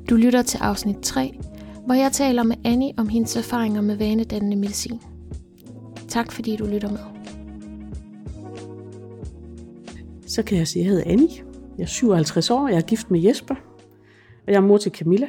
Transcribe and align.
Du 0.09 0.15
lytter 0.15 0.41
til 0.41 0.57
afsnit 0.57 0.97
3, 0.97 1.39
hvor 1.85 1.93
jeg 1.93 2.11
taler 2.11 2.43
med 2.43 2.55
Annie 2.65 2.93
om 2.97 3.09
hendes 3.09 3.35
erfaringer 3.35 3.81
med 3.81 3.95
vanedannende 3.95 4.57
medicin. 4.57 5.01
Tak 6.07 6.31
fordi 6.31 6.55
du 6.55 6.65
lytter 6.65 6.89
med. 6.89 6.99
Så 10.27 10.43
kan 10.43 10.57
jeg 10.57 10.67
sige, 10.67 10.81
at 10.81 10.85
jeg 10.85 10.95
hedder 10.95 11.11
Annie. 11.11 11.29
Jeg 11.77 11.83
er 11.83 11.87
57 11.87 12.49
år, 12.49 12.67
jeg 12.67 12.77
er 12.77 12.81
gift 12.81 13.11
med 13.11 13.19
Jesper. 13.19 13.55
Og 14.47 14.53
jeg 14.53 14.55
er 14.55 14.61
mor 14.61 14.77
til 14.77 14.91
Camilla. 14.91 15.27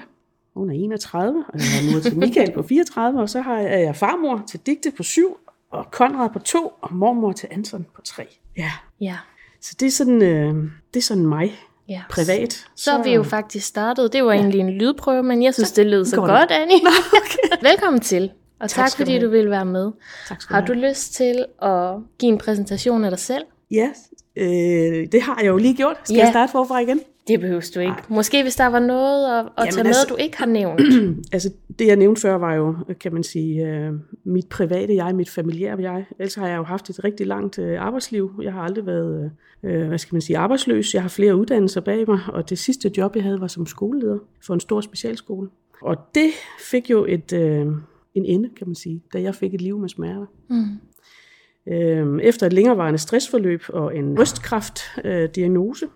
Hun 0.55 0.71
er 0.71 0.75
31, 0.75 1.45
og 1.49 1.59
jeg 1.59 1.65
er 1.65 1.93
mor 1.93 2.01
til 2.01 2.19
Michael 2.19 2.53
på 2.53 2.63
34. 2.63 3.21
Og 3.21 3.31
så 3.31 3.41
har 3.41 3.59
jeg, 3.59 3.73
er 3.73 3.79
jeg 3.79 3.97
farmor 3.97 4.45
til 4.49 4.61
Digte 4.67 4.93
på 4.97 5.03
7, 5.03 5.37
og 5.71 5.91
Konrad 5.91 6.31
på 6.31 6.39
2, 6.39 6.73
og 6.81 6.95
mormor 6.95 7.33
til 7.33 7.49
Anton 7.51 7.87
på 7.95 8.03
3. 8.03 8.27
Ja, 8.57 8.73
Ja, 9.01 9.17
så 9.61 9.77
det 9.81 9.87
er 9.87 9.91
sådan, 9.91 10.23
øh, 10.23 10.55
det 10.95 11.01
er 11.01 11.05
sådan 11.05 11.27
mig 11.27 11.53
ja. 11.91 12.01
privat. 12.11 12.65
Så 12.77 12.91
er 12.93 13.03
vi 13.03 13.15
jo 13.15 13.23
faktisk 13.23 13.67
startet. 13.67 14.13
Det 14.13 14.25
var 14.25 14.33
egentlig 14.33 14.61
en 14.61 14.71
lydprøve, 14.71 15.23
men 15.23 15.43
jeg 15.43 15.55
synes, 15.55 15.73
det 15.73 15.87
lød 15.87 16.05
så 16.05 16.17
går 16.17 16.27
det. 16.27 16.37
godt, 16.39 16.51
Annie. 16.51 16.77
Velkommen 17.71 18.01
til, 18.01 18.31
og 18.61 18.71
tak, 18.71 18.89
tak 18.91 18.97
fordi 18.97 19.19
du 19.19 19.29
vil 19.29 19.51
være 19.51 19.65
med. 19.65 19.91
Tak 20.29 20.43
skal 20.43 20.55
Har 20.55 20.65
du 20.65 20.73
have. 20.75 20.89
lyst 20.89 21.15
til 21.15 21.45
at 21.63 21.95
give 22.19 22.33
en 22.33 22.39
præsentation 22.39 23.05
af 23.05 23.11
dig 23.11 23.19
selv? 23.21 23.45
Ja, 23.71 23.89
øh, 24.37 25.07
det 25.13 25.23
har 25.23 25.37
jeg 25.41 25.49
jo 25.49 25.57
lige 25.57 25.75
gjort. 25.75 25.97
Skal 26.05 26.17
Ja. 26.17 26.23
jeg 26.23 26.33
starte 26.33 26.53
forfra 26.53 26.79
igen? 26.79 27.01
Det 27.33 27.41
behøver 27.41 27.71
du 27.75 27.81
ikke. 27.81 27.95
Måske 28.09 28.43
hvis 28.43 28.57
der 28.57 28.67
var 28.67 28.79
noget 28.79 29.39
at, 29.39 29.47
at 29.47 29.53
Jamen 29.59 29.73
tage 29.73 29.85
med, 29.85 29.89
altså- 29.89 30.07
du 30.09 30.17
ikke 30.17 30.39
har 30.39 30.47
nævnt. 30.47 30.81
Altså, 31.33 31.51
det 31.79 31.87
jeg 31.87 31.97
nævnte 31.97 32.21
før 32.21 32.35
var 32.35 32.55
jo, 32.55 32.75
kan 33.01 33.13
man 33.13 33.23
sige, 33.23 33.67
øh, 33.69 33.93
mit 34.25 34.49
private 34.49 34.95
jeg, 34.95 35.15
mit 35.17 35.31
familiære 35.31 35.79
jeg. 35.79 36.05
Ellers 36.19 36.35
har 36.35 36.49
jeg 36.49 36.57
jo 36.57 36.63
haft 36.63 36.91
et 36.91 37.05
rigtig 37.05 37.27
langt 37.27 37.59
øh, 37.59 37.83
arbejdsliv. 37.83 38.33
Jeg 38.43 38.53
har 38.53 38.63
aldrig 38.63 38.87
været, 38.87 39.31
øh, 39.63 39.89
hvad 39.89 39.99
skal 39.99 40.15
man 40.15 40.21
sige, 40.21 40.39
arbejdsløs. 40.39 40.95
Jeg 40.95 41.03
har 41.03 41.09
flere 41.09 41.37
uddannelser 41.37 41.81
bag 41.81 42.05
mig, 42.09 42.21
og 42.29 42.51
det 42.51 42.59
sidste 42.59 42.91
job, 42.97 43.17
jeg 43.17 43.25
havde, 43.25 43.41
var 43.41 43.47
som 43.47 43.67
skoleleder 43.67 44.19
for 44.47 44.55
en 44.55 44.61
stor 44.61 44.81
specialskole. 44.81 45.49
Og 45.83 45.97
det 46.15 46.31
fik 46.71 46.91
jo 46.91 47.07
et, 47.09 47.33
øh, 47.33 47.67
en 48.15 48.25
ende, 48.25 48.49
kan 48.57 48.67
man 48.69 48.75
sige, 48.75 49.03
da 49.13 49.23
jeg 49.23 49.35
fik 49.35 49.55
et 49.55 49.61
liv 49.61 49.79
med 49.79 49.89
smerter. 49.89 50.27
Mm. 50.51 50.65
Øh, 51.73 52.23
Efter 52.23 52.47
et 52.47 52.53
længerevarende 52.53 52.99
stressforløb 52.99 53.63
og 53.69 53.97
en 53.97 54.15
brystkræftdiagnose, 54.15 55.85
øh, 55.85 55.91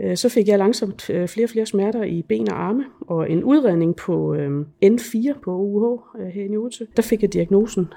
Øh, 0.00 0.16
så 0.16 0.28
fik 0.28 0.48
jeg 0.48 0.58
langsomt 0.58 1.10
øh, 1.10 1.28
flere 1.28 1.46
og 1.46 1.50
flere 1.50 1.66
smerter 1.66 2.02
i 2.04 2.22
ben 2.22 2.50
og 2.50 2.62
arme, 2.62 2.84
og 3.00 3.30
en 3.30 3.44
udredning 3.44 3.96
på 3.96 4.34
øh, 4.34 4.64
N4 4.84 5.40
på 5.42 5.56
UH 5.56 5.98
her 6.34 6.44
i 6.44 6.56
Odense. 6.56 6.86
Der 6.96 7.02
fik 7.02 7.22
jeg 7.22 7.32
diagnosen 7.32 7.88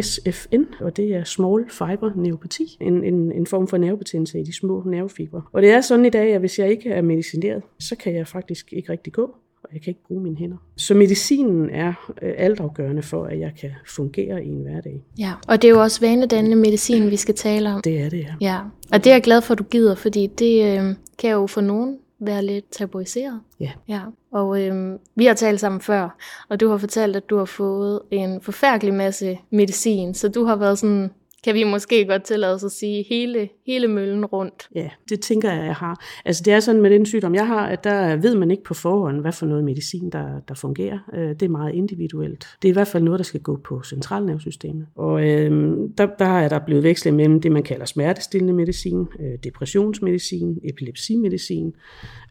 SFN, 0.00 0.62
og 0.80 0.96
det 0.96 1.14
er 1.14 1.24
Small 1.24 1.70
Fiber 1.70 2.10
Neuropati, 2.16 2.76
en, 2.80 3.04
en, 3.04 3.32
en 3.32 3.46
form 3.46 3.68
for 3.68 3.76
nervebetændelse 3.76 4.40
i 4.40 4.42
de 4.42 4.56
små 4.56 4.82
nervefibre. 4.86 5.42
Og 5.52 5.62
det 5.62 5.70
er 5.70 5.80
sådan 5.80 6.06
i 6.06 6.10
dag, 6.10 6.34
at 6.34 6.40
hvis 6.40 6.58
jeg 6.58 6.70
ikke 6.70 6.90
er 6.90 7.02
medicineret, 7.02 7.62
så 7.78 7.96
kan 7.96 8.14
jeg 8.14 8.26
faktisk 8.26 8.72
ikke 8.72 8.92
rigtig 8.92 9.12
gå, 9.12 9.36
jeg 9.72 9.82
kan 9.82 9.90
ikke 9.90 10.04
bruge 10.08 10.22
mine 10.22 10.36
hænder. 10.36 10.56
Så 10.76 10.94
medicinen 10.94 11.70
er 11.70 12.12
øh, 12.22 12.34
altafgørende 12.36 13.02
for, 13.02 13.24
at 13.24 13.40
jeg 13.40 13.52
kan 13.60 13.70
fungere 13.86 14.44
i 14.44 14.48
en 14.48 14.62
hverdag. 14.62 15.02
Ja, 15.18 15.32
og 15.48 15.62
det 15.62 15.68
er 15.68 15.72
jo 15.72 15.80
også 15.80 16.00
vanedannende 16.00 16.56
medicin, 16.56 17.10
vi 17.10 17.16
skal 17.16 17.34
tale 17.34 17.70
om. 17.74 17.82
Det 17.82 18.00
er 18.00 18.08
det, 18.08 18.20
ja. 18.20 18.34
Ja, 18.40 18.60
og 18.92 19.04
det 19.04 19.10
er 19.10 19.14
jeg 19.14 19.22
glad 19.22 19.42
for, 19.42 19.52
at 19.52 19.58
du 19.58 19.64
gider, 19.64 19.94
fordi 19.94 20.26
det 20.26 20.78
øh, 20.78 20.94
kan 21.18 21.30
jo 21.30 21.46
for 21.46 21.60
nogen 21.60 21.98
være 22.20 22.44
lidt 22.44 22.64
tabuiseret. 22.70 23.40
Ja. 23.60 23.70
Ja, 23.88 24.00
og 24.32 24.62
øh, 24.62 24.98
vi 25.14 25.24
har 25.24 25.34
talt 25.34 25.60
sammen 25.60 25.80
før, 25.80 26.16
og 26.48 26.60
du 26.60 26.68
har 26.68 26.76
fortalt, 26.76 27.16
at 27.16 27.30
du 27.30 27.38
har 27.38 27.44
fået 27.44 28.00
en 28.10 28.40
forfærdelig 28.40 28.94
masse 28.94 29.38
medicin, 29.50 30.14
så 30.14 30.28
du 30.28 30.44
har 30.44 30.56
været 30.56 30.78
sådan, 30.78 31.10
kan 31.44 31.54
vi 31.54 31.64
måske 31.64 32.06
godt 32.06 32.22
tillade 32.24 32.54
os 32.54 32.64
at 32.64 32.72
sige, 32.72 33.04
hele, 33.08 33.48
hele 33.66 33.88
møllen 33.88 34.24
rundt. 34.24 34.68
Ja, 34.74 34.90
det 35.08 35.20
tænker 35.20 35.52
jeg, 35.52 35.64
jeg 35.66 35.74
har. 35.74 36.04
Altså 36.24 36.42
det 36.44 36.52
er 36.52 36.60
sådan 36.60 36.80
med 36.82 36.90
den 36.90 37.06
sygdom, 37.06 37.34
jeg 37.34 37.46
har, 37.46 37.66
at 37.66 37.84
der 37.84 38.16
ved 38.16 38.34
man 38.34 38.50
ikke 38.50 38.62
på 38.64 38.74
forhånd, 38.74 39.20
hvad 39.20 39.32
for 39.32 39.46
noget 39.46 39.64
medicin, 39.64 40.10
der, 40.10 40.40
der 40.48 40.54
fungerer. 40.54 40.98
Øh, 41.14 41.28
Det 41.28 41.42
er 41.42 41.48
meget 41.48 41.74
individuelt. 41.74 42.46
Det 42.62 42.68
er 42.68 42.72
i 42.72 42.72
hvert 42.72 42.88
fald 42.88 43.02
noget, 43.02 43.18
der 43.18 43.24
skal 43.24 43.40
gå 43.40 43.56
på 43.64 43.82
centralnervesystemet. 43.82 44.86
Og 44.96 45.28
øh, 45.28 45.76
der, 45.98 46.06
der 46.18 46.24
er 46.38 46.48
der 46.48 46.58
blevet 46.58 46.82
vekslet 46.84 47.14
mellem 47.14 47.40
det, 47.40 47.52
man 47.52 47.62
kalder 47.62 47.84
smertestillende 47.84 48.52
medicin, 48.52 49.06
øh, 49.20 49.38
depressionsmedicin, 49.44 50.58
epilepsimedicin 50.64 51.72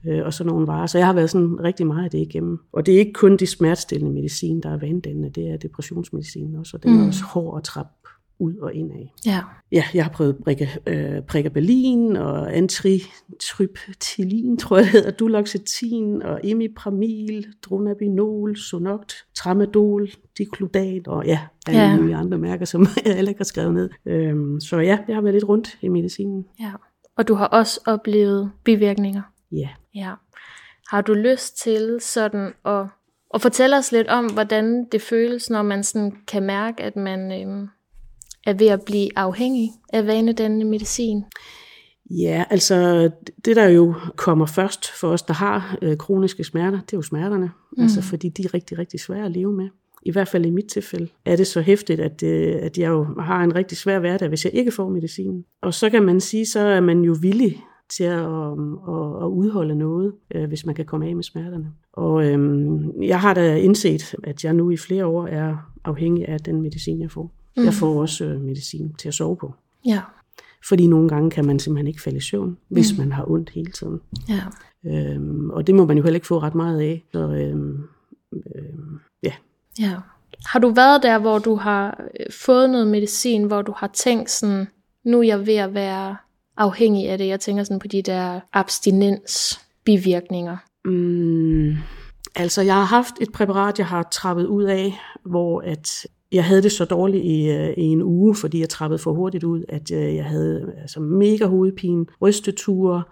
øh, 0.08 0.26
og 0.26 0.34
sådan 0.34 0.52
nogle 0.52 0.68
varer. 0.68 0.86
Så 0.88 0.98
jeg 0.98 1.08
har 1.08 1.14
været 1.14 1.30
sådan 1.30 1.64
rigtig 1.64 1.88
meget 1.88 2.04
af 2.06 2.12
det 2.12 2.18
igennem. 2.20 2.60
Og 2.74 2.86
det 2.86 2.94
er 2.96 3.00
ikke 3.00 3.14
kun 3.14 3.38
de 3.38 3.48
smertestillende 3.48 4.14
medicin, 4.14 4.62
der 4.62 4.70
er 4.70 4.78
vandændende, 4.78 5.30
det 5.30 5.50
er 5.50 5.58
depressionsmedicin 5.58 6.56
også, 6.56 6.78
og 6.78 6.84
den 6.84 6.92
er 6.92 7.02
Mm. 7.02 7.08
også 7.08 7.24
hård 7.24 7.58
at 7.58 7.64
trappe 7.64 7.92
ud 8.42 8.56
og 8.58 8.74
ind 8.74 8.92
af. 8.92 9.14
Ja, 9.26 9.40
Ja, 9.72 9.84
jeg 9.94 10.04
har 10.06 10.12
prøvet 10.12 10.38
Briga, 10.38 10.68
øh, 10.88 11.22
Pregabalin 11.22 12.16
og 12.16 12.56
antitryptilin, 12.58 14.58
tror 14.58 14.78
jeg 14.78 14.84
det 14.86 14.92
hedder, 14.92 15.12
Duloxetin 15.12 16.22
og 16.22 16.40
imipramil, 16.44 17.48
Dronabinol, 17.64 18.58
Sonoct, 18.58 19.14
Tramadol, 19.36 20.10
Diclodat 20.38 21.08
og 21.08 21.26
ja, 21.26 21.40
alle 21.68 21.82
Ja. 21.82 21.98
mulige 21.98 22.16
andre 22.16 22.38
mærker, 22.38 22.66
som 22.66 22.88
jeg 23.06 23.16
heller 23.16 23.30
ikke 23.30 23.40
har 23.40 23.44
skrevet 23.46 23.74
ned. 23.74 23.90
Øhm, 24.06 24.60
så 24.60 24.78
ja, 24.80 24.98
jeg 25.08 25.16
har 25.16 25.22
været 25.22 25.34
lidt 25.34 25.48
rundt 25.50 25.78
i 25.82 25.88
medicinen. 25.88 26.46
ja. 26.60 26.72
Og 27.18 27.28
du 27.28 27.34
har 27.34 27.48
også 27.48 27.82
oplevet 27.88 28.52
bivirkninger. 28.64 29.22
Ja. 29.52 29.70
Ja. 29.96 30.12
Har 30.90 31.02
du 31.02 31.14
lyst 31.14 31.58
til 31.64 31.98
sådan 32.02 32.54
at, 32.66 32.86
at 33.34 33.42
fortælle 33.42 33.78
os 33.78 33.92
lidt 33.92 34.08
om, 34.08 34.26
hvordan 34.34 34.86
det 34.92 35.02
føles, 35.02 35.50
når 35.50 35.62
man 35.62 35.84
sådan 35.84 36.14
kan 36.28 36.44
mærke, 36.44 36.84
at 36.84 36.96
man 36.96 37.42
øhm, 37.42 37.68
er 38.48 38.54
ved 38.54 38.68
at 38.68 38.82
blive 38.86 39.10
afhængig 39.16 39.72
af 39.94 40.08
vanedannende 40.08 40.66
medicin? 40.66 41.24
Ja, 42.10 42.44
altså 42.50 43.10
det 43.46 43.56
der 43.56 43.68
jo 43.68 43.96
kommer 44.16 44.46
først 44.46 44.92
for 44.92 45.08
os, 45.08 45.22
der 45.22 45.34
har 45.34 45.78
øh, 45.82 45.98
kroniske 45.98 46.44
smerter, 46.44 46.80
det 46.82 46.94
er 46.94 46.98
jo 46.98 47.02
smerterne. 47.02 47.52
Mm. 47.78 47.84
Altså 47.84 48.02
fordi 48.02 48.30
de 48.30 48.44
er 48.44 48.54
rigtig, 48.54 48.80
rigtig 48.80 49.00
svære 49.00 49.26
at 49.26 49.32
leve 49.32 49.54
med. 49.54 49.70
I 50.04 50.12
hvert 50.12 50.28
fald 50.28 50.46
i 50.46 50.50
mit 50.50 50.66
tilfælde 50.66 51.08
er 51.26 51.36
det 51.36 51.48
så 51.48 51.62
hæftigt, 51.62 52.00
at, 52.00 52.24
øh, 52.24 52.56
at 52.62 52.78
jeg 52.78 52.90
jo 52.90 53.08
har 53.20 53.44
en 53.44 53.56
rigtig 53.56 53.78
svær 53.78 54.00
hverdag, 54.00 54.30
hvis 54.30 54.46
jeg 54.46 54.54
ikke 54.54 54.72
får 54.72 54.90
medicinen. 54.90 55.46
Og 55.62 55.74
så 55.74 55.90
kan 55.90 56.04
man 56.04 56.20
sige, 56.20 56.46
så 56.46 56.60
er 56.60 56.80
man 56.80 57.02
jo 57.02 57.16
villig 57.22 57.64
til 57.98 58.04
at, 58.04 58.20
at, 58.20 59.24
at 59.24 59.28
udholde 59.28 59.76
noget, 59.76 60.14
øh, 60.36 60.48
hvis 60.48 60.66
man 60.66 60.76
kan 60.76 60.86
komme 60.86 61.08
af 61.08 61.16
med 61.16 61.24
smerterne. 61.24 61.72
Og 61.94 62.26
øhm, 62.26 63.02
jeg 63.04 63.20
har 63.20 63.34
da 63.34 63.56
indset, 63.56 64.16
at 64.24 64.44
jeg 64.44 64.54
nu 64.54 64.70
i 64.70 64.78
flere 64.78 65.06
år 65.06 65.28
er 65.28 65.56
afhængig 65.84 66.28
af 66.28 66.40
den 66.40 66.62
medicin, 66.62 67.02
jeg 67.02 67.12
får. 67.12 67.32
Mm. 67.58 67.64
Jeg 67.64 67.74
får 67.74 68.02
også 68.02 68.26
øh, 68.26 68.42
medicin 68.42 68.94
til 68.94 69.08
at 69.08 69.14
sove 69.14 69.36
på. 69.38 69.54
Ja, 69.86 70.02
Fordi 70.68 70.88
nogle 70.88 71.10
gange 71.10 71.30
kan 71.32 71.46
man 71.46 71.60
simpelthen 71.60 71.88
ikke 71.88 72.02
falde 72.02 72.18
i 72.18 72.22
søvn, 72.22 72.58
hvis 72.68 72.98
man 72.98 73.12
har 73.12 73.32
ondt 73.32 73.50
hele 73.50 73.72
tiden. 73.72 74.00
ja. 74.30 74.42
Øhm, 74.86 75.50
og 75.50 75.68
det 75.68 75.76
må 75.76 75.86
man 75.86 75.98
jo 75.98 76.04
heller 76.04 76.18
ikke 76.18 76.28
få 76.28 76.40
ret 76.40 76.56
meget 76.56 76.82
af. 76.82 77.04
Så 77.12 77.20
øhm, 77.20 77.84
øhm, 78.34 79.00
ja, 79.24 79.32
Ja. 79.80 79.96
Har 80.46 80.60
du 80.60 80.70
været 80.70 81.04
der, 81.04 81.20
hvor 81.20 81.40
du 81.40 81.56
har 81.56 82.04
øh, 82.20 82.26
fået 82.32 82.70
noget 82.70 82.88
medicin, 82.88 83.44
hvor 83.44 83.62
du 83.62 83.74
har 83.78 83.88
tænkt 83.94 84.30
sådan, 84.30 84.68
nu 85.06 85.20
er 85.20 85.24
jeg 85.24 85.46
ved 85.48 85.56
at 85.56 85.74
være 85.74 86.18
afhængig 86.58 87.10
af 87.10 87.18
det? 87.18 87.28
Jeg 87.28 87.40
tænker 87.40 87.64
sådan 87.64 87.80
på 87.80 87.88
de 87.88 88.02
der 88.02 88.40
abstinens 88.54 89.60
bivirkninger. 89.86 90.58
Mm, 90.86 91.76
altså, 92.36 92.62
jeg 92.62 92.76
har 92.76 92.84
haft 92.86 93.14
et 93.22 93.32
præparat, 93.32 93.80
jeg 93.80 93.88
har 93.88 94.08
trappet 94.12 94.46
ud 94.46 94.64
af, 94.64 94.94
hvor 95.26 95.62
at 95.62 96.08
jeg 96.32 96.46
havde 96.46 96.62
det 96.62 96.72
så 96.72 96.86
dårligt 96.86 97.26
i, 97.26 97.50
øh, 97.50 97.74
i 97.78 97.84
en 97.84 98.02
uge, 98.02 98.36
fordi 98.36 98.60
jeg 98.60 98.70
trappede 98.70 99.00
for 99.00 99.14
hurtigt 99.14 99.44
ud, 99.44 99.64
at 99.70 99.92
øh, 99.92 100.16
jeg 100.16 100.26
havde 100.26 100.74
altså, 100.82 101.00
mega 101.00 101.46
hovedpine, 101.46 102.06
rysteture, 102.22 103.04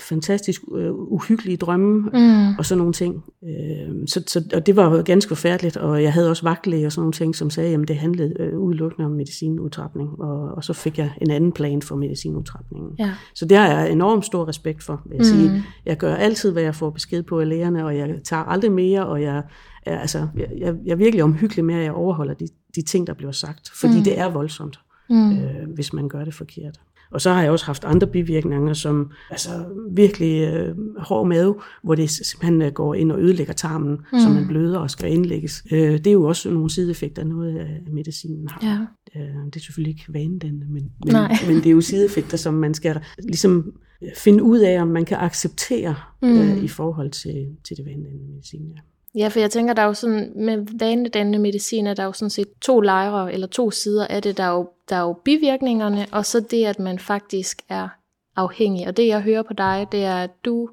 fantastisk 0.00 0.62
øh, 0.74 0.92
uhyggelige 0.92 1.56
drømme 1.56 2.10
mm. 2.12 2.56
og 2.58 2.66
sådan 2.66 2.78
nogle 2.78 2.92
ting. 2.92 3.24
Øh, 3.44 3.94
så, 4.06 4.22
så, 4.26 4.44
og 4.54 4.66
det 4.66 4.76
var 4.76 5.02
ganske 5.02 5.28
forfærdeligt, 5.28 5.76
og 5.76 6.02
jeg 6.02 6.12
havde 6.12 6.30
også 6.30 6.42
vagtlæge 6.42 6.86
og 6.86 6.92
sådan 6.92 7.00
nogle 7.00 7.12
ting, 7.12 7.36
som 7.36 7.50
sagde, 7.50 7.74
at 7.74 7.88
det 7.88 7.96
handlede 7.96 8.34
øh, 8.40 8.58
udelukkende 8.58 9.06
om 9.06 9.12
medicinudtrapning, 9.12 10.20
og, 10.20 10.54
og 10.54 10.64
så 10.64 10.72
fik 10.72 10.98
jeg 10.98 11.10
en 11.20 11.30
anden 11.30 11.52
plan 11.52 11.82
for 11.82 11.96
medicinudtrapningen. 11.96 12.90
Ja. 12.98 13.10
Så 13.34 13.44
det 13.44 13.56
har 13.56 13.68
jeg 13.68 13.92
enormt 13.92 14.24
stor 14.24 14.48
respekt 14.48 14.82
for, 14.82 15.02
jeg 15.10 15.18
mm. 15.18 15.24
sige. 15.24 15.64
Jeg 15.86 15.96
gør 15.96 16.14
altid, 16.14 16.52
hvad 16.52 16.62
jeg 16.62 16.74
får 16.74 16.90
besked 16.90 17.22
på 17.22 17.40
af 17.40 17.48
lægerne, 17.48 17.84
og 17.86 17.96
jeg 17.96 18.14
tager 18.24 18.42
aldrig 18.42 18.72
mere, 18.72 19.06
og 19.06 19.22
jeg 19.22 19.42
er, 19.86 19.98
altså, 19.98 20.28
jeg, 20.36 20.48
jeg, 20.58 20.74
jeg 20.84 20.92
er 20.92 20.96
virkelig 20.96 21.24
omhyggelig 21.24 21.64
med, 21.64 21.74
at 21.74 21.84
jeg 21.84 21.92
overholder 21.92 22.34
de, 22.34 22.48
de 22.74 22.82
ting, 22.82 23.06
der 23.06 23.14
bliver 23.14 23.32
sagt, 23.32 23.70
fordi 23.80 23.96
mm. 23.96 24.04
det 24.04 24.18
er 24.18 24.28
voldsomt, 24.28 24.80
mm. 25.10 25.32
øh, 25.32 25.74
hvis 25.74 25.92
man 25.92 26.08
gør 26.08 26.24
det 26.24 26.34
forkert. 26.34 26.80
Og 27.10 27.20
så 27.20 27.30
har 27.30 27.42
jeg 27.42 27.50
også 27.50 27.66
haft 27.66 27.84
andre 27.84 28.06
bivirkninger, 28.06 28.72
som 28.72 29.10
altså 29.30 29.50
virkelig 29.90 30.54
øh, 30.54 30.76
hård 30.98 31.28
mave, 31.28 31.54
hvor 31.82 31.94
det 31.94 32.10
simpelthen 32.10 32.62
øh, 32.62 32.72
går 32.72 32.94
ind 32.94 33.12
og 33.12 33.20
ødelægger 33.22 33.52
tarmen, 33.52 33.90
mm. 33.90 34.18
så 34.18 34.28
man 34.28 34.46
bløder 34.48 34.78
og 34.78 34.90
skal 34.90 35.12
indlægges. 35.12 35.62
Øh, 35.72 35.92
det 35.92 36.06
er 36.06 36.12
jo 36.12 36.24
også 36.24 36.50
nogle 36.50 36.70
sideeffekter, 36.70 37.24
noget 37.24 37.58
af 37.58 37.80
medicinen 37.92 38.48
har. 38.48 38.60
Ja. 38.62 39.20
Øh, 39.20 39.44
det 39.46 39.56
er 39.56 39.60
selvfølgelig 39.60 39.90
ikke 39.90 40.12
vanedannende, 40.12 40.66
men, 40.66 40.92
men, 41.04 41.16
men 41.46 41.56
det 41.56 41.66
er 41.66 41.70
jo 41.70 41.80
sideeffekter, 41.80 42.36
som 42.36 42.54
man 42.54 42.74
skal 42.74 43.00
ligesom 43.18 43.72
finde 44.16 44.42
ud 44.42 44.58
af, 44.58 44.82
om 44.82 44.88
man 44.88 45.04
kan 45.04 45.16
acceptere 45.20 45.94
mm. 46.22 46.40
øh, 46.40 46.64
i 46.64 46.68
forhold 46.68 47.10
til, 47.10 47.46
til 47.64 47.76
det 47.76 47.84
vanedannende 47.84 48.32
medicin. 48.32 48.72
Ja. 48.76 48.80
Ja, 49.14 49.28
for 49.28 49.40
jeg 49.40 49.50
tænker, 49.50 49.74
der 49.74 49.82
er 49.82 49.86
jo 49.86 49.94
sådan, 49.94 50.32
med 50.36 50.66
vanedannende 50.78 51.38
medicin, 51.38 51.86
er 51.86 51.94
der 51.94 52.04
jo 52.04 52.12
sådan 52.12 52.30
set 52.30 52.48
to 52.60 52.80
lejre, 52.80 53.32
eller 53.32 53.46
to 53.46 53.70
sider 53.70 54.06
af 54.06 54.22
det. 54.22 54.36
Der 54.36 54.44
er, 54.44 54.52
jo, 54.52 54.68
der 54.88 54.96
er 54.96 55.00
jo 55.00 55.12
bivirkningerne, 55.24 56.06
og 56.12 56.26
så 56.26 56.40
det, 56.40 56.64
at 56.64 56.78
man 56.78 56.98
faktisk 56.98 57.62
er 57.68 57.88
afhængig. 58.36 58.86
Og 58.88 58.96
det, 58.96 59.06
jeg 59.06 59.20
hører 59.20 59.42
på 59.42 59.52
dig, 59.52 59.86
det 59.92 60.04
er, 60.04 60.16
at 60.16 60.30
du, 60.44 60.68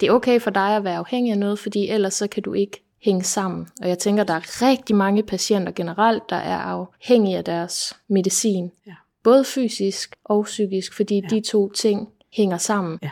det 0.00 0.08
er 0.08 0.12
okay 0.12 0.40
for 0.40 0.50
dig 0.50 0.76
at 0.76 0.84
være 0.84 0.96
afhængig 0.96 1.32
af 1.32 1.38
noget, 1.38 1.58
fordi 1.58 1.88
ellers 1.88 2.14
så 2.14 2.26
kan 2.26 2.42
du 2.42 2.52
ikke 2.52 2.84
hænge 3.04 3.22
sammen. 3.22 3.68
Og 3.82 3.88
jeg 3.88 3.98
tænker, 3.98 4.24
der 4.24 4.34
er 4.34 4.62
rigtig 4.62 4.96
mange 4.96 5.22
patienter 5.22 5.72
generelt, 5.72 6.22
der 6.30 6.36
er 6.36 6.58
afhængige 6.58 7.36
af 7.36 7.44
deres 7.44 7.96
medicin. 8.08 8.70
Ja. 8.86 8.94
Både 9.24 9.44
fysisk 9.44 10.16
og 10.24 10.44
psykisk, 10.44 10.96
fordi 10.96 11.14
ja. 11.14 11.36
de 11.36 11.40
to 11.40 11.72
ting 11.72 12.08
hænger 12.32 12.58
sammen. 12.58 12.98
Ja. 13.02 13.10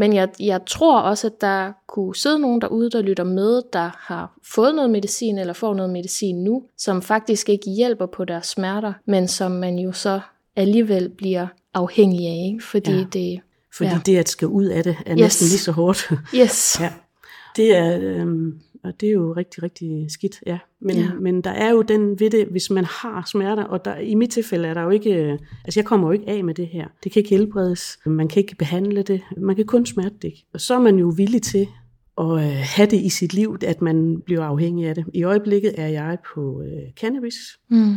Men 0.00 0.12
jeg, 0.12 0.28
jeg 0.40 0.60
tror 0.66 1.00
også, 1.00 1.26
at 1.26 1.40
der 1.40 1.72
kunne 1.88 2.16
sidde 2.16 2.38
nogen 2.38 2.60
derude, 2.60 2.90
der 2.90 3.02
lytter 3.02 3.24
med, 3.24 3.62
der 3.72 3.90
har 3.98 4.38
fået 4.54 4.74
noget 4.74 4.90
medicin 4.90 5.38
eller 5.38 5.52
får 5.52 5.74
noget 5.74 5.92
medicin 5.92 6.44
nu, 6.44 6.62
som 6.78 7.02
faktisk 7.02 7.48
ikke 7.48 7.70
hjælper 7.70 8.06
på 8.06 8.24
deres 8.24 8.46
smerter, 8.46 8.92
men 9.06 9.28
som 9.28 9.50
man 9.50 9.78
jo 9.78 9.92
så 9.92 10.20
alligevel 10.56 11.08
bliver 11.08 11.46
afhængig 11.74 12.26
af, 12.26 12.50
ikke? 12.52 12.64
fordi 12.64 12.92
ja. 12.92 13.04
det... 13.12 13.40
Fordi 13.76 13.90
ja. 13.90 14.00
det 14.06 14.16
at 14.16 14.28
skal 14.28 14.48
ud 14.48 14.64
af 14.64 14.84
det 14.84 14.96
er 15.06 15.12
yes. 15.12 15.20
næsten 15.20 15.48
lige 15.48 15.58
så 15.58 15.72
hårdt. 15.72 16.10
Yes. 16.34 16.76
ja. 16.80 16.92
Det 17.56 17.76
er, 17.76 17.98
øhm, 18.02 18.60
og 18.84 19.00
det 19.00 19.08
er 19.08 19.12
jo 19.12 19.32
rigtig, 19.32 19.62
rigtig 19.62 20.06
skidt, 20.10 20.40
ja. 20.46 20.58
Men, 20.80 20.96
ja. 20.96 21.14
men 21.20 21.40
der 21.40 21.50
er 21.50 21.70
jo 21.70 21.82
den 21.82 22.20
ved 22.20 22.30
det, 22.30 22.46
hvis 22.46 22.70
man 22.70 22.84
har 22.84 23.24
smerter, 23.26 23.64
og 23.64 23.84
der, 23.84 23.96
i 23.96 24.14
mit 24.14 24.30
tilfælde 24.30 24.68
er 24.68 24.74
der 24.74 24.82
jo 24.82 24.90
ikke, 24.90 25.38
altså 25.64 25.80
jeg 25.80 25.84
kommer 25.84 26.08
jo 26.08 26.12
ikke 26.12 26.28
af 26.28 26.44
med 26.44 26.54
det 26.54 26.66
her. 26.66 26.86
Det 27.04 27.12
kan 27.12 27.20
ikke 27.20 27.36
helbredes, 27.36 27.98
man 28.06 28.28
kan 28.28 28.40
ikke 28.40 28.56
behandle 28.56 29.02
det, 29.02 29.20
man 29.36 29.56
kan 29.56 29.66
kun 29.66 29.86
smerte 29.86 30.16
det. 30.22 30.32
Og 30.54 30.60
så 30.60 30.74
er 30.74 30.78
man 30.80 30.98
jo 30.98 31.12
villig 31.16 31.42
til 31.42 31.68
at 32.18 32.32
øh, 32.32 32.62
have 32.76 32.86
det 32.90 33.00
i 33.00 33.08
sit 33.08 33.34
liv, 33.34 33.56
at 33.66 33.82
man 33.82 34.20
bliver 34.26 34.44
afhængig 34.44 34.86
af 34.86 34.94
det. 34.94 35.04
I 35.14 35.22
øjeblikket 35.22 35.74
er 35.76 35.86
jeg 35.86 36.18
på 36.34 36.62
øh, 36.62 36.92
cannabis, 37.00 37.36
mm. 37.70 37.94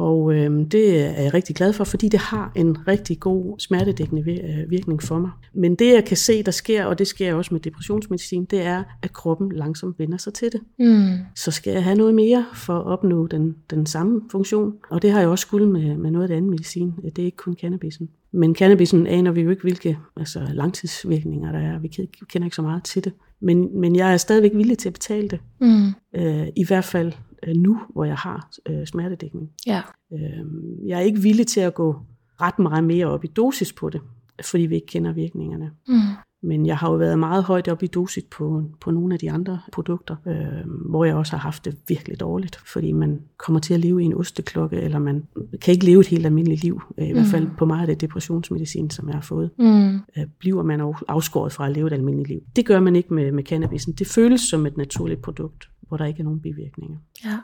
Og 0.00 0.34
øh, 0.34 0.50
det 0.70 1.00
er 1.18 1.22
jeg 1.22 1.34
rigtig 1.34 1.56
glad 1.56 1.72
for, 1.72 1.84
fordi 1.84 2.08
det 2.08 2.20
har 2.20 2.52
en 2.54 2.88
rigtig 2.88 3.20
god 3.20 3.58
smertedækkende 3.58 4.22
øh, 4.32 4.70
virkning 4.70 5.02
for 5.02 5.18
mig. 5.18 5.30
Men 5.54 5.74
det 5.74 5.92
jeg 5.92 6.04
kan 6.04 6.16
se, 6.16 6.42
der 6.42 6.50
sker, 6.50 6.84
og 6.84 6.98
det 6.98 7.06
sker 7.06 7.34
også 7.34 7.54
med 7.54 7.60
depressionsmedicin, 7.60 8.44
det 8.44 8.62
er, 8.62 8.82
at 9.02 9.12
kroppen 9.12 9.52
langsomt 9.52 9.98
vender 9.98 10.18
sig 10.18 10.34
til 10.34 10.52
det. 10.52 10.60
Mm. 10.78 11.18
Så 11.36 11.50
skal 11.50 11.72
jeg 11.72 11.84
have 11.84 11.96
noget 11.96 12.14
mere 12.14 12.44
for 12.54 12.74
at 12.78 12.86
opnå 12.86 13.26
den, 13.26 13.56
den 13.70 13.86
samme 13.86 14.20
funktion. 14.30 14.72
Og 14.90 15.02
det 15.02 15.10
har 15.10 15.20
jeg 15.20 15.28
også 15.28 15.42
skulle 15.42 15.68
med, 15.68 15.96
med 15.96 16.10
noget 16.10 16.24
af 16.24 16.28
det 16.28 16.36
andet 16.36 16.50
medicin. 16.50 16.92
Det 17.04 17.18
er 17.18 17.24
ikke 17.24 17.36
kun 17.36 17.56
cannabisen. 17.60 18.08
Men 18.32 18.54
cannabisen 18.54 19.06
aner 19.06 19.30
vi 19.30 19.40
jo 19.40 19.50
ikke, 19.50 19.62
hvilke 19.62 19.98
altså, 20.16 20.40
langtidsvirkninger 20.52 21.52
der 21.52 21.58
er. 21.58 21.78
Vi 21.78 21.88
kender 22.30 22.46
ikke 22.46 22.56
så 22.56 22.62
meget 22.62 22.84
til 22.84 23.04
det. 23.04 23.12
Men, 23.40 23.80
men 23.80 23.96
jeg 23.96 24.12
er 24.12 24.16
stadigvæk 24.16 24.50
villig 24.54 24.78
til 24.78 24.88
at 24.88 24.92
betale 24.92 25.28
det. 25.28 25.40
Mm. 25.60 25.86
Øh, 26.16 26.46
I 26.56 26.64
hvert 26.66 26.84
fald 26.84 27.12
øh, 27.42 27.54
nu, 27.56 27.80
hvor 27.88 28.04
jeg 28.04 28.16
har 28.16 28.50
øh, 28.66 28.86
smertedækning. 28.86 29.50
Ja. 29.66 29.82
Øh, 30.12 30.44
jeg 30.86 30.96
er 30.98 31.02
ikke 31.02 31.20
villig 31.20 31.46
til 31.46 31.60
at 31.60 31.74
gå 31.74 31.96
ret 32.40 32.58
meget 32.58 32.84
mere 32.84 33.06
op 33.06 33.24
i 33.24 33.28
dosis 33.28 33.72
på 33.72 33.90
det, 33.90 34.00
fordi 34.44 34.66
vi 34.66 34.74
ikke 34.74 34.86
kender 34.86 35.12
virkningerne. 35.12 35.70
Mm. 35.88 35.94
Men 36.42 36.66
jeg 36.66 36.76
har 36.76 36.90
jo 36.90 36.96
været 36.96 37.18
meget 37.18 37.44
højt 37.44 37.68
op 37.68 37.82
i 37.82 37.86
dosis 37.86 38.24
på, 38.30 38.62
på 38.80 38.90
nogle 38.90 39.14
af 39.14 39.18
de 39.18 39.30
andre 39.30 39.60
produkter, 39.72 40.16
øh, 40.26 40.90
hvor 40.90 41.04
jeg 41.04 41.14
også 41.14 41.32
har 41.32 41.38
haft 41.38 41.64
det 41.64 41.76
virkelig 41.88 42.20
dårligt, 42.20 42.56
fordi 42.56 42.92
man 42.92 43.20
kommer 43.36 43.60
til 43.60 43.74
at 43.74 43.80
leve 43.80 44.02
i 44.02 44.04
en 44.04 44.14
osteklokke, 44.14 44.76
eller 44.76 44.98
man 44.98 45.26
kan 45.62 45.72
ikke 45.72 45.86
leve 45.86 46.00
et 46.00 46.06
helt 46.06 46.26
almindeligt 46.26 46.62
liv. 46.62 46.82
Øh, 46.98 47.08
I 47.08 47.12
mm. 47.12 47.18
hvert 47.18 47.30
fald 47.30 47.48
på 47.58 47.64
meget 47.64 47.80
af 47.80 47.86
det 47.86 48.00
depressionsmedicin, 48.00 48.90
som 48.90 49.08
jeg 49.08 49.14
har 49.14 49.22
fået, 49.22 49.50
mm. 49.58 49.94
øh, 49.94 50.26
bliver 50.38 50.62
man 50.62 50.94
afskåret 51.08 51.52
fra 51.52 51.66
at 51.66 51.72
leve 51.72 51.86
et 51.86 51.92
almindeligt 51.92 52.28
liv. 52.28 52.40
Det 52.56 52.66
gør 52.66 52.80
man 52.80 52.96
ikke 52.96 53.14
med, 53.14 53.32
med 53.32 53.44
cannabisen. 53.44 53.92
Det 53.92 54.06
føles 54.06 54.40
som 54.40 54.66
et 54.66 54.76
naturligt 54.76 55.22
produkt 55.22 55.68
hvor 55.90 55.96
der 55.96 56.04
ikke 56.04 56.20
er 56.20 56.24
nogen 56.24 56.40
bivirkninger. 56.40 56.98
Ja. 57.24 57.38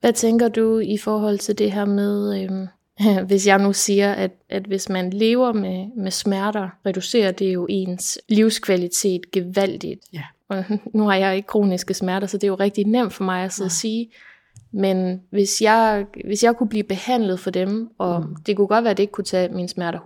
Hvad 0.00 0.12
tænker 0.12 0.48
du 0.48 0.78
i 0.78 0.96
forhold 0.96 1.38
til 1.38 1.58
det 1.58 1.72
her 1.72 1.84
med, 1.84 2.42
øhm, 2.42 2.66
hvis 3.28 3.46
jeg 3.46 3.58
nu 3.58 3.72
siger, 3.72 4.12
at, 4.12 4.30
at 4.48 4.62
hvis 4.62 4.88
man 4.88 5.10
lever 5.10 5.52
med, 5.52 5.86
med 5.96 6.10
smerter, 6.10 6.68
reducerer 6.86 7.32
det 7.32 7.54
jo 7.54 7.66
ens 7.70 8.18
livskvalitet 8.28 9.30
gevaldigt. 9.30 10.00
Ja. 10.12 10.22
Og 10.48 10.64
nu 10.94 11.04
har 11.04 11.14
jeg 11.14 11.36
ikke 11.36 11.46
kroniske 11.46 11.94
smerter, 11.94 12.26
så 12.26 12.36
det 12.36 12.44
er 12.44 12.48
jo 12.48 12.54
rigtig 12.54 12.86
nemt 12.86 13.12
for 13.12 13.24
mig 13.24 13.44
at 13.44 13.52
sidde 13.52 13.66
ja. 13.68 13.74
sige, 13.74 14.10
men 14.72 15.20
hvis 15.30 15.62
jeg, 15.62 16.06
hvis 16.24 16.44
jeg 16.44 16.56
kunne 16.56 16.68
blive 16.68 16.84
behandlet 16.84 17.40
for 17.40 17.50
dem, 17.50 17.90
og 17.98 18.20
mm. 18.20 18.36
det 18.46 18.56
kunne 18.56 18.66
godt 18.66 18.84
være, 18.84 18.90
at 18.90 18.96
det 18.96 19.02
ikke 19.02 19.12
kunne 19.12 19.24
tage 19.24 19.48
mine 19.48 19.68
smerter 19.68 19.98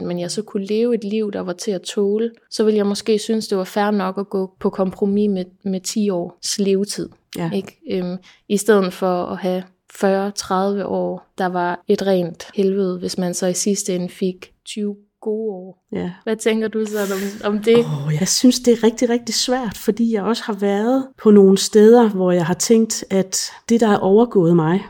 100%, 0.00 0.04
men 0.04 0.20
jeg 0.20 0.30
så 0.30 0.42
kunne 0.42 0.64
leve 0.64 0.94
et 0.94 1.04
liv, 1.04 1.32
der 1.32 1.40
var 1.40 1.52
til 1.52 1.70
at 1.70 1.82
tåle, 1.82 2.30
så 2.50 2.64
ville 2.64 2.78
jeg 2.78 2.86
måske 2.86 3.18
synes, 3.18 3.48
det 3.48 3.58
var 3.58 3.64
fair 3.64 3.90
nok 3.90 4.18
at 4.18 4.28
gå 4.28 4.50
på 4.60 4.70
kompromis 4.70 5.30
med, 5.30 5.44
med 5.64 5.80
10 5.80 6.10
års 6.10 6.58
levetid. 6.58 7.08
Ja. 7.36 7.50
Ikke? 7.54 7.78
Øhm, 7.90 8.16
I 8.48 8.56
stedet 8.56 8.92
for 8.92 9.24
at 9.24 9.38
have 9.38 9.62
40-30 9.92 10.84
år, 10.84 11.32
der 11.38 11.46
var 11.46 11.84
et 11.88 12.06
rent 12.06 12.46
helvede, 12.54 12.98
hvis 12.98 13.18
man 13.18 13.34
så 13.34 13.46
i 13.46 13.54
sidste 13.54 13.94
ende 13.94 14.08
fik 14.08 14.52
20 14.64 14.96
gode 15.20 15.52
år. 15.52 15.86
Ja. 15.92 16.12
Hvad 16.24 16.36
tænker 16.36 16.68
du 16.68 16.86
så 16.86 16.98
om, 16.98 17.52
om 17.52 17.62
det? 17.62 17.78
Oh, 17.78 18.14
jeg 18.20 18.28
synes, 18.28 18.60
det 18.60 18.72
er 18.72 18.84
rigtig, 18.84 19.08
rigtig 19.08 19.34
svært, 19.34 19.76
fordi 19.76 20.14
jeg 20.14 20.22
også 20.22 20.42
har 20.42 20.52
været 20.52 21.06
på 21.22 21.30
nogle 21.30 21.58
steder, 21.58 22.08
hvor 22.08 22.32
jeg 22.32 22.46
har 22.46 22.54
tænkt, 22.54 23.04
at 23.10 23.50
det, 23.68 23.80
der 23.80 23.88
er 23.88 23.98
overgået 23.98 24.56
mig, 24.56 24.80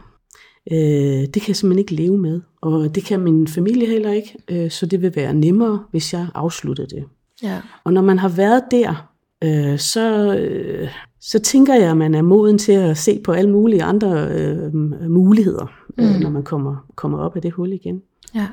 øh, 0.73 0.79
det 0.79 1.33
kan 1.35 1.49
jeg 1.49 1.57
simpelthen 1.57 1.79
ikke 1.79 1.95
leve 1.95 2.19
med. 2.19 2.41
Og 2.63 2.95
det 2.95 3.05
kan 3.05 3.21
min 3.21 3.49
familie 3.49 3.87
heller 3.87 4.13
ikke, 4.13 4.37
øh, 4.49 4.71
så 4.71 4.87
det 4.87 5.03
vil 5.03 5.17
være 5.17 5.35
nemmere, 5.35 5.85
hvis 5.91 6.13
jeg 6.13 6.27
afsluttede 6.35 6.89
det. 6.97 7.05
Ja. 7.43 7.61
Og 7.85 7.93
når 7.93 8.03
man 8.03 8.19
har 8.19 8.29
været 8.29 8.63
der, 8.71 9.11
øh, 9.45 9.79
så, 9.79 10.35
øh, 10.35 10.89
så 11.21 11.39
tænker 11.39 11.75
jeg, 11.75 11.91
at 11.91 11.97
man 11.97 12.15
er 12.15 12.23
moden 12.23 12.59
til 12.59 12.73
at 12.73 12.97
se 12.97 13.21
på 13.25 13.33
alle 13.33 13.51
mulige 13.51 13.83
andre 13.83 14.29
øh, 14.29 14.75
muligheder, 15.11 15.67
øh, 15.99 16.15
mm. 16.15 16.21
når 16.21 16.31
man 16.31 16.43
kommer, 16.43 16.87
kommer 16.95 17.19
op 17.19 17.37
af 17.37 17.43
det 17.43 17.53
hul 17.53 17.73
igen. 17.73 18.03
Ja. 18.35 18.47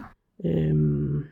Øhm, 0.46 1.24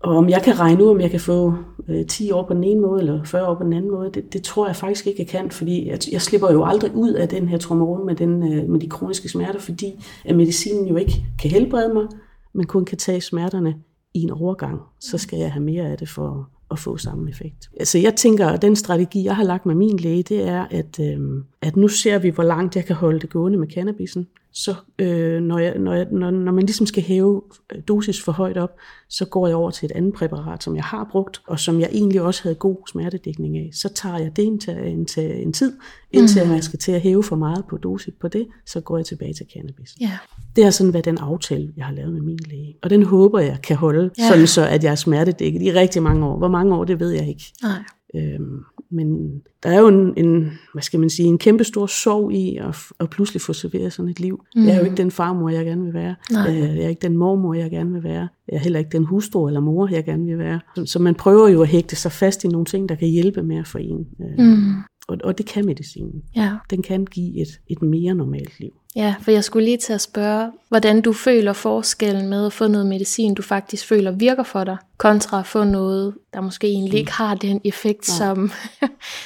og 0.00 0.16
om 0.16 0.28
jeg 0.28 0.42
kan 0.42 0.60
regne 0.60 0.84
ud, 0.84 0.88
om 0.88 1.00
jeg 1.00 1.10
kan 1.10 1.20
få 1.20 1.54
øh, 1.88 2.06
10 2.06 2.30
år 2.30 2.46
på 2.46 2.54
den 2.54 2.64
ene 2.64 2.80
måde, 2.80 3.00
eller 3.00 3.24
40 3.24 3.46
år 3.46 3.54
på 3.54 3.64
den 3.64 3.72
anden 3.72 3.90
måde, 3.90 4.10
det, 4.14 4.32
det 4.32 4.42
tror 4.42 4.66
jeg 4.66 4.76
faktisk 4.76 5.06
ikke, 5.06 5.20
jeg 5.20 5.28
kan, 5.28 5.50
fordi 5.50 5.88
jeg, 5.88 5.98
jeg 6.12 6.22
slipper 6.22 6.52
jo 6.52 6.64
aldrig 6.64 6.94
ud 6.94 7.12
af 7.12 7.28
den 7.28 7.48
her 7.48 7.58
trommeron 7.58 8.06
med, 8.06 8.14
den, 8.14 8.52
øh, 8.52 8.68
med 8.68 8.80
de 8.80 8.88
kroniske 8.88 9.28
smerter, 9.28 9.58
fordi 9.58 10.04
at 10.24 10.36
medicinen 10.36 10.86
jo 10.86 10.96
ikke 10.96 11.24
kan 11.38 11.50
helbrede 11.50 11.94
mig, 11.94 12.06
men 12.54 12.66
kun 12.66 12.84
kan 12.84 12.98
tage 12.98 13.20
smerterne 13.20 13.74
i 14.14 14.22
en 14.22 14.30
overgang. 14.30 14.80
Så 15.00 15.18
skal 15.18 15.38
jeg 15.38 15.52
have 15.52 15.64
mere 15.64 15.90
af 15.90 15.98
det 15.98 16.08
for 16.08 16.50
at 16.70 16.78
få 16.78 16.96
samme 16.96 17.30
effekt. 17.30 17.70
Altså 17.80 17.98
jeg 17.98 18.14
tænker, 18.16 18.46
at 18.46 18.62
den 18.62 18.76
strategi, 18.76 19.24
jeg 19.24 19.36
har 19.36 19.44
lagt 19.44 19.66
med 19.66 19.74
min 19.74 19.96
læge, 19.96 20.22
det 20.22 20.48
er, 20.48 20.66
at, 20.70 21.00
øh, 21.00 21.42
at 21.62 21.76
nu 21.76 21.88
ser 21.88 22.18
vi, 22.18 22.28
hvor 22.28 22.44
langt 22.44 22.76
jeg 22.76 22.84
kan 22.84 22.96
holde 22.96 23.20
det 23.20 23.30
gående 23.30 23.58
med 23.58 23.68
cannabisen 23.68 24.26
så 24.58 24.74
øh, 24.98 25.40
når, 25.40 25.58
jeg, 25.58 25.78
når, 25.78 25.94
jeg, 25.94 26.06
når, 26.12 26.30
når 26.30 26.52
man 26.52 26.66
ligesom 26.66 26.86
skal 26.86 27.02
hæve 27.02 27.42
øh, 27.72 27.82
dosis 27.88 28.22
for 28.22 28.32
højt 28.32 28.56
op, 28.56 28.76
så 29.08 29.24
går 29.24 29.46
jeg 29.46 29.56
over 29.56 29.70
til 29.70 29.86
et 29.86 29.92
andet 29.92 30.14
præparat, 30.14 30.62
som 30.62 30.76
jeg 30.76 30.84
har 30.84 31.08
brugt, 31.10 31.42
og 31.46 31.60
som 31.60 31.80
jeg 31.80 31.88
egentlig 31.92 32.22
også 32.22 32.42
havde 32.42 32.54
god 32.54 32.76
smertedækning 32.88 33.58
af. 33.58 33.70
Så 33.72 33.88
tager 33.88 34.18
jeg 34.18 34.36
det 34.36 34.46
en, 34.46 34.58
til, 34.58 35.42
en, 35.42 35.52
tid, 35.52 35.72
indtil 36.12 36.44
mm. 36.44 36.52
jeg 36.52 36.64
skal 36.64 36.78
til 36.78 36.92
at 36.92 37.00
hæve 37.00 37.22
for 37.22 37.36
meget 37.36 37.64
på 37.70 37.76
dosis 37.76 38.14
på 38.20 38.28
det, 38.28 38.46
så 38.66 38.80
går 38.80 38.96
jeg 38.96 39.06
tilbage 39.06 39.34
til 39.34 39.46
cannabis. 39.54 39.96
Ja. 40.00 40.18
Det 40.56 40.64
har 40.64 40.70
sådan 40.70 40.92
været 40.92 41.04
den 41.04 41.18
aftale, 41.18 41.72
jeg 41.76 41.84
har 41.86 41.92
lavet 41.92 42.12
med 42.12 42.20
min 42.20 42.38
læge. 42.50 42.76
Og 42.82 42.90
den 42.90 43.02
håber 43.02 43.40
jeg 43.40 43.58
kan 43.62 43.76
holde, 43.76 44.10
ja. 44.18 44.28
sådan 44.28 44.46
så 44.46 44.66
at 44.66 44.84
jeg 44.84 44.90
er 44.90 44.94
smertedækket 44.94 45.62
i 45.62 45.72
rigtig 45.72 46.02
mange 46.02 46.26
år. 46.26 46.38
Hvor 46.38 46.48
mange 46.48 46.74
år, 46.74 46.84
det 46.84 47.00
ved 47.00 47.10
jeg 47.10 47.28
ikke. 47.28 47.52
Nej. 47.62 47.78
Øhm, 48.14 48.64
men 48.90 49.38
der 49.62 49.70
er 49.70 49.80
jo 49.80 49.88
en, 49.88 50.14
en, 50.16 50.52
hvad 50.72 50.82
skal 50.82 51.00
man 51.00 51.10
sige, 51.10 51.26
en 51.26 51.38
kæmpe 51.38 51.64
stor 51.64 51.86
sorg 51.86 52.32
i 52.32 52.56
at, 52.56 52.76
at 53.00 53.10
pludselig 53.10 53.42
få 53.42 53.52
serveret 53.52 53.92
sådan 53.92 54.10
et 54.10 54.20
liv. 54.20 54.44
Mm. 54.56 54.66
Jeg 54.66 54.74
er 54.74 54.78
jo 54.78 54.84
ikke 54.84 54.96
den 54.96 55.10
farmor, 55.10 55.48
jeg 55.48 55.64
gerne 55.64 55.84
vil 55.84 55.94
være. 55.94 56.14
Nej. 56.30 56.50
Øh, 56.50 56.76
jeg 56.76 56.84
er 56.84 56.88
ikke 56.88 57.02
den 57.02 57.16
mormor, 57.16 57.54
jeg 57.54 57.70
gerne 57.70 57.92
vil 57.92 58.02
være. 58.02 58.28
Jeg 58.48 58.56
er 58.56 58.60
heller 58.60 58.78
ikke 58.78 58.90
den 58.92 59.04
hustru 59.04 59.46
eller 59.46 59.60
mor, 59.60 59.88
jeg 59.88 60.04
gerne 60.04 60.24
vil 60.24 60.38
være. 60.38 60.60
Så, 60.76 60.86
så 60.86 60.98
man 60.98 61.14
prøver 61.14 61.48
jo 61.48 61.62
at 61.62 61.68
hægte 61.68 61.96
sig 61.96 62.12
fast 62.12 62.44
i 62.44 62.48
nogle 62.48 62.64
ting, 62.64 62.88
der 62.88 62.94
kan 62.94 63.08
hjælpe 63.08 63.42
med 63.42 63.56
at 63.56 63.66
få 63.66 63.78
en. 63.78 64.06
Øh, 64.20 64.46
mm. 64.46 64.72
Og, 65.08 65.18
og 65.24 65.38
det 65.38 65.46
kan 65.46 65.66
medicinen. 65.66 66.22
Ja. 66.36 66.56
Den 66.70 66.82
kan 66.82 67.04
give 67.04 67.40
et, 67.42 67.60
et 67.66 67.82
mere 67.82 68.14
normalt 68.14 68.60
liv. 68.60 68.70
Ja, 68.96 69.14
for 69.20 69.30
jeg 69.30 69.44
skulle 69.44 69.64
lige 69.64 69.76
til 69.76 69.92
at 69.92 70.00
spørge, 70.00 70.50
hvordan 70.68 71.00
du 71.00 71.12
føler 71.12 71.52
forskellen 71.52 72.28
med 72.28 72.46
at 72.46 72.52
få 72.52 72.66
noget 72.66 72.86
medicin, 72.86 73.34
du 73.34 73.42
faktisk 73.42 73.86
føler 73.86 74.10
virker 74.10 74.42
for 74.42 74.64
dig, 74.64 74.76
kontra 74.96 75.40
at 75.40 75.46
få 75.46 75.64
noget, 75.64 76.14
der 76.32 76.40
måske 76.40 76.66
egentlig 76.66 76.98
ikke 76.98 77.12
har 77.12 77.34
den 77.34 77.60
effekt, 77.64 78.06
som, 78.06 78.50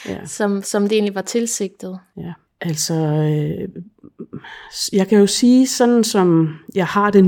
ja. 0.08 0.26
som, 0.38 0.62
som 0.62 0.82
det 0.82 0.92
egentlig 0.92 1.14
var 1.14 1.22
tilsigtet. 1.22 1.98
Ja, 2.16 2.32
altså, 2.60 2.94
øh, 2.94 3.68
jeg 4.92 5.08
kan 5.08 5.18
jo 5.18 5.26
sige, 5.26 5.66
sådan 5.66 6.04
som 6.04 6.56
jeg 6.74 6.86
har 6.86 7.10
det 7.10 7.24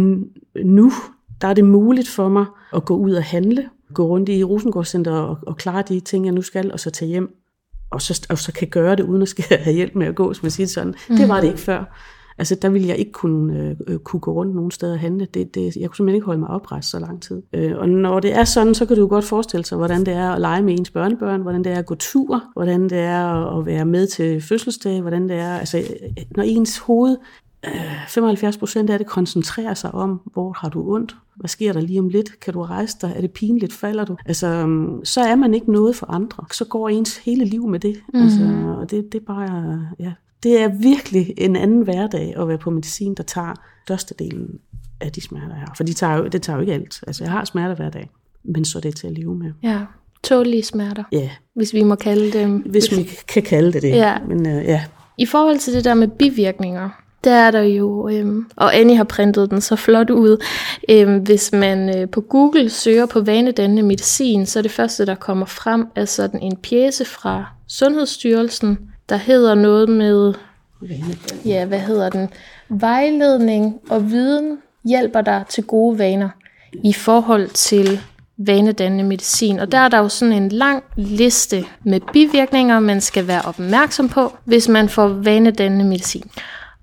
nu, 0.65 0.93
der 1.41 1.49
er 1.49 1.55
det 1.55 1.65
muligt 1.65 2.09
for 2.09 2.29
mig 2.29 2.47
at 2.75 2.85
gå 2.85 2.97
ud 2.97 3.13
og 3.13 3.25
handle, 3.25 3.69
gå 3.95 4.07
rundt 4.07 4.29
i 4.29 4.45
Rosengårdscenter 4.45 5.13
og, 5.13 5.39
og 5.47 5.57
klare 5.57 5.83
de 5.89 6.01
ting, 6.01 6.25
jeg 6.25 6.35
nu 6.35 6.43
skal, 6.43 6.73
og 6.73 6.81
så 6.81 6.91
tage 6.91 7.09
hjem 7.09 7.37
og 7.91 8.03
så, 8.03 8.27
og 8.31 8.39
så 8.39 8.53
kan 8.53 8.69
gøre 8.69 8.97
det, 8.97 9.03
uden 9.03 9.23
at 9.23 9.29
skal 9.29 9.59
have 9.59 9.75
hjælp 9.75 9.95
med 9.95 10.07
at 10.07 10.15
gå, 10.15 10.35
som 10.35 10.45
jeg 10.45 10.53
siger 10.53 10.67
sådan. 10.67 10.95
Mm. 11.09 11.17
Det 11.17 11.29
var 11.29 11.41
det 11.41 11.47
ikke 11.47 11.61
før. 11.61 11.85
Altså, 12.43 12.55
der 12.55 12.69
ville 12.69 12.89
jeg 12.89 12.97
ikke 12.97 13.13
kunne, 13.13 13.77
øh, 13.87 13.99
kunne 13.99 14.21
gå 14.21 14.33
rundt 14.33 14.55
nogen 14.55 14.71
steder 14.71 14.93
og 14.93 14.99
handle. 14.99 15.27
Det, 15.35 15.55
det, 15.55 15.77
jeg 15.77 15.89
kunne 15.89 15.97
simpelthen 15.97 16.15
ikke 16.15 16.27
holde 16.27 16.41
mig 16.41 16.49
oprejst 16.49 16.91
så 16.91 16.99
lang 16.99 17.23
tid. 17.23 17.43
Øh, 17.53 17.79
og 17.79 17.89
når 17.89 18.21
det 18.21 18.35
er 18.35 18.45
sådan, 18.45 18.75
så 18.75 18.87
kan 18.87 18.97
du 18.97 19.03
jo 19.03 19.09
godt 19.09 19.25
forestille 19.25 19.65
sig, 19.65 19.79
hvordan 19.79 20.07
det 20.07 20.15
er 20.15 20.31
at 20.31 20.41
lege 20.41 20.63
med 20.63 20.79
ens 20.79 20.91
børnebørn, 20.91 21.43
hvordan 21.43 21.65
det 21.65 21.73
er 21.73 21.79
at 21.79 21.87
gå 21.87 21.95
tur, 21.95 22.43
hvordan 22.53 22.83
det 22.83 22.99
er 22.99 23.59
at 23.59 23.67
være 23.67 23.85
med 23.85 24.07
til 24.07 24.41
fødselsdag, 24.41 25.01
hvordan 25.01 25.29
det 25.29 25.37
er, 25.37 25.59
altså, 25.59 25.83
når 26.37 26.43
ens 26.43 26.79
hoved 26.79 27.17
75 28.09 28.57
procent 28.57 28.91
af 28.91 28.99
det 28.99 29.07
koncentrerer 29.07 29.75
sig 29.75 29.95
om, 29.95 30.21
hvor 30.33 30.53
har 30.53 30.69
du 30.69 30.95
ondt? 30.95 31.17
Hvad 31.37 31.49
sker 31.49 31.73
der 31.73 31.81
lige 31.81 32.01
om 32.01 32.09
lidt? 32.09 32.41
Kan 32.41 32.55
du 32.55 32.63
rejse 32.63 32.97
dig? 33.03 33.13
Er 33.17 33.21
det 33.21 33.31
pinligt? 33.31 33.73
Falder 33.73 34.05
du? 34.05 34.17
Altså, 34.27 34.47
øhm, 34.47 35.05
så 35.05 35.21
er 35.21 35.37
man 35.37 35.55
ikke 35.55 35.73
noget 35.73 35.97
for 35.97 36.11
andre. 36.11 36.45
Så 36.53 36.65
går 36.65 36.89
ens 36.89 37.17
hele 37.17 37.45
liv 37.45 37.69
med 37.69 37.81
det. 37.81 37.97
Mm. 38.15 38.23
Altså, 38.23 38.75
og 38.79 38.91
det, 38.91 39.13
det 39.13 39.21
er 39.21 39.25
bare, 39.25 39.81
ja. 39.99 40.13
Det 40.43 40.61
er 40.61 40.69
virkelig 40.69 41.35
en 41.39 41.57
anden 41.57 41.83
hverdag 41.83 42.35
at 42.37 42.49
være 42.49 42.59
på 42.59 42.71
medicin, 42.71 43.15
der 43.15 43.23
tager 43.23 43.55
størstedelen 43.85 44.59
af 45.01 45.13
de 45.13 45.21
smerter, 45.21 45.55
her. 45.55 45.67
For 45.77 45.85
de 45.85 45.93
tager 45.93 46.17
jo, 46.17 46.27
det 46.27 46.43
tager 46.43 46.57
jo 46.57 46.61
ikke 46.61 46.73
alt. 46.73 47.05
Altså, 47.07 47.25
jeg 47.25 47.31
har 47.31 47.45
smerter 47.45 47.75
hver 47.75 47.91
dag, 47.91 48.11
men 48.45 48.65
så 48.65 48.79
er 48.79 48.81
det 48.81 48.97
til 48.97 49.07
at 49.07 49.13
leve 49.13 49.35
med. 49.35 49.53
Ja, 49.63 49.81
tålige 50.23 50.63
smerter. 50.63 51.05
Ja. 51.13 51.31
Hvis 51.55 51.75
vi 51.75 51.83
må 51.83 51.95
kalde 51.95 52.39
dem. 52.39 52.57
Hvis 52.57 52.97
vi 52.97 53.11
kan 53.29 53.43
kalde 53.43 53.73
det 53.73 53.83
det. 53.83 53.89
Ja. 53.89 54.19
Men, 54.29 54.47
uh, 54.47 54.65
ja. 54.65 54.85
I 55.19 55.27
forhold 55.27 55.59
til 55.59 55.75
det 55.75 55.85
der 55.85 55.95
med 55.95 56.09
bivirkninger, 56.09 56.89
der 57.25 57.33
er 57.33 57.51
der 57.51 57.63
jo, 57.63 58.09
øhm, 58.09 58.47
og 58.57 58.77
Annie 58.77 58.97
har 58.97 59.05
printet 59.05 59.51
den 59.51 59.61
så 59.61 59.77
flot 59.77 60.11
ud, 60.11 60.45
øhm, 60.89 61.19
hvis 61.19 61.53
man 61.53 61.99
øh, 61.99 62.09
på 62.09 62.21
Google 62.21 62.71
søger 62.71 63.07
på 63.07 63.21
vanedannende 63.21 63.83
medicin, 63.83 64.47
så 64.47 64.59
er 64.59 64.63
det 64.63 64.71
første, 64.71 65.07
der 65.07 65.15
kommer 65.15 65.47
frem, 65.47 65.87
er 65.95 66.05
sådan 66.05 66.43
en 66.43 66.57
pjæse 66.57 67.05
fra 67.05 67.45
Sundhedsstyrelsen, 67.69 68.79
der 69.13 69.19
hedder 69.19 69.55
noget 69.55 69.89
med, 69.89 70.35
ja, 71.45 71.65
hvad 71.65 71.79
hedder 71.79 72.09
den, 72.09 72.29
vejledning 72.69 73.81
og 73.91 74.11
viden 74.11 74.59
hjælper 74.85 75.21
dig 75.21 75.45
til 75.49 75.65
gode 75.65 75.99
vaner 75.99 76.29
i 76.85 76.93
forhold 76.93 77.49
til 77.49 78.01
vanedannende 78.39 79.05
medicin. 79.05 79.59
Og 79.59 79.73
der 79.73 79.79
er 79.79 79.89
der 79.89 79.99
jo 79.99 80.09
sådan 80.09 80.35
en 80.35 80.49
lang 80.49 80.83
liste 80.97 81.65
med 81.85 82.01
bivirkninger, 82.13 82.81
man 82.81 83.01
skal 83.01 83.27
være 83.27 83.43
opmærksom 83.43 84.09
på, 84.09 84.37
hvis 84.45 84.69
man 84.69 84.89
får 84.89 85.09
vanedannende 85.09 85.85
medicin. 85.85 86.31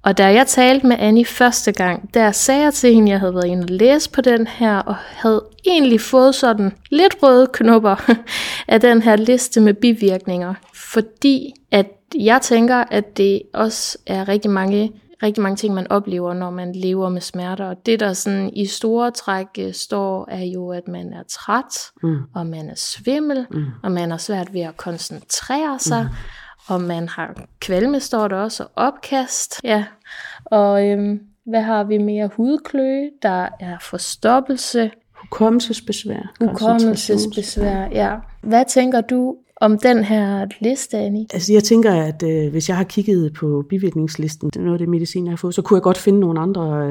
Og 0.02 0.18
da 0.18 0.34
jeg 0.34 0.48
talte 0.48 0.88
med 0.88 0.96
Annie 1.00 1.26
første 1.26 1.72
gang, 1.72 2.14
der 2.14 2.32
sagde 2.32 2.64
jeg 2.64 2.74
til 2.74 2.94
hende, 2.94 3.08
at 3.08 3.12
jeg 3.12 3.20
havde 3.20 3.36
været 3.36 3.48
inde 3.48 3.64
og 3.64 3.70
læse 3.70 4.10
på 4.10 4.22
den 4.22 4.48
her, 4.48 4.78
og 4.78 4.96
havde 4.96 5.44
egentlig 5.66 6.02
fået 6.02 6.36
sådan 6.36 6.72
lidt 6.90 7.16
røde 7.24 7.48
knopper 7.54 8.12
af 8.68 8.82
den 8.82 9.02
her 9.02 9.16
liste 9.16 9.62
med 9.62 9.74
bivirkninger. 9.74 10.54
Fordi 10.74 11.54
at 11.72 11.86
jeg 12.16 12.42
tænker, 12.42 12.84
at 12.92 13.18
det 13.18 13.42
også 13.54 13.98
er 14.08 14.28
rigtig 14.28 14.52
mange 14.52 14.92
rigtig 15.24 15.44
mange 15.44 15.56
ting, 15.56 15.74
man 15.74 15.92
oplever, 15.92 16.34
når 16.34 16.50
man 16.50 16.76
lever 16.76 17.10
med 17.10 17.22
smerter. 17.22 17.66
Og 17.66 17.86
det, 17.86 18.00
der 18.00 18.14
sådan 18.14 18.50
i 18.54 18.66
store 18.66 19.12
træk 19.12 19.48
øh, 19.60 19.74
står, 19.74 20.28
er 20.32 20.44
jo, 20.44 20.72
at 20.72 20.88
man 20.88 21.14
er 21.14 21.24
træt, 21.30 21.92
mm. 22.04 22.18
og 22.36 22.46
man 22.48 22.70
er 22.70 22.76
svimmel, 22.76 23.48
mm. 23.52 23.66
og 23.84 23.92
man 23.92 24.12
har 24.12 24.18
svært 24.18 24.54
ved 24.54 24.62
at 24.62 24.78
koncentrere 24.78 25.80
sig, 25.80 26.04
mm 26.04 26.16
og 26.70 26.82
man 26.82 27.08
har 27.08 27.42
kvalme, 27.60 28.00
står 28.00 28.28
der 28.28 28.36
også, 28.36 28.64
og 28.64 28.70
opkast. 28.76 29.62
Ja. 29.64 29.86
Og 30.46 30.88
øhm, 30.88 31.22
hvad 31.46 31.62
har 31.62 31.84
vi 31.84 31.98
mere? 31.98 32.30
Hudkløe, 32.36 33.10
der 33.22 33.48
er 33.60 33.78
forstoppelse. 33.82 34.92
Hukommelsesbesvær. 35.16 36.34
Hukommelsesbesvær, 36.42 37.88
ja. 37.92 38.16
Hvad 38.42 38.64
tænker 38.68 39.02
du 39.02 39.36
om 39.62 39.78
den 39.78 40.04
her 40.04 40.48
liste, 40.62 40.98
Annie? 40.98 41.26
Altså 41.34 41.54
jeg 41.54 41.64
tænker, 41.64 41.94
at 41.94 42.24
øh, 42.24 42.52
hvis 42.52 42.70
jeg 42.70 42.78
har 42.78 42.84
kigget 42.84 43.34
på 43.34 43.66
bivirkningslisten, 43.70 44.52
noget 44.56 44.74
af 44.74 44.80
det 44.80 44.90
medicin, 44.90 45.26
jeg 45.26 45.32
har 45.32 45.38
fået, 45.38 45.56
så 45.56 45.62
kunne 45.62 45.78
jeg 45.78 45.84
godt 45.84 45.98
finde 45.98 46.20
nogle 46.20 46.40
andre 46.40 46.90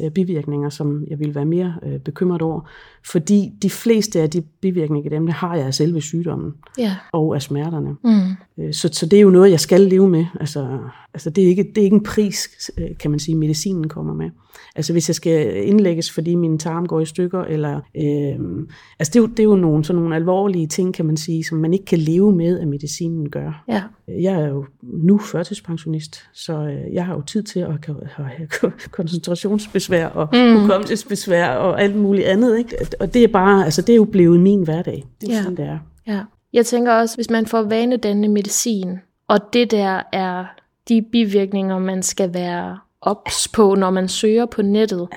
øh, 0.00 0.10
bivirkninger, 0.10 0.68
som 0.68 1.04
jeg 1.10 1.18
ville 1.18 1.34
være 1.34 1.44
mere 1.44 1.74
øh, 1.86 1.98
bekymret 1.98 2.42
over. 2.42 2.60
Fordi 3.06 3.52
de 3.62 3.70
fleste 3.70 4.20
af 4.20 4.30
de 4.30 4.42
bivirkninger, 4.60 5.10
dem, 5.10 5.26
det 5.26 5.34
har 5.34 5.56
jeg 5.56 5.66
af 5.66 5.74
selve 5.74 6.00
sygdommen 6.00 6.54
ja. 6.78 6.96
og 7.12 7.34
af 7.34 7.42
smerterne. 7.42 7.96
Mm. 8.04 8.64
Øh, 8.64 8.74
så, 8.74 8.88
så 8.92 9.06
det 9.06 9.16
er 9.16 9.20
jo 9.20 9.30
noget, 9.30 9.50
jeg 9.50 9.60
skal 9.60 9.80
leve 9.80 10.08
med. 10.08 10.24
Altså, 10.40 10.78
altså 11.16 11.30
det, 11.30 11.44
er 11.44 11.48
ikke, 11.48 11.62
det 11.62 11.78
er 11.78 11.82
ikke 11.82 11.94
en 11.94 12.02
pris, 12.02 12.70
øh, 12.78 12.88
kan 13.00 13.10
man 13.10 13.20
sige, 13.20 13.34
medicinen 13.34 13.88
kommer 13.88 14.14
med. 14.14 14.30
Altså 14.76 14.92
hvis 14.92 15.08
jeg 15.08 15.14
skal 15.14 15.66
indlægges, 15.68 16.10
fordi 16.10 16.34
min 16.34 16.58
tarm 16.58 16.86
går 16.86 17.00
i 17.00 17.04
stykker, 17.04 17.42
eller 17.42 17.76
øh, 17.76 18.66
altså 18.98 19.10
det 19.12 19.16
er, 19.16 19.20
jo, 19.20 19.26
det 19.26 19.40
er 19.40 19.44
jo 19.44 19.56
nogle, 19.56 19.84
sådan 19.84 20.02
nogle 20.02 20.16
alvorlige 20.16 20.66
ting, 20.66 20.94
kan 20.94 21.06
man 21.06 21.16
sige, 21.16 21.44
som 21.44 21.58
man 21.58 21.72
ikke 21.72 21.84
kan 21.84 21.98
leve 21.98 22.32
med, 22.32 22.60
at 22.60 22.68
medicinen 22.68 23.30
gør. 23.30 23.64
Ja. 23.68 23.82
Jeg 24.08 24.42
er 24.42 24.48
jo 24.48 24.64
nu 24.82 25.18
førtidspensionist, 25.18 26.24
så 26.32 26.52
øh, 26.52 26.94
jeg 26.94 27.06
har 27.06 27.14
jo 27.14 27.22
tid 27.22 27.42
til 27.42 27.60
at 27.60 27.86
have 28.16 28.48
koncentrationsbesvær 28.90 30.06
og 30.06 30.28
mm. 30.32 30.60
hukommelsesbesvær 30.60 31.48
og 31.48 31.82
alt 31.82 31.96
muligt 31.96 32.26
andet. 32.26 32.58
Ikke? 32.58 32.76
Og 33.00 33.14
det 33.14 33.24
er 33.24 33.28
bare, 33.28 33.64
altså 33.64 33.82
det 33.82 33.92
er 33.92 33.96
jo 33.96 34.04
blevet 34.04 34.40
min 34.40 34.62
hverdag. 34.62 35.04
Det 35.20 35.28
er 35.28 35.34
ja. 35.34 35.42
sådan, 35.42 35.56
det 35.56 35.64
er. 35.64 35.78
Ja. 36.06 36.20
Jeg 36.52 36.66
tænker 36.66 36.92
også, 36.92 37.16
hvis 37.16 37.30
man 37.30 37.46
får 37.46 37.62
vanedannende 37.62 38.28
medicin, 38.28 38.98
og 39.28 39.38
det 39.52 39.70
der 39.70 40.02
er 40.12 40.44
de 40.88 41.02
bivirkninger, 41.02 41.78
man 41.78 42.02
skal 42.02 42.34
være 42.34 42.78
ops 43.00 43.48
på, 43.48 43.74
når 43.74 43.90
man 43.90 44.08
søger 44.08 44.46
på 44.46 44.62
nettet. 44.62 45.08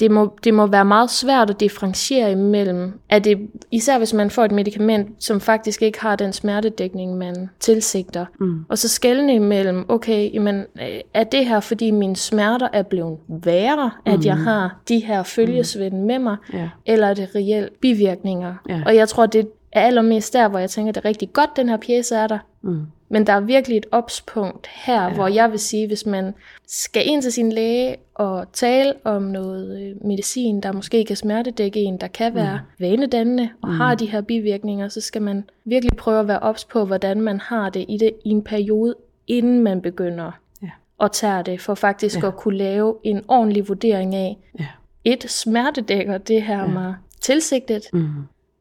Det 0.00 0.10
må, 0.10 0.36
det 0.44 0.54
må 0.54 0.66
være 0.66 0.84
meget 0.84 1.10
svært 1.10 1.50
at 1.50 1.60
differentiere 1.60 2.32
imellem, 2.32 3.00
at 3.08 3.24
det, 3.24 3.38
især 3.70 3.98
hvis 3.98 4.12
man 4.12 4.30
får 4.30 4.44
et 4.44 4.52
medicament, 4.52 5.24
som 5.24 5.40
faktisk 5.40 5.82
ikke 5.82 6.00
har 6.00 6.16
den 6.16 6.32
smertedækning, 6.32 7.18
man 7.18 7.50
tilsigter. 7.60 8.26
Mm. 8.40 8.64
Og 8.68 8.78
så 8.78 8.88
skældne 8.88 9.34
imellem, 9.34 9.84
okay, 9.88 10.34
jamen, 10.34 10.64
er 11.14 11.24
det 11.24 11.46
her, 11.46 11.60
fordi 11.60 11.90
mine 11.90 12.16
smerter 12.16 12.68
er 12.72 12.82
blevet 12.82 13.18
værre, 13.28 13.90
mm. 14.06 14.12
at 14.12 14.24
jeg 14.24 14.36
mm. 14.36 14.44
har 14.44 14.80
de 14.88 14.98
her 14.98 15.22
følgesvend 15.22 15.94
mm. 15.94 16.06
med 16.06 16.18
mig, 16.18 16.36
yeah. 16.54 16.68
eller 16.86 17.06
er 17.06 17.14
det 17.14 17.28
reelt 17.34 17.80
bivirkninger? 17.80 18.54
Yeah. 18.70 18.82
Og 18.86 18.96
jeg 18.96 19.08
tror, 19.08 19.26
det 19.26 19.48
er 19.76 19.86
allermest 19.86 20.32
der, 20.32 20.48
hvor 20.48 20.58
jeg 20.58 20.70
tænker, 20.70 20.92
det 20.92 21.00
er 21.00 21.08
rigtig 21.08 21.32
godt, 21.32 21.56
den 21.56 21.68
her 21.68 21.76
pjæse 21.76 22.14
er 22.14 22.26
der. 22.26 22.38
Mm. 22.62 22.86
Men 23.08 23.26
der 23.26 23.32
er 23.32 23.40
virkelig 23.40 23.76
et 23.76 23.86
opspunkt 23.92 24.66
her, 24.66 25.02
ja. 25.02 25.14
hvor 25.14 25.28
jeg 25.28 25.50
vil 25.50 25.58
sige, 25.58 25.86
hvis 25.86 26.06
man 26.06 26.34
skal 26.66 27.08
ind 27.08 27.22
til 27.22 27.32
sin 27.32 27.52
læge 27.52 27.96
og 28.14 28.52
tale 28.52 28.92
om 29.04 29.22
noget 29.22 29.82
øh, 29.82 30.06
medicin, 30.06 30.60
der 30.60 30.72
måske 30.72 31.04
kan 31.04 31.16
smertedække 31.16 31.80
en, 31.80 31.96
der 31.96 32.08
kan 32.08 32.34
være 32.34 32.60
mm. 32.78 32.84
vanedannende 32.84 33.48
og 33.62 33.68
mm. 33.68 33.74
har 33.74 33.94
de 33.94 34.06
her 34.06 34.20
bivirkninger, 34.20 34.88
så 34.88 35.00
skal 35.00 35.22
man 35.22 35.44
virkelig 35.64 35.96
prøve 35.96 36.20
at 36.20 36.28
være 36.28 36.38
ops 36.38 36.64
på, 36.64 36.84
hvordan 36.84 37.20
man 37.20 37.40
har 37.40 37.70
det 37.70 37.84
i, 37.88 37.96
det 37.98 38.12
i 38.24 38.30
en 38.30 38.42
periode, 38.42 38.94
inden 39.26 39.62
man 39.62 39.80
begynder 39.82 40.32
ja. 40.62 40.70
at 41.00 41.12
tage 41.12 41.42
det, 41.42 41.60
for 41.60 41.74
faktisk 41.74 42.22
ja. 42.22 42.28
at 42.28 42.36
kunne 42.36 42.58
lave 42.58 42.96
en 43.04 43.22
ordentlig 43.28 43.68
vurdering 43.68 44.14
af, 44.14 44.38
ja. 44.58 44.66
et 45.04 45.30
smertedækker 45.30 46.18
det 46.18 46.42
her 46.42 46.60
ja. 46.60 46.66
mig 46.66 46.94
tilsigtet, 47.20 47.82
mm. 47.92 48.08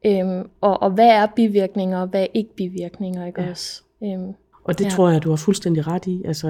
Øhm, 0.05 0.49
og, 0.61 0.83
og 0.83 0.91
hvad 0.91 1.09
er 1.09 1.27
bivirkninger, 1.35 2.01
og 2.01 2.07
hvad 2.07 2.21
er 2.21 2.27
ikke 2.33 2.55
bivirkninger, 2.55 3.25
ikke 3.25 3.41
ja. 3.41 3.49
også? 3.49 3.81
Øhm, 4.03 4.33
og 4.65 4.79
det 4.79 4.85
ja. 4.85 4.89
tror 4.89 5.09
jeg, 5.09 5.23
du 5.23 5.29
har 5.29 5.35
fuldstændig 5.35 5.87
ret 5.87 6.05
i. 6.05 6.21
Altså, 6.25 6.47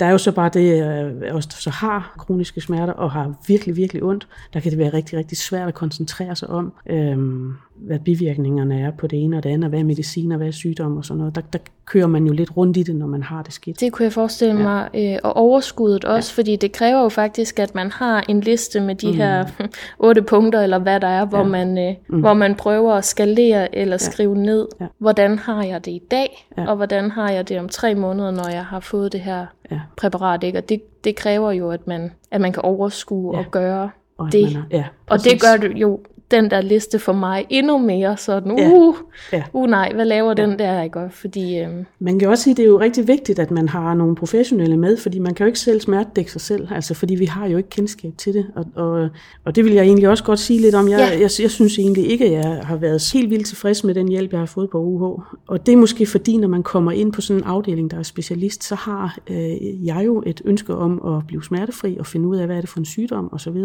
der 0.00 0.06
er 0.06 0.10
jo 0.10 0.18
så 0.18 0.32
bare 0.32 0.50
det, 0.54 0.82
at 1.22 1.34
os 1.34 1.46
der 1.46 1.56
så 1.56 1.70
har 1.70 2.14
kroniske 2.18 2.60
smerter 2.60 2.92
og 2.92 3.10
har 3.10 3.34
virkelig, 3.46 3.76
virkelig 3.76 4.02
ondt, 4.02 4.28
der 4.52 4.60
kan 4.60 4.70
det 4.70 4.78
være 4.78 4.92
rigtig, 4.92 5.18
rigtig 5.18 5.38
svært 5.38 5.68
at 5.68 5.74
koncentrere 5.74 6.36
sig 6.36 6.50
om, 6.50 6.72
øhm, 6.86 7.52
hvad 7.80 7.98
bivirkningerne 7.98 8.80
er 8.80 8.90
på 8.90 9.06
det 9.06 9.24
ene 9.24 9.36
og 9.36 9.42
det 9.42 9.50
andet, 9.50 9.70
hvad 9.70 9.80
er 9.80 9.84
medicin 9.84 10.32
og 10.32 10.36
hvad 10.36 10.46
er 10.46 10.52
sygdom 10.52 10.96
og 10.96 11.04
sådan 11.04 11.18
noget. 11.18 11.34
Der, 11.34 11.40
der 11.52 11.58
kører 11.84 12.06
man 12.06 12.26
jo 12.26 12.32
lidt 12.32 12.56
rundt 12.56 12.76
i 12.76 12.82
det, 12.82 12.96
når 12.96 13.06
man 13.06 13.22
har 13.22 13.42
det 13.42 13.52
skidt. 13.52 13.80
Det 13.80 13.92
kunne 13.92 14.04
jeg 14.04 14.12
forestille 14.12 14.54
ja. 14.54 14.62
mig. 14.62 14.88
Øh, 14.94 15.18
og 15.22 15.36
overskuddet 15.36 16.04
også, 16.04 16.32
ja. 16.36 16.40
fordi 16.40 16.56
det 16.56 16.72
kræver 16.72 17.02
jo 17.02 17.08
faktisk, 17.08 17.58
at 17.58 17.74
man 17.74 17.90
har 17.90 18.24
en 18.28 18.40
liste 18.40 18.80
med 18.80 18.94
de 18.94 19.06
mm. 19.06 19.16
her 19.16 19.44
otte 19.98 20.22
punkter, 20.22 20.60
eller 20.60 20.78
hvad 20.78 21.00
der 21.00 21.08
er, 21.08 21.24
hvor, 21.24 21.38
ja. 21.38 21.44
man, 21.44 21.78
øh, 21.78 21.94
mm. 22.08 22.20
hvor 22.20 22.34
man 22.34 22.54
prøver 22.54 22.94
at 22.94 23.04
skalere 23.04 23.76
eller 23.76 23.94
ja. 23.94 23.98
skrive 23.98 24.36
ned, 24.36 24.68
ja. 24.80 24.86
hvordan 24.98 25.38
har 25.38 25.64
jeg 25.64 25.84
det 25.84 25.90
i 25.90 26.02
dag, 26.10 26.48
ja. 26.58 26.66
og 26.66 26.76
hvordan 26.76 27.10
har 27.10 27.30
jeg 27.30 27.48
det 27.48 27.58
om 27.58 27.68
tre 27.68 27.94
måneder, 27.94 28.30
når 28.30 28.48
jeg 28.48 28.64
har 28.64 28.80
fået 28.80 29.12
det 29.12 29.20
her 29.20 29.46
ja. 29.70 29.80
præparat. 29.96 30.44
Ikke? 30.44 30.58
Og 30.58 30.68
det, 30.68 31.04
det 31.04 31.16
kræver 31.16 31.52
jo, 31.52 31.70
at 31.70 31.86
man, 31.86 32.10
at 32.30 32.40
man 32.40 32.52
kan 32.52 32.62
overskue 32.62 33.36
ja. 33.36 33.44
og 33.44 33.50
gøre 33.50 33.90
og 34.18 34.32
det. 34.32 34.42
Er, 34.42 34.62
ja, 34.70 34.84
og 35.06 35.24
det 35.24 35.40
gør 35.40 35.68
det 35.68 35.76
jo 35.76 36.00
den 36.30 36.50
der 36.50 36.60
liste 36.60 36.98
for 36.98 37.12
mig 37.12 37.46
endnu 37.50 37.78
mere 37.78 38.16
sådan, 38.16 38.52
uh, 38.52 38.94
ja. 39.32 39.36
Ja. 39.38 39.44
uh 39.52 39.66
nej, 39.66 39.92
hvad 39.94 40.04
laver 40.04 40.34
ja. 40.38 40.46
den 40.46 40.58
der, 40.58 40.82
ikke? 40.82 41.00
Fordi, 41.10 41.58
øhm, 41.58 41.86
man 41.98 42.18
kan 42.18 42.28
også 42.28 42.44
sige, 42.44 42.52
at 42.52 42.56
det 42.56 42.62
er 42.62 42.68
jo 42.68 42.80
rigtig 42.80 43.08
vigtigt, 43.08 43.38
at 43.38 43.50
man 43.50 43.68
har 43.68 43.94
nogle 43.94 44.16
professionelle 44.16 44.76
med, 44.76 44.96
fordi 44.96 45.18
man 45.18 45.34
kan 45.34 45.44
jo 45.44 45.46
ikke 45.46 45.58
selv 45.58 45.80
smertedække 45.80 46.32
sig 46.32 46.40
selv, 46.40 46.68
altså 46.70 46.94
fordi 46.94 47.14
vi 47.14 47.24
har 47.24 47.46
jo 47.46 47.56
ikke 47.56 47.68
kendskab 47.68 48.12
til 48.18 48.34
det, 48.34 48.46
og, 48.56 48.64
og, 48.74 49.08
og 49.44 49.56
det 49.56 49.64
vil 49.64 49.72
jeg 49.72 49.84
egentlig 49.84 50.08
også 50.08 50.24
godt 50.24 50.38
sige 50.38 50.60
lidt 50.60 50.74
om. 50.74 50.88
Jeg, 50.88 50.98
ja. 50.98 51.20
jeg, 51.20 51.30
jeg 51.40 51.50
synes 51.50 51.78
egentlig 51.78 52.10
ikke, 52.10 52.24
at 52.24 52.32
jeg 52.32 52.60
har 52.64 52.76
været 52.76 53.10
helt 53.12 53.30
vildt 53.30 53.46
tilfreds 53.46 53.84
med 53.84 53.94
den 53.94 54.08
hjælp, 54.08 54.32
jeg 54.32 54.40
har 54.40 54.46
fået 54.46 54.70
på 54.70 54.78
UH, 54.78 55.02
og 55.46 55.66
det 55.66 55.72
er 55.72 55.76
måske 55.76 56.06
fordi, 56.06 56.36
når 56.36 56.48
man 56.48 56.62
kommer 56.62 56.92
ind 56.92 57.12
på 57.12 57.20
sådan 57.20 57.42
en 57.42 57.48
afdeling, 57.48 57.90
der 57.90 57.98
er 57.98 58.02
specialist, 58.02 58.64
så 58.64 58.74
har 58.74 59.18
øh, 59.30 59.86
jeg 59.86 60.02
jo 60.06 60.22
et 60.26 60.42
ønske 60.44 60.74
om 60.74 61.16
at 61.16 61.26
blive 61.26 61.44
smertefri 61.44 61.96
og 61.98 62.06
finde 62.06 62.28
ud 62.28 62.36
af, 62.36 62.46
hvad 62.46 62.56
er 62.56 62.60
det 62.60 62.70
for 62.70 62.78
en 62.78 62.84
sygdom 62.84 63.28
osv., 63.32 63.56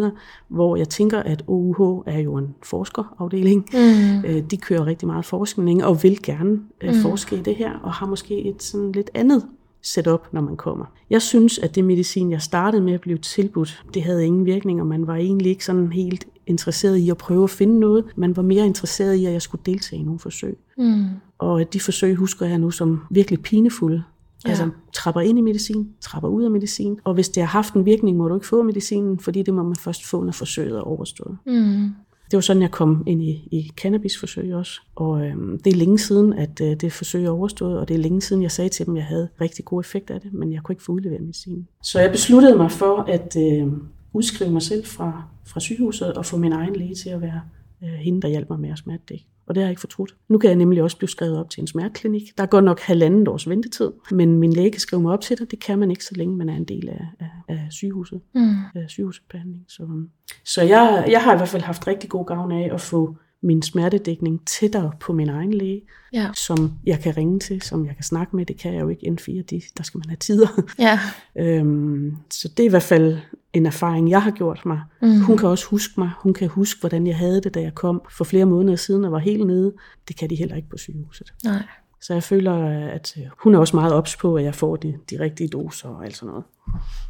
hvor 0.47 0.75
jeg 0.75 0.89
tænker, 0.89 1.19
at 1.19 1.43
OUH 1.47 2.03
er 2.05 2.19
jo 2.19 2.35
en 2.37 2.52
forskerafdeling. 2.63 3.65
Mm. 3.73 4.25
Øh, 4.25 4.43
de 4.51 4.57
kører 4.57 4.85
rigtig 4.85 5.07
meget 5.07 5.25
forskning 5.25 5.85
og 5.85 6.03
vil 6.03 6.21
gerne 6.23 6.59
øh, 6.81 6.95
mm. 6.95 7.01
forske 7.01 7.35
i 7.35 7.41
det 7.41 7.55
her, 7.55 7.71
og 7.83 7.93
har 7.93 8.05
måske 8.05 8.45
et 8.45 8.63
sådan 8.63 8.91
lidt 8.91 9.09
andet 9.13 9.43
setup, 9.83 10.27
når 10.33 10.41
man 10.41 10.57
kommer. 10.57 10.85
Jeg 11.09 11.21
synes, 11.21 11.59
at 11.59 11.75
det 11.75 11.83
medicin, 11.85 12.31
jeg 12.31 12.41
startede 12.41 12.83
med 12.83 12.93
at 12.93 13.01
blive 13.01 13.17
tilbudt, 13.17 13.83
det 13.93 14.03
havde 14.03 14.25
ingen 14.25 14.45
virkning, 14.45 14.81
og 14.81 14.87
man 14.87 15.07
var 15.07 15.15
egentlig 15.15 15.49
ikke 15.49 15.65
sådan 15.65 15.91
helt 15.91 16.27
interesseret 16.47 16.97
i 16.97 17.09
at 17.09 17.17
prøve 17.17 17.43
at 17.43 17.49
finde 17.49 17.79
noget. 17.79 18.05
Man 18.15 18.35
var 18.35 18.43
mere 18.43 18.65
interesseret 18.65 19.15
i, 19.15 19.25
at 19.25 19.33
jeg 19.33 19.41
skulle 19.41 19.61
deltage 19.65 19.99
i 19.99 20.03
nogle 20.03 20.19
forsøg. 20.19 20.57
Mm. 20.77 21.05
Og 21.37 21.73
de 21.73 21.79
forsøg 21.79 22.15
husker 22.15 22.45
jeg 22.45 22.57
nu 22.57 22.71
som 22.71 22.99
virkelig 23.09 23.41
pinefulde. 23.41 24.03
Ja. 24.45 24.49
Altså 24.49 24.69
trapper 24.93 25.21
ind 25.21 25.39
i 25.39 25.41
medicin, 25.41 25.89
trapper 26.01 26.29
ud 26.29 26.43
af 26.43 26.51
medicin. 26.51 26.99
Og 27.03 27.13
hvis 27.13 27.29
det 27.29 27.43
har 27.43 27.47
haft 27.47 27.73
en 27.73 27.85
virkning, 27.85 28.17
må 28.17 28.27
du 28.27 28.35
ikke 28.35 28.47
få 28.47 28.63
medicinen, 28.63 29.19
fordi 29.19 29.43
det 29.43 29.53
må 29.53 29.63
man 29.63 29.75
først 29.75 30.05
få, 30.05 30.23
når 30.23 30.31
forsøget 30.31 30.77
er 30.77 30.81
overstået. 30.81 31.37
Mm 31.45 31.89
det 32.31 32.37
var 32.37 32.41
sådan, 32.41 32.61
jeg 32.61 32.71
kom 32.71 33.03
ind 33.07 33.23
i, 33.23 33.47
i 33.51 33.71
cannabisforsøg 33.77 34.55
også. 34.55 34.81
Og 34.95 35.25
øhm, 35.25 35.59
det 35.63 35.73
er 35.73 35.77
længe 35.77 35.99
siden, 35.99 36.33
at 36.33 36.61
øh, 36.61 36.75
det 36.75 36.93
forsøg 36.93 37.25
er 37.25 37.29
overstået, 37.29 37.79
og 37.79 37.87
det 37.87 37.93
er 37.93 37.97
længe 37.97 38.21
siden, 38.21 38.41
jeg 38.41 38.51
sagde 38.51 38.69
til 38.69 38.85
dem, 38.85 38.95
at 38.95 38.99
jeg 38.99 39.07
havde 39.07 39.29
rigtig 39.41 39.65
god 39.65 39.79
effekt 39.81 40.11
af 40.11 40.21
det, 40.21 40.33
men 40.33 40.53
jeg 40.53 40.63
kunne 40.63 40.73
ikke 40.73 40.83
få 40.83 40.91
udleveret 40.91 41.21
medicin. 41.21 41.67
Så 41.83 41.99
jeg 41.99 42.11
besluttede 42.11 42.57
mig 42.57 42.71
for 42.71 42.97
at 42.97 43.35
øh, 43.37 43.67
udskrive 44.13 44.51
mig 44.51 44.61
selv 44.61 44.85
fra, 44.85 45.23
fra 45.45 45.59
sygehuset 45.59 46.13
og 46.13 46.25
få 46.25 46.37
min 46.37 46.51
egen 46.51 46.75
læge 46.75 46.95
til 46.95 47.09
at 47.09 47.21
være 47.21 47.41
øh, 47.83 47.89
hende, 47.89 48.21
der 48.21 48.27
hjalp 48.27 48.49
mig 48.49 48.59
med 48.59 48.69
at 48.69 48.77
smertedække 48.77 49.25
og 49.47 49.55
det 49.55 49.61
har 49.61 49.67
jeg 49.67 49.71
ikke 49.71 49.79
fortrudt. 49.79 50.15
Nu 50.29 50.37
kan 50.37 50.49
jeg 50.49 50.57
nemlig 50.57 50.83
også 50.83 50.97
blive 50.97 51.09
skrevet 51.09 51.39
op 51.39 51.49
til 51.49 51.61
en 51.61 51.67
smerteklinik. 51.67 52.37
Der 52.37 52.45
går 52.45 52.61
nok 52.61 52.79
halvandet 52.79 53.27
års 53.27 53.49
ventetid, 53.49 53.91
men 54.11 54.37
min 54.37 54.53
læge 54.53 54.71
kan 54.71 54.79
skrive 54.79 55.01
mig 55.01 55.13
op 55.13 55.21
til 55.21 55.37
det. 55.37 55.51
Det 55.51 55.63
kan 55.63 55.79
man 55.79 55.91
ikke, 55.91 56.05
så 56.05 56.15
længe 56.15 56.37
man 56.37 56.49
er 56.49 56.55
en 56.55 56.63
del 56.63 56.89
af, 56.89 57.05
af, 57.19 57.29
af 57.47 57.67
sygehuset, 57.69 58.21
mm. 58.35 58.55
af 58.75 58.85
sygehusbehandling. 58.87 59.65
Så, 59.67 60.05
så 60.45 60.61
jeg, 60.61 61.05
jeg 61.09 61.21
har 61.21 61.33
i 61.33 61.37
hvert 61.37 61.49
fald 61.49 61.63
haft 61.63 61.87
rigtig 61.87 62.09
god 62.09 62.25
gavn 62.25 62.51
af 62.51 62.69
at 62.73 62.81
få 62.81 63.17
min 63.43 63.61
smertedækning 63.61 64.47
tættere 64.47 64.91
på 64.99 65.13
min 65.13 65.29
egen 65.29 65.53
læge, 65.53 65.81
ja. 66.13 66.29
som 66.35 66.73
jeg 66.85 66.99
kan 66.99 67.17
ringe 67.17 67.39
til, 67.39 67.61
som 67.61 67.85
jeg 67.85 67.95
kan 67.95 68.03
snakke 68.03 68.35
med. 68.35 68.45
Det 68.45 68.59
kan 68.59 68.73
jeg 68.73 68.81
jo 68.81 68.89
ikke 68.89 69.07
N4, 69.07 69.41
de, 69.41 69.61
der 69.77 69.83
skal 69.83 69.97
man 69.97 70.09
have 70.09 70.17
tider. 70.17 70.47
Ja. 70.79 70.99
øhm, 71.35 72.17
så 72.31 72.47
det 72.57 72.63
er 72.63 72.67
i 72.67 72.69
hvert 72.69 72.83
fald 72.83 73.17
en 73.53 73.65
erfaring, 73.65 74.09
jeg 74.09 74.23
har 74.23 74.31
gjort 74.31 74.65
mig. 74.65 74.81
Mm. 75.01 75.19
Hun 75.19 75.37
kan 75.37 75.49
også 75.49 75.65
huske 75.65 75.93
mig. 75.97 76.11
Hun 76.19 76.33
kan 76.33 76.47
huske, 76.47 76.79
hvordan 76.79 77.07
jeg 77.07 77.17
havde 77.17 77.41
det, 77.41 77.53
da 77.53 77.61
jeg 77.61 77.75
kom 77.75 78.01
for 78.11 78.23
flere 78.23 78.45
måneder 78.45 78.75
siden 78.75 79.05
og 79.05 79.11
var 79.11 79.19
helt 79.19 79.47
nede. 79.47 79.73
Det 80.07 80.17
kan 80.17 80.29
de 80.29 80.35
heller 80.35 80.55
ikke 80.55 80.69
på 80.69 80.77
sygehuset. 80.77 81.33
Nej. 81.43 81.63
Så 82.01 82.13
jeg 82.13 82.23
føler, 82.23 82.53
at 82.89 83.13
øh, 83.17 83.23
hun 83.37 83.55
er 83.55 83.59
også 83.59 83.75
meget 83.75 83.93
ops 83.93 84.15
på, 84.15 84.35
at 84.35 84.43
jeg 84.43 84.55
får 84.55 84.75
de, 84.75 84.93
de 85.09 85.19
rigtige 85.19 85.47
doser 85.47 85.89
og 85.89 86.05
alt 86.05 86.17
sådan 86.17 86.29
noget. 86.29 86.43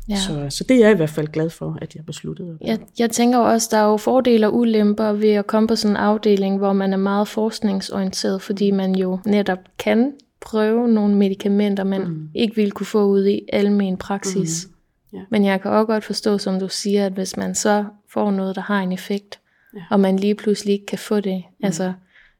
Ja. 0.09 0.15
Så, 0.15 0.57
så 0.57 0.63
det 0.63 0.75
er 0.75 0.79
jeg 0.79 0.91
i 0.91 0.95
hvert 0.95 1.09
fald 1.09 1.27
glad 1.27 1.49
for, 1.49 1.77
at 1.81 1.95
jeg 1.95 2.05
besluttede. 2.05 2.57
Jeg, 2.61 2.79
jeg 2.99 3.09
tænker 3.09 3.37
også, 3.39 3.67
der 3.71 3.77
er 3.77 3.85
jo 3.85 3.97
fordele 3.97 4.47
og 4.47 4.55
ulemper 4.55 5.11
ved 5.11 5.29
at 5.29 5.47
komme 5.47 5.67
på 5.67 5.75
sådan 5.75 5.93
en 5.93 5.97
afdeling, 5.97 6.57
hvor 6.57 6.73
man 6.73 6.93
er 6.93 6.97
meget 6.97 7.27
forskningsorienteret, 7.27 8.41
fordi 8.41 8.71
man 8.71 8.95
jo 8.95 9.19
netop 9.25 9.59
kan 9.77 10.13
prøve 10.41 10.87
nogle 10.87 11.15
medicamenter, 11.15 11.83
man 11.83 12.07
mm. 12.07 12.29
ikke 12.35 12.55
ville 12.55 12.71
kunne 12.71 12.85
få 12.85 13.05
ud 13.05 13.25
i 13.25 13.41
almen 13.53 13.97
praksis. 13.97 14.67
Mm. 14.67 14.72
Ja. 15.13 15.19
Men 15.29 15.45
jeg 15.45 15.61
kan 15.61 15.71
også 15.71 15.85
godt 15.85 16.03
forstå, 16.03 16.37
som 16.37 16.59
du 16.59 16.67
siger, 16.67 17.05
at 17.05 17.13
hvis 17.13 17.37
man 17.37 17.55
så 17.55 17.85
får 18.09 18.31
noget, 18.31 18.55
der 18.55 18.61
har 18.61 18.79
en 18.79 18.91
effekt, 18.91 19.39
ja. 19.75 19.81
og 19.91 19.99
man 19.99 20.17
lige 20.17 20.35
pludselig 20.35 20.73
ikke 20.73 20.85
kan 20.85 20.99
få 20.99 21.19
det, 21.19 21.43
mm. 21.59 21.65
altså 21.65 21.93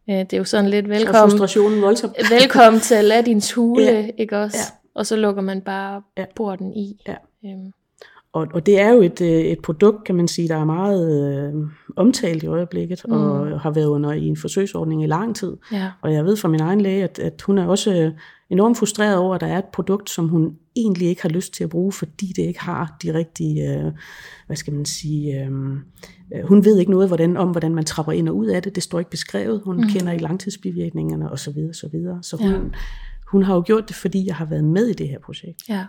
øh, 0.10 0.16
det 0.16 0.34
er 0.34 0.38
jo 0.38 0.44
sådan 0.44 0.70
lidt 0.70 0.90
velkommen, 0.90 1.32
frustrationen 1.32 1.82
voldsom. 1.82 2.14
velkommen 2.40 2.82
til 2.82 2.96
Aladdins 2.96 3.54
hule, 3.54 3.84
ja. 3.84 4.10
ikke 4.18 4.38
også? 4.40 4.58
Ja. 4.58 5.00
Og 5.00 5.06
så 5.06 5.16
lukker 5.16 5.42
man 5.42 5.62
bare 5.62 6.02
ja. 6.18 6.26
porten 6.36 6.74
i. 6.74 7.02
Ja. 7.08 7.16
Øhm. 7.46 7.74
Og, 8.34 8.48
og 8.54 8.66
det 8.66 8.80
er 8.80 8.90
jo 8.90 9.02
et, 9.02 9.22
øh, 9.22 9.28
et 9.28 9.60
produkt, 9.60 10.04
kan 10.04 10.16
man 10.16 10.28
sige, 10.28 10.48
der 10.48 10.56
er 10.56 10.66
meget 10.66 11.28
øh, 11.28 11.54
omtalt 11.96 12.44
i 12.44 12.48
øjeblikket, 12.48 13.02
mm. 13.06 13.14
og 13.14 13.60
har 13.60 13.72
været 13.72 13.86
under 13.86 14.12
i 14.12 14.26
en 14.26 14.38
forsøgsordning 14.38 15.04
i 15.04 15.08
lang 15.08 15.36
tid. 15.36 15.58
Ja. 15.72 15.92
Og 16.02 16.14
jeg 16.14 16.26
ved 16.26 16.38
fra 16.38 16.48
min 16.48 16.62
egen 16.62 16.82
læge, 16.82 17.04
at, 17.04 17.20
at 17.20 17.42
hun 17.42 17.58
er 17.58 17.66
også 17.68 18.12
enormt 18.54 18.78
frustreret 18.78 19.18
over, 19.18 19.36
at 19.36 19.42
der 19.42 19.48
er 19.48 19.58
et 19.58 19.66
produkt, 19.66 20.10
som 20.10 20.30
hun 20.30 20.58
egentlig 20.76 21.08
ikke 21.08 21.22
har 21.22 21.30
lyst 21.30 21.54
til 21.54 21.64
at 21.64 21.70
bruge, 21.70 21.92
fordi 21.92 22.34
det 22.36 22.44
ikke 22.44 22.60
har 22.60 22.98
de 23.04 23.14
rigtige, 23.14 23.74
øh, 23.74 23.92
hvad 24.48 24.56
skal 24.56 24.74
man 24.74 24.86
sige, 24.86 25.44
øh, 25.44 25.52
øh 26.36 26.48
hun 26.48 26.66
ved 26.66 26.80
ikke 26.80 26.92
noget 26.92 27.08
hvordan, 27.08 27.38
om, 27.38 27.50
hvordan 27.50 27.76
man 27.76 27.86
trapper 27.86 28.12
ind 28.12 28.30
og 28.30 28.38
ud 28.38 28.46
af 28.46 28.64
det. 28.64 28.76
Det 28.76 28.84
står 28.84 29.00
ikke 29.00 29.12
beskrevet. 29.12 29.62
Hun 29.66 29.78
mm. 29.78 29.84
kender 29.90 30.12
ikke 30.12 30.24
langtidsbivirkningerne 30.24 31.32
osv. 31.32 31.38
Så, 31.38 31.52
videre, 31.52 31.74
så, 31.74 31.88
videre. 31.92 32.24
så 32.24 32.38
hun, 32.38 32.52
ja. 32.52 32.60
hun 33.28 33.44
har 33.44 33.56
jo 33.56 33.64
gjort 33.66 33.88
det, 33.88 33.96
fordi 33.96 34.28
jeg 34.28 34.36
har 34.36 34.46
været 34.46 34.64
med 34.64 34.88
i 34.88 34.94
det 34.94 35.10
her 35.10 35.20
projekt 35.20 35.70
ja. 35.70 35.86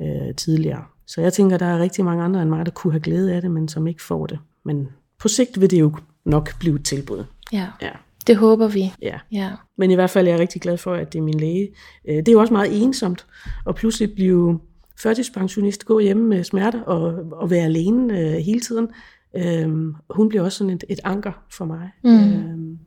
øh, 0.00 0.34
tidligere. 0.34 0.84
Så 1.06 1.20
jeg 1.20 1.32
tænker, 1.32 1.56
der 1.56 1.66
er 1.66 1.78
rigtig 1.78 2.04
mange 2.04 2.24
andre 2.24 2.42
end 2.42 2.50
mig, 2.50 2.66
der 2.66 2.72
kunne 2.72 2.92
have 2.92 3.00
glæde 3.00 3.34
af 3.34 3.42
det, 3.42 3.50
men 3.50 3.68
som 3.68 3.86
ikke 3.86 4.02
får 4.02 4.26
det. 4.26 4.38
Men 4.64 4.88
på 5.18 5.28
sigt 5.28 5.60
vil 5.60 5.70
det 5.70 5.80
jo 5.80 5.96
nok 6.24 6.58
blive 6.58 6.76
et 6.76 6.84
tilbud. 6.84 7.24
Ja. 7.52 7.68
ja. 7.82 7.90
Det 8.26 8.36
håber 8.36 8.68
vi. 8.68 8.92
Ja. 9.02 9.18
ja. 9.32 9.50
Men 9.78 9.90
i 9.90 9.94
hvert 9.94 10.10
fald 10.10 10.26
er 10.26 10.30
jeg 10.30 10.40
rigtig 10.40 10.62
glad 10.62 10.76
for, 10.76 10.94
at 10.94 11.12
det 11.12 11.18
er 11.18 11.22
min 11.22 11.40
læge. 11.40 11.68
Øh, 12.08 12.16
det 12.16 12.28
er 12.28 12.32
jo 12.32 12.40
også 12.40 12.52
meget 12.52 12.82
ensomt 12.82 13.26
at 13.68 13.74
pludselig 13.74 14.14
blive 14.14 14.60
førtidspensionist, 15.02 15.84
gå 15.84 15.98
hjemme 15.98 16.24
med 16.24 16.44
smerter 16.44 16.82
og, 16.82 17.14
og 17.32 17.50
være 17.50 17.64
alene 17.64 18.20
øh, 18.20 18.32
hele 18.32 18.60
tiden. 18.60 18.88
Øhm, 19.36 19.94
hun 20.10 20.28
bliver 20.28 20.44
også 20.44 20.58
sådan 20.58 20.72
et, 20.72 20.84
et 20.88 21.00
anker 21.04 21.32
for 21.50 21.64
mig. 21.64 21.90
Mm. 22.04 22.10
Øhm, 22.10 22.78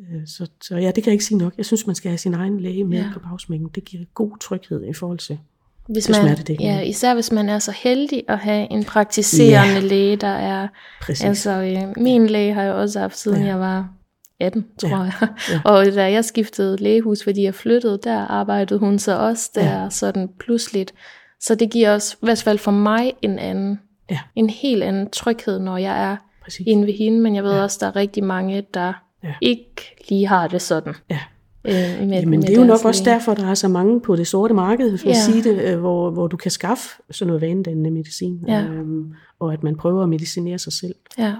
øh, 0.00 0.26
så, 0.26 0.50
så 0.62 0.76
ja, 0.76 0.86
det 0.86 0.94
kan 0.94 1.06
jeg 1.06 1.12
ikke 1.12 1.24
sige 1.24 1.38
nok. 1.38 1.52
Jeg 1.56 1.66
synes, 1.66 1.86
man 1.86 1.94
skal 1.94 2.08
have 2.08 2.18
sin 2.18 2.34
egen 2.34 2.60
læge 2.60 2.84
med 2.84 2.98
ja. 2.98 3.10
på 3.14 3.20
bagsmækken. 3.20 3.68
Det 3.74 3.84
giver 3.84 4.04
god 4.14 4.38
tryghed 4.38 4.84
i 4.84 4.92
forhold 4.92 5.18
til 5.18 5.38
hvis 5.88 6.08
man, 6.08 6.36
ja, 6.60 6.80
især 6.80 7.14
hvis 7.14 7.32
man 7.32 7.48
er 7.48 7.58
så 7.58 7.72
heldig 7.72 8.22
at 8.28 8.38
have 8.38 8.72
en 8.72 8.84
praktiserende 8.84 9.74
ja. 9.74 9.80
læge, 9.80 10.16
der 10.16 10.26
er... 10.26 10.68
Præcis. 11.00 11.24
Altså, 11.24 11.50
øh, 11.50 12.02
min 12.02 12.26
læge 12.26 12.54
har 12.54 12.62
jeg 12.62 12.72
også 12.72 13.00
haft, 13.00 13.18
siden 13.18 13.40
ja. 13.40 13.46
jeg 13.46 13.60
var 13.60 13.88
18, 14.40 14.64
tror 14.78 14.88
ja. 14.88 14.96
jeg. 14.96 15.12
Ja. 15.50 15.60
Og 15.64 15.86
da 15.86 16.12
jeg 16.12 16.24
skiftede 16.24 16.76
lægehus, 16.76 17.24
fordi 17.24 17.42
jeg 17.42 17.54
flyttede, 17.54 17.98
der 18.04 18.18
arbejdede 18.18 18.80
hun 18.80 18.98
så 18.98 19.18
også 19.18 19.50
der 19.54 19.82
ja. 19.82 19.90
sådan 19.90 20.28
pludseligt. 20.38 20.94
Så 21.40 21.54
det 21.54 21.70
giver 21.70 21.94
også, 21.94 22.16
i 22.22 22.26
hvert 22.26 22.42
fald 22.42 22.58
for 22.58 22.70
mig, 22.70 23.12
en 23.22 23.38
anden, 23.38 23.80
ja. 24.10 24.18
en 24.34 24.50
helt 24.50 24.82
anden 24.82 25.10
tryghed, 25.10 25.58
når 25.58 25.76
jeg 25.76 26.10
er 26.10 26.16
Præcis. 26.42 26.66
inde 26.66 26.86
ved 26.86 26.94
hende. 26.94 27.20
Men 27.20 27.34
jeg 27.34 27.44
ved 27.44 27.52
ja. 27.52 27.62
også, 27.62 27.78
der 27.80 27.86
er 27.86 27.96
rigtig 27.96 28.24
mange, 28.24 28.66
der 28.74 28.92
ja. 29.24 29.34
ikke 29.40 29.96
lige 30.08 30.26
har 30.26 30.48
det 30.48 30.62
sådan. 30.62 30.94
Ja. 31.10 31.18
Øh, 31.64 31.72
med, 31.72 32.08
Jamen, 32.08 32.30
med 32.30 32.42
det 32.42 32.56
er 32.56 32.60
jo 32.60 32.66
nok 32.66 32.84
også 32.84 33.04
derfor, 33.04 33.34
der 33.34 33.46
er 33.46 33.54
så 33.54 33.68
mange 33.68 34.00
på 34.00 34.16
det 34.16 34.26
sorte 34.26 34.54
marked, 34.54 34.98
for 34.98 35.08
ja. 35.08 35.10
at 35.10 35.16
sige 35.16 35.42
det, 35.42 35.62
øh, 35.62 35.78
hvor, 35.78 36.10
hvor 36.10 36.26
du 36.26 36.36
kan 36.36 36.50
skaffe 36.50 36.88
sådan 37.10 37.26
noget 37.26 37.42
vanedannende 37.42 37.90
medicin, 37.90 38.44
ja. 38.48 38.62
øhm, 38.62 39.12
og 39.40 39.52
at 39.52 39.62
man 39.62 39.76
prøver 39.76 40.02
at 40.02 40.08
medicinere 40.08 40.58
sig 40.58 40.72
selv. 40.72 40.94
Ja 41.18 41.34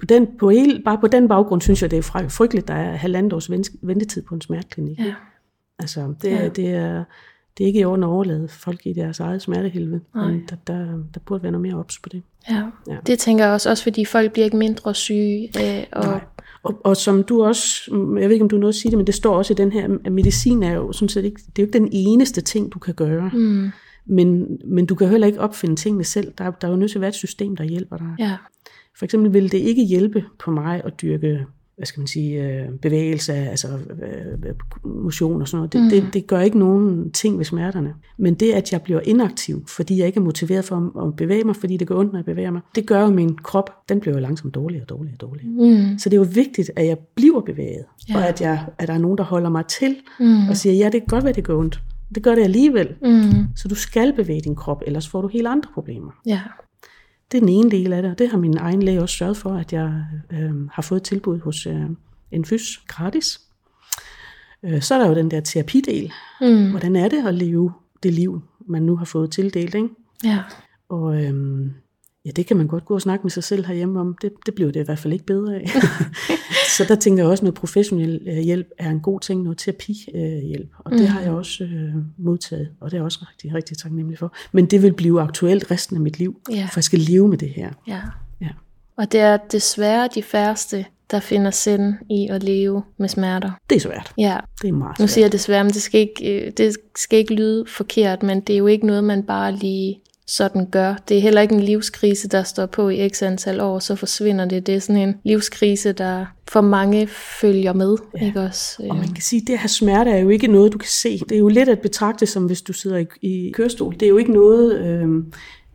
på 0.00 0.06
den, 0.06 0.28
på 0.38 0.50
hele, 0.50 0.82
bare 0.84 0.98
på 0.98 1.06
den 1.06 1.28
baggrund 1.28 1.60
synes 1.60 1.82
jeg, 1.82 1.90
det 1.90 1.98
er 1.98 2.28
frygteligt, 2.28 2.68
der 2.68 2.74
er 2.74 2.96
halvandet 2.96 3.32
års 3.32 3.50
ventetid 3.82 4.22
på 4.22 4.34
en 4.34 4.40
smerteklinik. 4.40 4.98
Ja. 4.98 5.14
Altså, 5.78 6.14
det, 6.22 6.30
ja. 6.30 6.48
det, 6.48 6.68
er, 6.68 7.04
det 7.58 7.64
er 7.64 7.66
ikke 7.66 7.80
i 7.80 7.84
orden 7.84 8.04
at 8.04 8.08
overlade 8.08 8.48
folk 8.48 8.80
i 8.86 8.92
deres 8.92 9.20
eget 9.20 9.42
smertehelvede. 9.42 10.00
Men 10.14 10.42
der, 10.50 10.56
der, 10.66 10.84
der 11.14 11.20
burde 11.26 11.42
være 11.42 11.52
noget 11.52 11.62
mere 11.62 11.74
ops 11.74 11.98
på 11.98 12.08
det. 12.08 12.22
Ja. 12.50 12.62
ja, 12.88 12.96
det 13.06 13.18
tænker 13.18 13.44
jeg 13.44 13.54
også, 13.54 13.70
også 13.70 13.82
fordi 13.82 14.04
folk 14.04 14.32
bliver 14.32 14.44
ikke 14.44 14.56
mindre 14.56 14.94
syge. 14.94 15.50
Øh, 15.58 15.84
og 15.92 16.04
Nej. 16.04 16.20
Og, 16.62 16.80
og 16.84 16.96
som 16.96 17.22
du 17.22 17.44
også, 17.44 17.90
jeg 18.20 18.28
ved 18.28 18.30
ikke 18.30 18.42
om 18.42 18.48
du 18.48 18.56
noget 18.56 18.72
at 18.72 18.80
sige 18.80 18.90
det, 18.90 18.98
men 18.98 19.06
det 19.06 19.14
står 19.14 19.36
også 19.36 19.52
i 19.52 19.56
den 19.56 19.72
her, 19.72 19.98
at 20.04 20.12
medicin 20.12 20.62
er 20.62 20.72
jo 20.72 20.92
sådan 20.92 21.08
set 21.08 21.24
ikke, 21.24 21.40
det 21.40 21.58
er 21.58 21.62
jo 21.62 21.66
ikke 21.66 21.78
den 21.78 21.88
eneste 21.92 22.40
ting, 22.40 22.72
du 22.72 22.78
kan 22.78 22.94
gøre. 22.94 23.30
Mm. 23.32 23.70
Men, 24.06 24.58
men 24.64 24.86
du 24.86 24.94
kan 24.94 25.08
heller 25.08 25.26
ikke 25.26 25.40
opfinde 25.40 25.76
tingene 25.76 26.04
selv. 26.04 26.32
Der, 26.38 26.50
der 26.50 26.68
er 26.68 26.72
jo 26.72 26.76
nødt 26.76 26.90
til 26.90 26.98
at 26.98 27.00
være 27.00 27.08
et 27.08 27.14
system, 27.14 27.56
der 27.56 27.64
hjælper 27.64 27.96
dig. 27.96 28.14
Ja. 28.18 28.36
For 28.98 29.04
eksempel 29.04 29.32
ville 29.32 29.48
det 29.48 29.58
ikke 29.58 29.84
hjælpe 29.84 30.24
på 30.38 30.50
mig 30.50 30.82
at 30.84 31.00
dyrke 31.02 31.46
hvad 31.78 31.86
skal 31.86 32.00
man 32.00 32.06
sige, 32.06 32.44
øh, 32.44 32.68
bevægelse, 32.82 33.32
altså 33.32 33.68
øh, 34.02 34.54
motion 34.84 35.40
og 35.40 35.48
sådan 35.48 35.58
noget. 35.58 35.72
Det, 35.72 35.82
mm. 35.82 35.88
det, 35.88 36.14
det 36.14 36.26
gør 36.26 36.40
ikke 36.40 36.58
nogen 36.58 37.12
ting 37.12 37.38
ved 37.38 37.44
smerterne. 37.44 37.94
Men 38.16 38.34
det, 38.34 38.52
at 38.52 38.72
jeg 38.72 38.82
bliver 38.82 39.00
inaktiv, 39.00 39.66
fordi 39.66 39.98
jeg 39.98 40.06
ikke 40.06 40.20
er 40.20 40.24
motiveret 40.24 40.64
for 40.64 41.06
at 41.06 41.16
bevæge 41.16 41.44
mig, 41.44 41.56
fordi 41.56 41.76
det 41.76 41.88
gør 41.88 41.94
ondt, 41.94 42.12
når 42.12 42.18
jeg 42.18 42.24
bevæger 42.24 42.50
mig, 42.50 42.60
det 42.74 42.86
gør 42.86 43.02
jo 43.02 43.10
min 43.10 43.36
krop, 43.36 43.70
den 43.88 44.00
bliver 44.00 44.14
jo 44.14 44.20
langsomt 44.20 44.54
dårligere 44.54 44.84
og 44.84 44.88
dårligere 44.88 45.14
og 45.14 45.20
dårligere. 45.20 45.50
Mm. 45.50 45.98
Så 45.98 46.08
det 46.08 46.16
er 46.16 46.20
jo 46.20 46.26
vigtigt, 46.34 46.70
at 46.76 46.86
jeg 46.86 46.98
bliver 47.14 47.40
bevæget, 47.40 47.84
ja. 48.08 48.16
og 48.16 48.28
at, 48.28 48.40
jeg, 48.40 48.66
at 48.78 48.88
der 48.88 48.94
er 48.94 48.98
nogen, 48.98 49.18
der 49.18 49.24
holder 49.24 49.50
mig 49.50 49.66
til 49.66 49.96
mm. 50.20 50.48
og 50.48 50.56
siger, 50.56 50.74
ja, 50.74 50.84
det 50.84 50.92
kan 50.92 51.08
godt 51.08 51.24
være, 51.24 51.32
det 51.32 51.44
gør 51.44 51.56
ondt. 51.56 51.80
Det 52.14 52.22
gør 52.22 52.34
det 52.34 52.42
alligevel. 52.42 52.88
Mm. 53.02 53.46
Så 53.56 53.68
du 53.68 53.74
skal 53.74 54.12
bevæge 54.12 54.40
din 54.40 54.54
krop, 54.54 54.82
ellers 54.86 55.08
får 55.08 55.22
du 55.22 55.28
helt 55.28 55.46
andre 55.46 55.68
problemer. 55.74 56.10
Ja. 56.26 56.40
Det 57.32 57.38
er 57.38 57.40
den 57.40 57.48
ene 57.48 57.70
del 57.70 57.92
af 57.92 58.02
det, 58.02 58.10
og 58.10 58.18
det 58.18 58.28
har 58.28 58.38
min 58.38 58.56
egen 58.56 58.82
læge 58.82 59.02
også 59.02 59.16
sørget 59.16 59.36
for, 59.36 59.54
at 59.54 59.72
jeg 59.72 60.04
øh, 60.30 60.68
har 60.72 60.82
fået 60.82 61.02
tilbud 61.02 61.38
hos 61.40 61.66
øh, 61.66 61.84
en 62.30 62.44
fys 62.44 62.78
gratis. 62.86 63.40
Øh, 64.62 64.82
så 64.82 64.94
er 64.94 64.98
der 64.98 65.08
jo 65.08 65.14
den 65.14 65.30
der 65.30 65.40
terapidel. 65.40 66.12
Mm. 66.40 66.70
Hvordan 66.70 66.96
er 66.96 67.08
det 67.08 67.26
at 67.26 67.34
leve 67.34 67.72
det 68.02 68.12
liv, 68.12 68.42
man 68.66 68.82
nu 68.82 68.96
har 68.96 69.04
fået 69.04 69.30
tildelt? 69.30 69.74
Ikke? 69.74 69.88
Ja. 70.24 70.42
Og 70.88 71.24
øh, 71.24 71.66
ja, 72.28 72.32
det 72.32 72.46
kan 72.46 72.56
man 72.56 72.66
godt 72.66 72.84
gå 72.84 72.94
og 72.94 73.02
snakke 73.02 73.22
med 73.22 73.30
sig 73.30 73.44
selv 73.44 73.66
herhjemme 73.66 74.00
om. 74.00 74.16
Det, 74.22 74.32
det 74.46 74.54
bliver 74.54 74.70
det 74.70 74.80
i 74.80 74.84
hvert 74.84 74.98
fald 74.98 75.12
ikke 75.12 75.24
bedre 75.24 75.54
af. 75.54 75.70
så 76.76 76.84
der 76.88 76.94
tænker 76.94 77.22
jeg 77.22 77.30
også, 77.30 77.44
noget 77.44 77.54
professionel 77.54 78.20
øh, 78.26 78.38
hjælp 78.38 78.68
er 78.78 78.90
en 78.90 79.00
god 79.00 79.20
ting, 79.20 79.42
noget 79.42 79.58
terapihjælp. 79.58 80.70
Og 80.78 80.92
mm. 80.92 80.98
det 80.98 81.08
har 81.08 81.20
jeg 81.20 81.30
også 81.30 81.64
øh, 81.64 81.94
modtaget, 82.18 82.68
og 82.80 82.90
det 82.90 82.96
er 82.96 82.98
jeg 82.98 83.04
også 83.04 83.24
rigtig, 83.30 83.54
rigtig 83.54 83.78
taknemmelig 83.78 84.18
for. 84.18 84.34
Men 84.52 84.66
det 84.66 84.82
vil 84.82 84.92
blive 84.92 85.20
aktuelt 85.20 85.70
resten 85.70 85.96
af 85.96 86.02
mit 86.02 86.18
liv, 86.18 86.40
ja. 86.50 86.68
for 86.72 86.72
jeg 86.76 86.84
skal 86.84 86.98
leve 86.98 87.28
med 87.28 87.38
det 87.38 87.48
her. 87.48 87.70
Ja. 87.86 88.00
ja. 88.40 88.48
Og 88.96 89.12
det 89.12 89.20
er 89.20 89.36
desværre 89.36 90.08
de 90.14 90.22
færreste, 90.22 90.84
der 91.10 91.20
finder 91.20 91.50
sind 91.50 91.94
i 92.10 92.28
at 92.30 92.42
leve 92.42 92.82
med 92.98 93.08
smerter. 93.08 93.50
Det 93.70 93.76
er 93.76 93.80
svært. 93.80 94.12
Ja. 94.18 94.36
Det 94.62 94.68
er 94.68 94.72
meget 94.72 94.96
svært. 94.96 95.04
Nu 95.04 95.08
siger 95.08 95.24
jeg 95.24 95.32
desværre, 95.32 95.64
men 95.64 95.72
det 95.72 95.82
skal, 95.82 96.00
ikke, 96.00 96.46
øh, 96.46 96.52
det 96.56 96.76
skal 96.96 97.18
ikke 97.18 97.34
lyde 97.34 97.64
forkert, 97.68 98.22
men 98.22 98.40
det 98.40 98.52
er 98.52 98.58
jo 98.58 98.66
ikke 98.66 98.86
noget, 98.86 99.04
man 99.04 99.22
bare 99.22 99.52
lige 99.52 100.00
sådan 100.28 100.66
gør. 100.70 100.94
Det 101.08 101.16
er 101.16 101.20
heller 101.20 101.40
ikke 101.40 101.54
en 101.54 101.60
livskrise, 101.60 102.28
der 102.28 102.42
står 102.42 102.66
på 102.66 102.88
i 102.88 103.08
x 103.08 103.22
antal 103.22 103.60
år, 103.60 103.78
så 103.78 103.94
forsvinder 103.94 104.44
det. 104.44 104.66
Det 104.66 104.74
er 104.74 104.78
sådan 104.78 105.08
en 105.08 105.14
livskrise, 105.24 105.92
der 105.92 106.26
for 106.48 106.60
mange 106.60 107.06
følger 107.40 107.72
med. 107.72 107.96
Ja. 108.20 108.26
Ikke 108.26 108.40
også? 108.40 108.82
Og 108.90 108.96
man 108.96 109.08
kan 109.08 109.22
sige, 109.22 109.42
at 109.42 109.48
det 109.48 109.58
her 109.58 109.68
smerte 109.68 110.10
er 110.10 110.18
jo 110.18 110.28
ikke 110.28 110.46
noget, 110.46 110.72
du 110.72 110.78
kan 110.78 110.88
se. 110.88 111.18
Det 111.18 111.32
er 111.32 111.38
jo 111.38 111.48
lidt 111.48 111.68
at 111.68 111.80
betragte 111.80 112.26
som, 112.26 112.46
hvis 112.46 112.62
du 112.62 112.72
sidder 112.72 112.96
i, 112.96 113.06
i 113.22 113.52
kørestol. 113.54 113.94
Det 113.94 114.02
er 114.02 114.08
jo 114.08 114.16
ikke 114.16 114.32
noget... 114.32 114.78
Øh, 114.80 115.08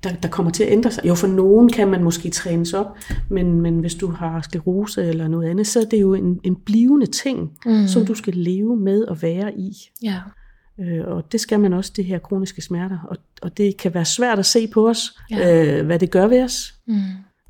der, 0.04 0.10
der 0.24 0.30
kommer 0.30 0.52
til 0.52 0.64
at 0.64 0.72
ændre 0.72 0.92
sig. 0.92 1.06
Jo, 1.06 1.16
for 1.16 1.28
nogen 1.28 1.70
kan 1.70 1.88
man 1.88 2.04
måske 2.04 2.30
trænes 2.30 2.74
op, 2.74 2.98
men, 3.30 3.62
men 3.62 3.80
hvis 3.80 3.96
du 3.96 4.08
har 4.08 4.42
sklerose 4.42 5.06
eller 5.06 5.28
noget 5.28 5.50
andet, 5.50 5.68
så 5.68 5.80
er 5.80 5.86
det 5.86 6.02
jo 6.02 6.14
en, 6.14 6.40
en 6.44 6.56
blivende 6.56 7.06
ting, 7.06 7.52
mm. 7.66 7.88
som 7.88 8.06
du 8.06 8.14
skal 8.14 8.34
leve 8.34 8.78
med 8.78 9.04
og 9.04 9.22
være 9.22 9.54
i. 9.58 9.74
Ja. 10.04 10.16
Øh, 10.80 11.08
og 11.08 11.32
det 11.32 11.40
skal 11.40 11.60
man 11.60 11.74
også, 11.74 11.92
det 11.96 12.06
her 12.06 12.20
kroniske 12.20 12.62
smerter. 12.62 13.00
Og, 13.08 13.18
og 13.42 13.58
det 13.58 13.78
kan 13.78 13.94
være 13.94 14.06
svært 14.06 14.40
at 14.40 14.46
se 14.46 14.68
på 14.68 14.90
os, 14.90 15.18
ja. 15.32 15.78
øh, 15.80 15.86
hvad 15.86 16.00
det 16.00 16.12
gør 16.12 16.28
ved 16.28 16.44
os. 16.44 16.74
Mm. 16.88 17.02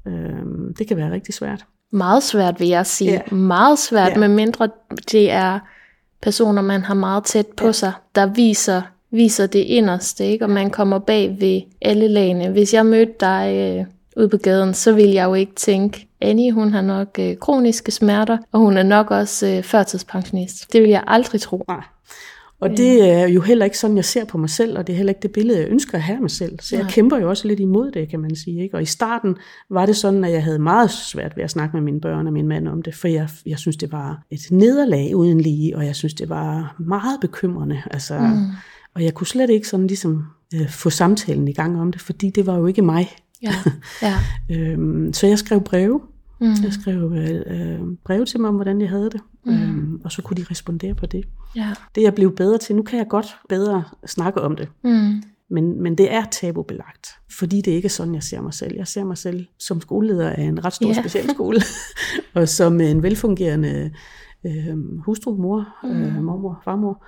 Øh, 0.07 0.73
det 0.77 0.87
kan 0.87 0.97
være 0.97 1.11
rigtig 1.11 1.33
svært. 1.33 1.65
Meget 1.91 2.23
svært, 2.23 2.59
vil 2.59 2.67
jeg 2.67 2.85
sige. 2.85 3.11
Ja. 3.11 3.35
Meget 3.35 3.79
svært, 3.79 4.11
ja. 4.11 4.17
med 4.17 4.27
mindre 4.27 4.69
det 5.11 5.31
er 5.31 5.59
personer, 6.21 6.61
man 6.61 6.81
har 6.81 6.93
meget 6.93 7.23
tæt 7.23 7.47
på 7.47 7.65
ja. 7.65 7.71
sig, 7.71 7.93
der 8.15 8.25
viser, 8.25 8.81
viser 9.11 9.47
det 9.47 9.59
inderste, 9.59 10.25
ikke? 10.25 10.45
og 10.45 10.49
man 10.49 10.69
kommer 10.69 10.99
bag 10.99 11.37
ved 11.39 11.61
alle 11.81 12.07
lagene. 12.07 12.49
Hvis 12.49 12.73
jeg 12.73 12.85
mødte 12.85 13.13
dig 13.19 13.55
øh, 13.55 13.85
ude 14.17 14.29
på 14.29 14.37
gaden, 14.37 14.73
så 14.73 14.93
ville 14.93 15.13
jeg 15.13 15.25
jo 15.25 15.33
ikke 15.33 15.55
tænke, 15.55 16.07
Annie, 16.21 16.51
hun 16.51 16.71
har 16.71 16.81
nok 16.81 17.19
øh, 17.19 17.37
kroniske 17.37 17.91
smerter, 17.91 18.37
og 18.51 18.59
hun 18.59 18.77
er 18.77 18.83
nok 18.83 19.11
også 19.11 19.47
øh, 19.47 19.63
førtidspensionist. 19.63 20.73
Det 20.73 20.81
vil 20.81 20.89
jeg 20.89 21.03
aldrig 21.07 21.41
tro. 21.41 21.63
Nej. 21.67 21.81
Og 22.63 22.77
det 22.77 23.09
er 23.09 23.27
jo 23.27 23.41
heller 23.41 23.65
ikke 23.65 23.77
sådan, 23.77 23.95
jeg 23.95 24.05
ser 24.05 24.25
på 24.25 24.37
mig 24.37 24.49
selv, 24.49 24.77
og 24.77 24.87
det 24.87 24.93
er 24.93 24.97
heller 24.97 25.11
ikke 25.11 25.21
det 25.21 25.31
billede, 25.31 25.59
jeg 25.59 25.67
ønsker 25.69 25.97
at 25.97 26.03
have 26.03 26.19
mig 26.19 26.31
selv. 26.31 26.59
Så 26.61 26.75
jeg 26.75 26.85
kæmper 26.89 27.17
jo 27.17 27.29
også 27.29 27.47
lidt 27.47 27.59
imod 27.59 27.91
det, 27.91 28.09
kan 28.09 28.19
man 28.19 28.35
sige. 28.35 28.63
Ikke? 28.63 28.75
Og 28.75 28.81
i 28.81 28.85
starten 28.85 29.35
var 29.69 29.85
det 29.85 29.95
sådan, 29.95 30.23
at 30.23 30.31
jeg 30.31 30.43
havde 30.43 30.59
meget 30.59 30.91
svært 30.91 31.37
ved 31.37 31.43
at 31.43 31.51
snakke 31.51 31.75
med 31.75 31.81
mine 31.83 32.01
børn 32.01 32.27
og 32.27 32.33
min 32.33 32.47
mand 32.47 32.67
om 32.67 32.81
det, 32.81 32.95
for 32.95 33.07
jeg, 33.07 33.29
jeg 33.45 33.59
synes, 33.59 33.77
det 33.77 33.91
var 33.91 34.23
et 34.31 34.41
nederlag 34.51 35.15
uden 35.15 35.41
lige, 35.41 35.77
og 35.77 35.85
jeg 35.85 35.95
synes, 35.95 36.13
det 36.13 36.29
var 36.29 36.75
meget 36.79 37.19
bekymrende. 37.21 37.81
Altså, 37.91 38.19
mm. 38.19 38.47
Og 38.95 39.03
jeg 39.03 39.13
kunne 39.13 39.27
slet 39.27 39.49
ikke 39.49 39.67
sådan 39.67 39.87
ligesom 39.87 40.25
øh, 40.55 40.69
få 40.69 40.89
samtalen 40.89 41.47
i 41.47 41.53
gang 41.53 41.81
om 41.81 41.91
det, 41.91 42.01
fordi 42.01 42.29
det 42.29 42.45
var 42.45 42.57
jo 42.57 42.67
ikke 42.67 42.81
mig. 42.81 43.09
Ja. 43.41 43.53
Ja. 44.01 44.13
øhm, 44.55 45.13
så 45.13 45.27
jeg 45.27 45.39
skrev 45.39 45.61
breve. 45.61 46.01
Mm. 46.41 46.47
Jeg 46.63 46.73
skrev 46.73 47.13
øh, 47.15 47.41
øh, 47.45 47.79
breve 48.05 48.25
til 48.25 48.39
mig 48.39 48.49
om, 48.49 48.55
hvordan 48.55 48.81
jeg 48.81 48.89
havde 48.89 49.09
det. 49.09 49.21
Mm. 49.45 49.53
Øhm, 49.53 50.01
og 50.03 50.11
så 50.11 50.21
kunne 50.21 50.37
de 50.37 50.45
respondere 50.51 50.95
på 50.95 51.05
det. 51.05 51.25
Ja. 51.55 51.73
Det 51.95 52.03
jeg 52.03 52.15
blev 52.15 52.35
bedre 52.35 52.57
til, 52.57 52.75
nu 52.75 52.81
kan 52.81 52.99
jeg 52.99 53.07
godt 53.07 53.35
bedre 53.49 53.83
snakke 54.05 54.41
om 54.41 54.55
det. 54.55 54.69
Mm. 54.83 55.23
Men, 55.49 55.81
men 55.81 55.97
det 55.97 56.13
er 56.13 56.23
tabubelagt, 56.31 57.07
fordi 57.31 57.61
det 57.61 57.71
ikke 57.71 57.85
er 57.85 57.89
sådan, 57.89 58.13
jeg 58.13 58.23
ser 58.23 58.41
mig 58.41 58.53
selv. 58.53 58.75
Jeg 58.75 58.87
ser 58.87 59.03
mig 59.03 59.17
selv 59.17 59.45
som 59.59 59.81
skoleleder 59.81 60.29
af 60.29 60.41
en 60.41 60.65
ret 60.65 60.73
stor 60.73 60.87
yeah. 60.89 60.99
specialskole, 60.99 61.61
og 62.35 62.49
som 62.49 62.81
en 62.81 63.03
velfungerende 63.03 63.91
øh, 64.43 64.99
hustru, 64.99 65.35
mor, 65.35 65.67
mm. 65.83 65.89
øh, 65.89 66.23
mormor, 66.23 66.61
farmor. 66.63 67.05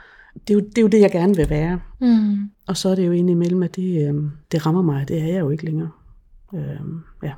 Det 0.48 0.50
er, 0.50 0.54
jo, 0.54 0.60
det 0.60 0.78
er 0.78 0.82
jo 0.82 0.88
det, 0.88 1.00
jeg 1.00 1.12
gerne 1.12 1.36
vil 1.36 1.50
være. 1.50 1.80
Mm. 2.02 2.50
Og 2.68 2.78
så 2.78 2.90
er 2.90 2.96
det 2.96 3.08
jo 3.08 3.12
indimellem, 3.12 3.64
at 3.64 3.76
det, 3.76 4.08
øh, 4.08 4.24
det 4.52 4.66
rammer 4.66 4.82
mig. 4.82 5.08
Det 5.08 5.22
er 5.22 5.28
jeg 5.28 5.40
jo 5.40 5.50
ikke 5.50 5.66
længere. 5.66 5.90
Øh, 6.56 6.80
ja. 7.24 7.32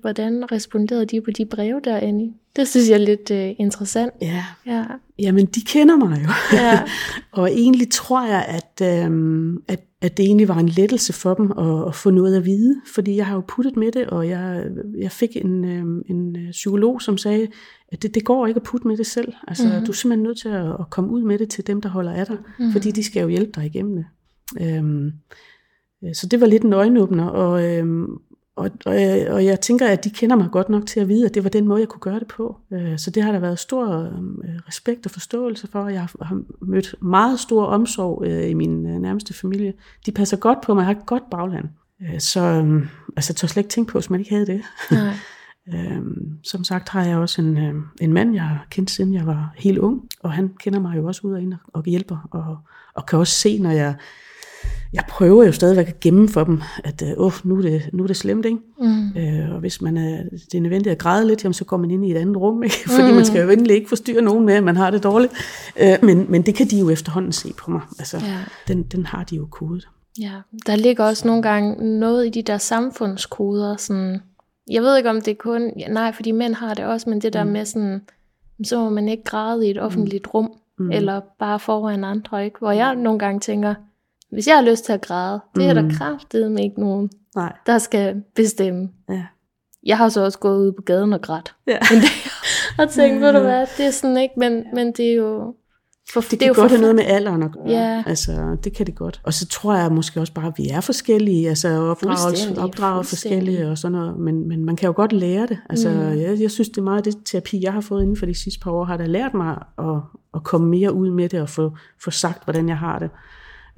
Hvordan 0.00 0.52
responderede 0.52 1.06
de 1.06 1.20
på 1.20 1.30
de 1.30 1.46
breve 1.46 1.80
der, 1.84 1.96
Annie? 1.96 2.32
Det 2.56 2.68
synes 2.68 2.88
jeg 2.88 2.94
er 2.94 2.98
lidt 2.98 3.30
uh, 3.30 3.60
interessant. 3.60 4.12
Ja. 4.20 4.44
ja. 4.66 4.84
Jamen, 5.18 5.46
de 5.46 5.60
kender 5.60 5.96
mig 5.96 6.22
jo. 6.24 6.28
Ja. 6.52 6.82
og 7.40 7.50
egentlig 7.50 7.90
tror 7.90 8.26
jeg, 8.26 8.44
at, 8.48 9.04
øhm, 9.04 9.56
at, 9.68 9.80
at 10.00 10.16
det 10.16 10.24
egentlig 10.24 10.48
var 10.48 10.58
en 10.58 10.68
lettelse 10.68 11.12
for 11.12 11.34
dem 11.34 11.52
at, 11.58 11.88
at 11.88 11.94
få 11.94 12.10
noget 12.10 12.36
at 12.36 12.44
vide, 12.44 12.80
fordi 12.94 13.16
jeg 13.16 13.26
har 13.26 13.34
jo 13.34 13.42
puttet 13.48 13.76
med 13.76 13.92
det, 13.92 14.06
og 14.06 14.28
jeg, 14.28 14.64
jeg 14.98 15.12
fik 15.12 15.36
en, 15.36 15.64
øhm, 15.64 16.02
en 16.08 16.36
øh, 16.36 16.50
psykolog, 16.50 17.02
som 17.02 17.18
sagde, 17.18 17.48
at 17.92 18.02
det, 18.02 18.14
det 18.14 18.24
går 18.24 18.46
ikke 18.46 18.58
at 18.58 18.64
putte 18.64 18.88
med 18.88 18.96
det 18.96 19.06
selv. 19.06 19.32
Altså, 19.48 19.64
mm-hmm. 19.64 19.84
du 19.84 19.92
er 19.92 19.96
simpelthen 19.96 20.22
nødt 20.22 20.38
til 20.38 20.48
at, 20.48 20.66
at 20.66 20.90
komme 20.90 21.10
ud 21.10 21.22
med 21.22 21.38
det 21.38 21.50
til 21.50 21.66
dem, 21.66 21.80
der 21.80 21.88
holder 21.88 22.12
af 22.12 22.26
dig, 22.26 22.36
mm-hmm. 22.36 22.72
fordi 22.72 22.90
de 22.90 23.04
skal 23.04 23.22
jo 23.22 23.28
hjælpe 23.28 23.52
dig 23.54 23.66
igennem 23.66 23.96
det. 23.96 24.06
Øhm, 24.60 25.12
øh, 26.04 26.14
så 26.14 26.26
det 26.26 26.40
var 26.40 26.46
lidt 26.46 26.62
en 26.62 26.72
øjenåbner, 26.72 27.26
og, 27.26 27.64
øhm, 27.64 28.18
og, 28.58 28.70
og, 28.86 28.94
og 29.34 29.44
jeg 29.44 29.60
tænker, 29.60 29.88
at 29.88 30.04
de 30.04 30.10
kender 30.10 30.36
mig 30.36 30.48
godt 30.52 30.68
nok 30.68 30.86
til 30.86 31.00
at 31.00 31.08
vide, 31.08 31.26
at 31.26 31.34
det 31.34 31.44
var 31.44 31.50
den 31.50 31.68
måde, 31.68 31.80
jeg 31.80 31.88
kunne 31.88 32.00
gøre 32.00 32.18
det 32.18 32.28
på. 32.28 32.56
Øh, 32.72 32.98
så 32.98 33.10
det 33.10 33.22
har 33.22 33.32
der 33.32 33.38
været 33.38 33.58
stor 33.58 34.02
øh, 34.02 34.10
respekt 34.68 35.06
og 35.06 35.10
forståelse 35.10 35.68
for. 35.72 35.88
Jeg 35.88 36.00
har 36.00 36.42
mødt 36.60 36.94
meget 37.02 37.40
stor 37.40 37.64
omsorg 37.64 38.22
øh, 38.26 38.50
i 38.50 38.54
min 38.54 38.82
nærmeste 38.82 39.34
familie. 39.34 39.72
De 40.06 40.12
passer 40.12 40.36
godt 40.36 40.58
på 40.60 40.74
mig. 40.74 40.80
Jeg 40.80 40.86
har 40.86 40.94
et 40.94 41.06
godt 41.06 41.30
bagland. 41.30 41.68
Så 42.18 42.40
altså, 43.16 43.32
jeg 43.32 43.36
tør 43.36 43.48
slet 43.48 43.56
ikke 43.56 43.70
tænke 43.70 43.92
på, 43.92 43.98
hvis 43.98 44.10
man 44.10 44.20
ikke 44.20 44.32
havde 44.32 44.46
det. 44.46 44.62
Nej. 44.90 45.14
Som 46.44 46.64
sagt 46.64 46.88
har 46.88 47.04
jeg 47.04 47.16
også 47.16 47.42
en, 47.42 47.82
en 48.00 48.12
mand, 48.12 48.34
jeg 48.34 48.42
har 48.42 48.66
kendt 48.70 48.90
siden 48.90 49.14
jeg 49.14 49.26
var 49.26 49.52
helt 49.56 49.78
ung, 49.78 50.08
og 50.20 50.32
han 50.32 50.48
kender 50.60 50.80
mig 50.80 50.96
jo 50.96 51.06
også 51.06 51.20
ud 51.24 51.32
og 51.32 51.42
ind 51.42 51.54
og 51.72 51.84
hjælper, 51.84 52.28
og, 52.30 52.58
og 52.94 53.06
kan 53.06 53.18
også 53.18 53.32
se, 53.32 53.58
når 53.58 53.70
jeg 53.70 53.94
jeg 54.92 55.04
prøver 55.08 55.44
jo 55.44 55.52
stadigvæk 55.52 55.88
at 55.88 56.00
gemme 56.00 56.28
for 56.28 56.44
dem, 56.44 56.62
at 56.84 57.02
øh, 57.02 57.18
uh, 57.18 57.32
nu, 57.44 57.56
er 57.56 57.62
det, 57.62 57.90
nu 57.92 58.02
er 58.02 58.06
det 58.06 58.16
slemt, 58.16 58.46
ikke? 58.46 58.58
Mm. 58.80 59.16
Øh, 59.16 59.54
og 59.54 59.60
hvis 59.60 59.82
man 59.82 59.96
er, 59.96 60.22
det 60.52 60.54
er 60.54 60.60
nødvendigt 60.60 60.92
at 60.92 60.98
græde 60.98 61.26
lidt, 61.26 61.44
jamen, 61.44 61.54
så 61.54 61.64
går 61.64 61.76
man 61.76 61.90
ind 61.90 62.06
i 62.06 62.10
et 62.10 62.16
andet 62.16 62.36
rum, 62.36 62.62
ikke? 62.62 62.76
fordi 62.96 63.08
mm. 63.08 63.14
man 63.14 63.24
skal 63.24 63.42
jo 63.42 63.50
endelig 63.50 63.76
ikke 63.76 63.88
forstyrre 63.88 64.22
nogen 64.22 64.46
med, 64.46 64.54
at 64.54 64.64
man 64.64 64.76
har 64.76 64.90
det 64.90 65.02
dårligt. 65.02 65.32
Øh, 65.80 65.96
men, 66.02 66.26
men 66.28 66.42
det 66.42 66.54
kan 66.54 66.66
de 66.66 66.78
jo 66.78 66.90
efterhånden 66.90 67.32
se 67.32 67.52
på 67.52 67.70
mig. 67.70 67.80
Altså, 67.98 68.16
ja. 68.16 68.38
den, 68.68 68.82
den 68.82 69.06
har 69.06 69.24
de 69.24 69.36
jo 69.36 69.46
kodet. 69.50 69.88
Ja, 70.20 70.32
der 70.66 70.76
ligger 70.76 71.04
også 71.04 71.26
nogle 71.26 71.42
gange 71.42 71.98
noget 71.98 72.26
i 72.26 72.30
de 72.30 72.42
der 72.42 72.58
samfundskoder, 72.58 73.76
sådan, 73.76 74.22
jeg 74.70 74.82
ved 74.82 74.96
ikke 74.96 75.10
om 75.10 75.20
det 75.20 75.30
er 75.30 75.36
kun, 75.38 75.72
ja, 75.78 75.88
nej, 75.88 76.12
fordi 76.12 76.32
mænd 76.32 76.54
har 76.54 76.74
det 76.74 76.84
også, 76.84 77.10
men 77.10 77.20
det 77.20 77.32
der 77.32 77.44
mm. 77.44 77.50
med 77.50 77.64
sådan, 77.64 78.02
så 78.64 78.80
må 78.80 78.90
man 78.90 79.08
ikke 79.08 79.24
græde 79.24 79.66
i 79.66 79.70
et 79.70 79.80
offentligt 79.80 80.26
mm. 80.26 80.30
rum, 80.34 80.52
mm. 80.78 80.90
eller 80.90 81.20
bare 81.38 81.60
foran 81.60 82.04
andre, 82.04 82.44
ikke? 82.44 82.58
Hvor 82.58 82.72
jeg 82.72 82.94
nogle 82.94 83.18
gange 83.18 83.40
tænker, 83.40 83.74
hvis 84.32 84.46
jeg 84.46 84.56
har 84.56 84.62
lyst 84.62 84.84
til 84.84 84.92
at 84.92 85.00
græde, 85.00 85.40
det 85.54 85.62
mm. 85.62 85.68
er 85.68 85.74
der 85.74 85.82
mm. 85.82 85.90
kraftedeme 85.90 86.62
ikke 86.62 86.80
nogen, 86.80 87.10
Nej. 87.36 87.52
der 87.66 87.78
skal 87.78 88.22
bestemme. 88.34 88.88
Ja. 89.08 89.24
Jeg 89.86 89.96
har 89.98 90.08
så 90.08 90.24
også 90.24 90.38
gået 90.38 90.58
ud 90.58 90.72
på 90.72 90.82
gaden 90.82 91.12
og 91.12 91.20
grædt. 91.20 91.54
Ja. 91.66 91.78
Men 91.90 92.00
det, 92.00 92.10
og 92.78 92.90
tænkt, 92.90 93.20
ved 93.20 93.32
du 93.32 93.38
hvad, 93.38 93.66
det 93.76 93.86
er 93.86 93.90
sådan 93.90 94.16
ikke, 94.16 94.34
men, 94.36 94.64
men 94.74 94.92
det 94.92 95.10
er 95.10 95.14
jo... 95.14 95.54
For, 96.12 96.20
det, 96.20 96.30
det 96.30 96.38
kan 96.38 96.48
det 96.48 96.56
godt 96.56 96.70
have 96.70 96.80
noget 96.80 96.96
med 96.96 97.04
alderen 97.04 97.42
at 97.42 97.52
gøre. 97.52 97.68
Ja. 97.68 98.02
Altså, 98.06 98.56
det 98.64 98.76
kan 98.76 98.86
det 98.86 98.94
godt. 98.94 99.20
Og 99.24 99.34
så 99.34 99.46
tror 99.46 99.74
jeg 99.74 99.92
måske 99.92 100.20
også 100.20 100.32
bare, 100.32 100.46
at 100.46 100.52
vi 100.56 100.68
er 100.68 100.80
forskellige. 100.80 101.48
Altså, 101.48 101.68
opdraget, 101.68 102.58
opdraget 102.58 103.06
forskellige 103.06 103.68
og 103.70 103.78
sådan 103.78 103.98
noget. 103.98 104.18
Men, 104.18 104.48
men 104.48 104.64
man 104.64 104.76
kan 104.76 104.86
jo 104.86 104.92
godt 104.96 105.12
lære 105.12 105.46
det. 105.46 105.58
Altså, 105.70 105.88
mm. 105.90 106.20
jeg, 106.20 106.40
jeg 106.40 106.50
synes, 106.50 106.68
det 106.68 106.78
er 106.78 106.82
meget 106.82 107.04
det 107.04 107.16
terapi, 107.24 107.62
jeg 107.62 107.72
har 107.72 107.80
fået 107.80 108.02
inden 108.02 108.16
for 108.16 108.26
de 108.26 108.34
sidste 108.34 108.60
par 108.60 108.70
år, 108.70 108.84
har 108.84 108.96
da 108.96 109.06
lært 109.06 109.34
mig 109.34 109.56
at, 109.78 110.00
at 110.34 110.44
komme 110.44 110.68
mere 110.68 110.92
ud 110.92 111.10
med 111.10 111.28
det 111.28 111.40
og 111.40 111.48
få, 111.48 111.76
få 112.04 112.10
sagt, 112.10 112.44
hvordan 112.44 112.68
jeg 112.68 112.78
har 112.78 112.98
det. 112.98 113.10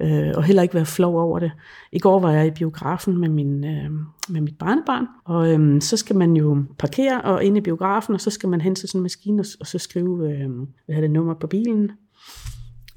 Øh, 0.01 0.33
og 0.35 0.43
heller 0.43 0.61
ikke 0.61 0.75
være 0.75 0.85
flov 0.85 1.19
over 1.19 1.39
det. 1.39 1.51
I 1.91 1.99
går 1.99 2.19
var 2.19 2.31
jeg 2.31 2.47
i 2.47 2.51
biografen 2.51 3.17
med, 3.17 3.29
min, 3.29 3.65
øh, 3.65 3.91
med 4.29 4.41
mit 4.41 4.57
barnebarn, 4.57 5.05
og 5.25 5.53
øh, 5.53 5.81
så 5.81 5.97
skal 5.97 6.15
man 6.15 6.33
jo 6.33 6.63
parkere 6.79 7.21
og 7.21 7.43
ind 7.43 7.57
i 7.57 7.61
biografen, 7.61 8.13
og 8.13 8.21
så 8.21 8.29
skal 8.29 8.49
man 8.49 8.61
hente 8.61 8.87
sådan 8.87 8.99
en 8.99 9.03
maskine 9.03 9.41
og, 9.41 9.45
og 9.59 9.67
så 9.67 9.77
skrive 9.77 10.31
øh, 10.31 10.49
hvad 10.85 10.95
er 10.95 11.01
det, 11.01 11.11
nummer 11.11 11.33
på 11.33 11.47
bilen. 11.47 11.91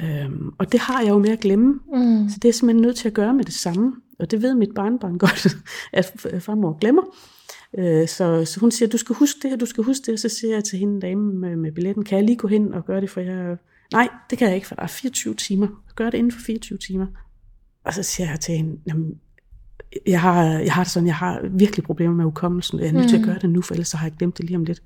Øh, 0.03 0.31
og 0.59 0.73
det 0.73 0.81
har 0.81 1.01
jeg 1.01 1.09
jo 1.09 1.19
med 1.19 1.31
at 1.31 1.41
glemme, 1.41 1.73
mm. 1.93 2.29
så 2.29 2.39
det 2.43 2.49
er 2.49 2.53
simpelthen 2.53 2.83
nødt 2.83 2.97
til 2.97 3.09
at 3.09 3.15
gøre 3.15 3.35
med 3.35 3.45
det 3.45 3.55
samme. 3.55 3.93
Og 4.19 4.31
det 4.31 4.43
ved 4.43 4.55
mit 4.55 4.75
barnebarn 4.75 5.19
godt, 5.25 5.57
at 5.93 6.27
farmor 6.41 6.79
glemmer. 6.79 7.03
Øh, 7.79 8.09
så, 8.09 8.45
så 8.45 8.61
hun 8.61 8.71
siger, 8.71 8.89
du 8.89 8.97
skal 8.97 9.17
huske 9.17 9.39
det 9.43 9.51
her, 9.51 9.57
du 9.57 9.67
skal 9.67 9.85
huske 9.85 10.03
det, 10.07 10.13
og 10.13 10.19
så 10.19 10.29
siger 10.29 10.55
jeg 10.55 10.65
til 10.65 10.79
hende 10.79 11.01
dame 11.01 11.33
med, 11.33 11.57
med 11.57 11.73
billetten, 11.73 12.05
kan 12.05 12.19
jeg 12.19 12.25
lige 12.25 12.37
gå 12.37 12.49
hen 12.49 12.75
og 12.75 12.85
gøre 12.85 13.01
det, 13.01 13.11
for 13.11 13.21
jeg... 13.21 13.57
Nej, 13.95 14.09
det 14.31 14.39
kan 14.39 14.49
jeg 14.49 14.55
ikke, 14.55 14.67
for 14.67 14.75
der 14.75 14.83
er 14.83 14.87
24 14.87 15.35
timer. 15.35 15.69
Gør 15.95 16.11
det 16.11 16.19
inden 16.19 16.33
for 16.33 16.41
24 16.41 16.79
timer. 16.79 17.07
Og 17.85 17.95
så 17.95 18.03
siger 18.03 18.31
jeg 18.31 18.41
til 18.41 18.55
hende, 18.55 18.81
jamen, 18.87 19.21
jeg 20.07 20.21
har, 20.21 20.45
jeg 20.45 20.73
har 20.73 20.85
det 20.85 20.93
sådan, 20.93 21.07
jeg 21.07 21.17
har 21.17 21.41
virkelig 21.51 21.85
problemer 21.85 22.15
med 22.15 22.25
hukommelsen. 22.25 22.81
Jeg 22.81 22.89
er 22.89 22.93
nødt 22.93 23.09
til 23.09 23.17
at 23.17 23.23
mm. 23.23 23.27
gøre 23.27 23.39
det 23.39 23.51
nu, 23.51 23.63
for 23.63 23.75
ellers 23.75 23.89
så 23.89 23.97
har 23.97 24.07
jeg 24.07 24.17
glemt 24.19 24.39
det 24.39 24.45
lige 24.45 24.57
om 24.57 24.65
lidt. 24.65 24.83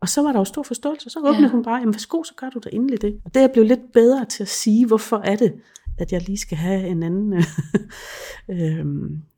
Og 0.00 0.08
så 0.08 0.22
var 0.22 0.32
der 0.32 0.38
jo 0.38 0.44
stor 0.44 0.62
forståelse. 0.62 1.10
Så 1.10 1.18
åbnede 1.18 1.42
ja. 1.42 1.48
hun 1.48 1.62
bare, 1.62 1.76
jamen 1.76 1.94
værsgo, 1.94 2.22
så 2.22 2.34
gør 2.36 2.50
du 2.50 2.58
da 2.64 2.68
endelig 2.72 3.02
det. 3.02 3.20
Og 3.24 3.34
det 3.34 3.40
er 3.40 3.44
jeg 3.44 3.50
blevet 3.52 3.68
lidt 3.68 3.92
bedre 3.92 4.24
til 4.24 4.42
at 4.42 4.48
sige, 4.48 4.86
hvorfor 4.86 5.16
er 5.16 5.36
det, 5.36 5.54
at 5.98 6.12
jeg 6.12 6.22
lige 6.22 6.38
skal 6.38 6.58
have 6.58 6.86
en 6.86 7.02
anden 7.02 7.32
øh, 8.54 8.86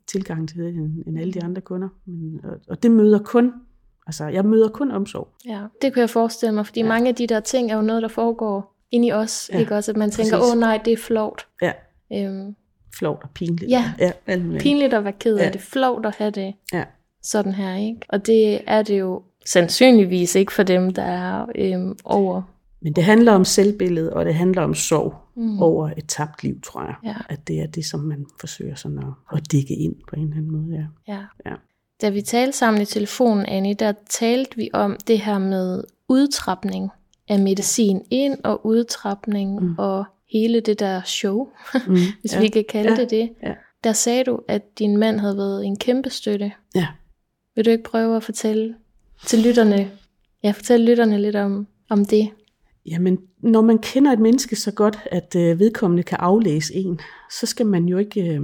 tilgang 0.07 0.49
til 0.49 0.59
det, 0.59 0.75
end, 0.75 1.03
end 1.07 1.19
alle 1.19 1.33
de 1.33 1.45
andre 1.45 1.61
kunder. 1.61 1.89
Men, 2.07 2.41
og, 2.45 2.61
og 2.69 2.83
det 2.83 2.91
møder 2.91 3.19
kun, 3.19 3.53
altså 4.07 4.25
jeg 4.25 4.45
møder 4.45 4.69
kun 4.69 4.91
omsorg. 4.91 5.29
Ja, 5.47 5.67
det 5.83 5.95
kan 5.95 6.01
jeg 6.01 6.11
forestille 6.11 6.55
mig, 6.55 6.67
fordi 6.67 6.81
ja. 6.81 6.89
mange 6.89 7.09
af 7.09 7.15
de 7.15 7.27
der 7.27 7.41
ting 7.41 7.71
er 7.71 7.77
jo 7.77 7.83
noget, 7.83 8.03
der 8.03 8.09
foregår 8.09 8.80
ind 8.91 9.05
i 9.05 9.13
os, 9.13 9.51
ja, 9.53 9.59
ikke 9.59 9.75
også? 9.75 9.93
At 9.93 9.97
man 9.97 10.11
tænker, 10.11 10.39
åh 10.39 10.53
oh, 10.53 10.59
nej, 10.59 10.81
det 10.85 10.93
er 10.93 10.97
flot. 10.97 11.47
Ja. 11.63 11.73
Øhm, 12.13 12.57
flot 12.99 13.21
og 13.23 13.31
pinligt. 13.35 13.71
Ja, 13.71 13.93
ja 13.99 14.13
pinligt 14.59 14.95
at 14.95 15.05
være 15.05 15.13
ked 15.13 15.37
af 15.37 15.45
ja. 15.45 15.51
det. 15.51 15.61
Flot 15.61 16.07
at 16.07 16.17
have 16.17 16.31
det 16.31 16.55
ja. 16.73 16.85
sådan 17.23 17.55
her, 17.55 17.77
ikke? 17.77 18.01
Og 18.09 18.27
det 18.27 18.61
er 18.67 18.83
det 18.83 18.99
jo 18.99 19.23
sandsynligvis 19.47 20.35
ikke 20.35 20.53
for 20.53 20.63
dem, 20.63 20.91
der 20.91 21.03
er 21.03 21.47
øhm, 21.55 21.99
over 22.05 22.43
men 22.83 22.93
det 22.93 23.05
handler 23.05 23.33
om 23.33 23.45
selvbillede, 23.45 24.13
og 24.13 24.25
det 24.25 24.35
handler 24.35 24.63
om 24.63 24.75
sorg 24.75 25.15
mm. 25.37 25.63
over 25.63 25.91
et 25.97 26.07
tabt 26.09 26.43
liv, 26.43 26.61
tror 26.61 26.83
jeg. 26.83 26.95
Ja. 27.05 27.15
At 27.29 27.49
det 27.49 27.61
er 27.61 27.67
det, 27.67 27.85
som 27.85 28.01
man 28.01 28.27
forsøger 28.41 28.75
sådan 28.75 28.99
at, 28.99 29.37
at 29.37 29.53
dække 29.53 29.75
ind 29.75 29.95
på 30.09 30.17
en 30.17 30.23
eller 30.23 30.37
anden 30.37 30.53
måde. 30.53 30.89
Ja. 31.09 31.15
Ja. 31.15 31.51
ja. 31.51 31.55
Da 32.01 32.09
vi 32.09 32.23
talte 32.23 32.59
sammen 32.59 32.83
i 32.83 32.85
telefonen, 32.85 33.47
Annie, 33.47 33.75
der 33.75 33.93
talte 34.09 34.57
vi 34.57 34.71
om 34.73 34.97
det 35.07 35.21
her 35.21 35.39
med 35.39 35.85
udtrapning 36.09 36.91
af 37.31 37.39
medicin 37.39 38.03
ind 38.11 38.39
og 38.45 38.67
udtrapning 38.67 39.63
mm. 39.63 39.75
og 39.79 40.05
hele 40.33 40.61
det 40.61 40.81
der 40.81 41.03
show, 41.05 41.49
mm. 41.87 41.95
hvis 42.21 42.35
ja. 42.35 42.41
vi 42.41 42.49
kan 42.49 42.65
kalde 42.69 42.91
ja. 42.91 42.97
det 42.97 43.11
det. 43.11 43.31
Ja. 43.43 43.55
Der 43.85 43.93
sagde 43.93 44.25
du, 44.25 44.41
at 44.49 44.79
din 44.79 44.97
mand 44.97 45.21
havde 45.21 45.37
været 45.37 45.65
en 45.65 45.77
kæmpe 45.77 46.11
støtte. 46.11 46.53
Ja. 46.75 46.87
Vil 47.55 47.65
du 47.65 47.71
ikke 47.71 47.85
prøve 47.85 48.17
at 48.17 48.23
fortælle 48.23 48.75
til 49.27 49.39
lytterne, 49.39 49.91
ja, 50.45 50.51
fortælle 50.51 50.87
lytterne 50.87 51.19
lidt 51.19 51.37
om, 51.37 51.67
om 51.91 52.05
det? 52.05 52.31
Jamen, 52.87 53.19
når 53.43 53.63
man 53.63 53.79
kender 53.79 54.13
et 54.13 54.19
menneske 54.19 54.57
så 54.57 54.73
godt, 54.73 54.99
at 55.11 55.37
øh, 55.37 55.59
vedkommende 55.59 56.03
kan 56.03 56.19
aflæse 56.21 56.75
en, 56.75 57.01
så 57.31 57.47
skal 57.47 57.67
man 57.67 57.85
jo 57.85 57.99
ikke, 57.99 58.35
øh, 58.35 58.41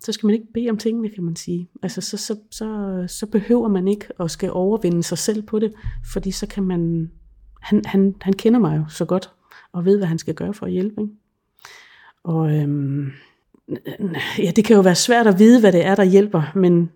så 0.00 0.12
skal 0.12 0.26
man 0.26 0.34
ikke 0.34 0.52
bede 0.54 0.70
om 0.70 0.78
tingene, 0.78 1.08
kan 1.08 1.24
man 1.24 1.36
sige. 1.36 1.68
Altså, 1.82 2.00
så, 2.00 2.16
så, 2.16 2.36
så, 2.50 3.04
så 3.08 3.26
behøver 3.26 3.68
man 3.68 3.88
ikke 3.88 4.06
at 4.20 4.30
skal 4.30 4.50
overvinde 4.52 5.02
sig 5.02 5.18
selv 5.18 5.42
på 5.42 5.58
det, 5.58 5.72
fordi 6.12 6.30
så 6.30 6.46
kan 6.46 6.62
man, 6.62 7.10
han, 7.60 7.82
han, 7.84 8.14
han 8.20 8.32
kender 8.32 8.60
mig 8.60 8.78
jo 8.78 8.84
så 8.88 9.04
godt, 9.04 9.30
og 9.72 9.84
ved, 9.84 9.96
hvad 9.96 10.06
han 10.06 10.18
skal 10.18 10.34
gøre 10.34 10.54
for 10.54 10.66
at 10.66 10.72
hjælpe. 10.72 11.00
Ikke? 11.00 11.14
Og 12.24 12.56
øhm, 12.56 13.10
ja, 14.38 14.50
det 14.56 14.64
kan 14.64 14.76
jo 14.76 14.82
være 14.82 14.94
svært 14.94 15.26
at 15.26 15.38
vide, 15.38 15.60
hvad 15.60 15.72
det 15.72 15.86
er, 15.86 15.94
der 15.94 16.04
hjælper, 16.04 16.42
men 16.54 16.90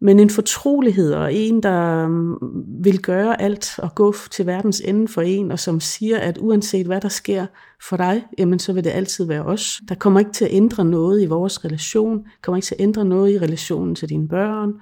men 0.00 0.20
en 0.20 0.30
fortrolighed 0.30 1.12
og 1.12 1.34
en, 1.34 1.62
der 1.62 2.04
øhm, 2.04 2.36
vil 2.84 3.02
gøre 3.02 3.42
alt 3.42 3.78
og 3.78 3.94
gå 3.94 4.14
til 4.30 4.46
verdens 4.46 4.80
ende 4.80 5.08
for 5.08 5.22
en, 5.22 5.50
og 5.50 5.58
som 5.58 5.80
siger, 5.80 6.18
at 6.18 6.38
uanset 6.38 6.86
hvad 6.86 7.00
der 7.00 7.08
sker 7.08 7.46
for 7.88 7.96
dig, 7.96 8.24
jamen 8.38 8.58
så 8.58 8.72
vil 8.72 8.84
det 8.84 8.90
altid 8.90 9.24
være 9.24 9.42
os. 9.42 9.80
Der 9.88 9.94
kommer 9.94 10.20
ikke 10.20 10.32
til 10.32 10.44
at 10.44 10.52
ændre 10.52 10.84
noget 10.84 11.22
i 11.22 11.26
vores 11.26 11.64
relation, 11.64 12.26
kommer 12.42 12.56
ikke 12.56 12.66
til 12.66 12.74
at 12.74 12.80
ændre 12.80 13.04
noget 13.04 13.32
i 13.32 13.38
relationen 13.38 13.94
til 13.94 14.08
dine 14.08 14.28
børn 14.28 14.72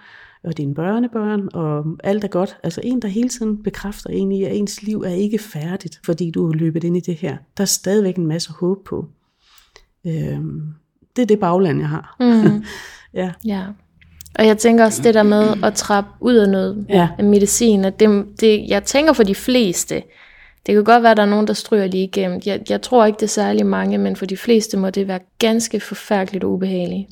og 0.45 0.57
dine 0.57 0.75
børnebørn, 0.75 1.49
og 1.55 1.85
alt 2.05 2.25
er 2.25 2.29
godt. 2.29 2.57
Altså 2.63 2.81
en, 2.85 3.03
der 3.03 3.09
hele 3.09 3.29
tiden 3.29 3.63
bekræfter 3.63 4.11
en 4.11 4.33
i, 4.33 4.45
at 4.45 4.57
ens 4.57 4.83
liv 4.83 5.01
er 5.01 5.15
ikke 5.15 5.39
færdigt, 5.39 6.01
fordi 6.05 6.31
du 6.31 6.47
har 6.47 6.53
løbet 6.53 6.85
ind 6.85 6.97
i 6.97 7.01
det 7.01 7.15
her. 7.15 7.37
Der 7.57 7.63
er 7.63 7.67
stadigvæk 7.67 8.17
en 8.17 8.27
masse 8.27 8.53
håb 8.53 8.85
på. 8.85 9.07
Øhm, 10.07 10.63
det 11.17 11.23
er 11.23 11.27
det 11.27 11.41
bagland, 11.41 11.79
jeg 11.79 11.89
har. 11.89 12.17
Mm. 12.21 12.65
ja. 13.21 13.33
ja. 13.45 13.67
Og 14.39 14.47
jeg 14.47 14.59
tænker 14.59 14.85
også 14.85 15.03
det 15.03 15.15
der 15.15 15.23
med 15.23 15.65
at 15.65 15.75
trappe 15.75 16.11
ud 16.21 16.35
af 16.35 16.49
noget 16.49 16.87
ja. 16.89 17.09
af 17.19 17.25
medicin, 17.25 17.85
at 17.85 18.01
det, 18.01 18.25
det, 18.41 18.65
jeg 18.69 18.85
tænker 18.85 19.13
for 19.13 19.23
de 19.23 19.35
fleste, 19.35 20.03
det 20.67 20.75
kan 20.75 20.85
godt 20.85 21.03
være, 21.03 21.11
at 21.11 21.17
der 21.17 21.23
er 21.23 21.29
nogen, 21.29 21.47
der 21.47 21.53
stryger 21.53 21.87
lige 21.87 22.05
igennem. 22.05 22.41
Jeg, 22.47 22.61
jeg 22.69 22.83
tror 22.83 23.05
ikke, 23.05 23.17
det 23.17 23.23
er 23.23 23.27
særlig 23.27 23.67
mange, 23.67 23.99
men 23.99 24.17
for 24.17 24.27
de 24.27 24.37
fleste 24.37 24.77
må 24.77 24.91
det 24.91 25.09
være 25.09 25.21
ganske 25.39 25.81
forfærdeligt 25.81 26.45
ubehageligt. 26.45 27.09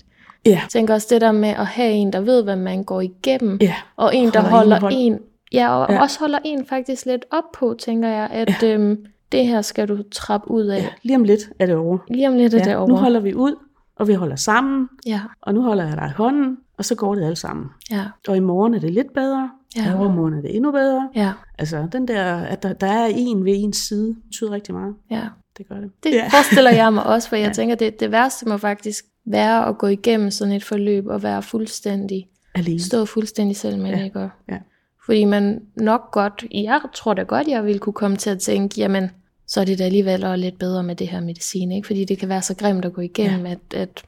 Ja. 0.46 0.50
Jeg 0.50 0.62
tænker 0.70 0.94
også 0.94 1.06
det 1.10 1.20
der 1.20 1.32
med 1.32 1.48
at 1.48 1.66
have 1.66 1.92
en, 1.92 2.12
der 2.12 2.20
ved, 2.20 2.42
hvad 2.42 2.56
man 2.56 2.84
går 2.84 3.00
igennem, 3.00 3.58
ja. 3.60 3.74
og 3.96 4.16
en, 4.16 4.30
der 4.30 4.40
holder, 4.40 4.80
holder 4.80 4.96
en, 4.96 5.18
ja, 5.52 5.76
og 5.76 5.92
ja. 5.92 6.02
også 6.02 6.20
holder 6.20 6.38
en 6.44 6.66
faktisk 6.66 7.06
lidt 7.06 7.24
op 7.30 7.52
på, 7.54 7.74
tænker 7.78 8.08
jeg, 8.08 8.28
at 8.30 8.62
ja. 8.62 8.74
øhm, 8.74 9.06
det 9.32 9.46
her 9.46 9.62
skal 9.62 9.88
du 9.88 10.02
trappe 10.12 10.50
ud 10.50 10.64
af. 10.64 10.78
Ja, 10.78 10.88
lige 11.02 11.16
om 11.16 11.24
lidt 11.24 11.50
er 11.58 11.66
det 11.66 11.74
over. 11.74 11.98
Lige 12.08 12.28
om 12.28 12.36
lidt 12.36 12.54
er 12.54 12.58
ja, 12.58 12.64
det 12.64 12.76
over. 12.76 12.88
Nu 12.88 12.96
holder 12.96 13.20
vi 13.20 13.34
ud, 13.34 13.54
og 13.96 14.08
vi 14.08 14.14
holder 14.14 14.36
sammen, 14.36 14.88
ja. 15.06 15.20
og 15.42 15.54
nu 15.54 15.62
holder 15.62 15.84
jeg 15.84 15.96
dig 15.96 16.06
i 16.06 16.16
hånden, 16.16 16.56
og 16.78 16.84
så 16.84 16.94
går 16.94 17.14
det 17.14 17.24
alt 17.24 17.38
sammen. 17.38 17.66
Ja. 17.90 18.04
Og 18.28 18.36
i 18.36 18.40
morgen 18.40 18.74
er 18.74 18.80
det 18.80 18.92
lidt 18.92 19.12
bedre, 19.14 19.50
ja. 19.76 19.98
og 19.98 20.06
i 20.06 20.16
morgen 20.16 20.34
er 20.34 20.40
det 20.40 20.56
endnu 20.56 20.72
bedre. 20.72 21.08
Ja. 21.14 21.32
Altså 21.58 21.88
den 21.92 22.08
der, 22.08 22.36
at 22.36 22.62
der, 22.62 22.72
der 22.72 22.86
er 22.86 23.06
en 23.06 23.44
ved 23.44 23.52
ens 23.56 23.76
side, 23.76 24.16
betyder 24.24 24.50
rigtig 24.50 24.74
meget. 24.74 24.94
Ja. 25.10 25.22
Det 25.58 25.68
gør 25.68 25.76
det. 25.76 25.90
Det 26.04 26.10
ja. 26.10 26.28
forestiller 26.32 26.70
jeg 26.70 26.92
mig 26.92 27.06
også, 27.06 27.28
for 27.28 27.36
jeg 27.36 27.46
ja. 27.46 27.52
tænker, 27.52 27.74
det, 27.74 28.00
det 28.00 28.12
værste 28.12 28.48
må 28.48 28.56
faktisk 28.56 29.04
være 29.26 29.68
at 29.68 29.78
gå 29.78 29.86
igennem 29.86 30.30
sådan 30.30 30.54
et 30.54 30.64
forløb, 30.64 31.06
og 31.06 31.22
være 31.22 31.42
fuldstændig, 31.42 32.28
Alene. 32.54 32.80
stå 32.80 33.04
fuldstændig 33.04 33.56
selv 33.56 33.78
med 33.78 33.90
ja. 33.90 33.96
det, 33.96 34.04
ikke? 34.04 34.28
Ja. 34.48 34.58
Fordi 35.06 35.24
man 35.24 35.62
nok 35.76 36.12
godt, 36.12 36.44
jeg 36.52 36.80
tror 36.94 37.14
da 37.14 37.22
godt, 37.22 37.48
jeg 37.48 37.64
ville 37.64 37.78
kunne 37.78 37.92
komme 37.92 38.16
til 38.16 38.30
at 38.30 38.38
tænke, 38.38 38.80
jamen, 38.80 39.10
så 39.46 39.60
er 39.60 39.64
det 39.64 39.78
da 39.78 39.84
alligevel 39.84 40.24
også 40.24 40.36
lidt 40.36 40.58
bedre 40.58 40.82
med 40.82 40.94
det 40.94 41.08
her 41.08 41.20
medicin, 41.20 41.72
ikke? 41.72 41.86
Fordi 41.86 42.04
det 42.04 42.18
kan 42.18 42.28
være 42.28 42.42
så 42.42 42.54
grimt 42.54 42.84
at 42.84 42.92
gå 42.92 43.00
igennem, 43.00 43.46
ja. 43.46 43.52
at, 43.52 43.74
at 43.74 44.04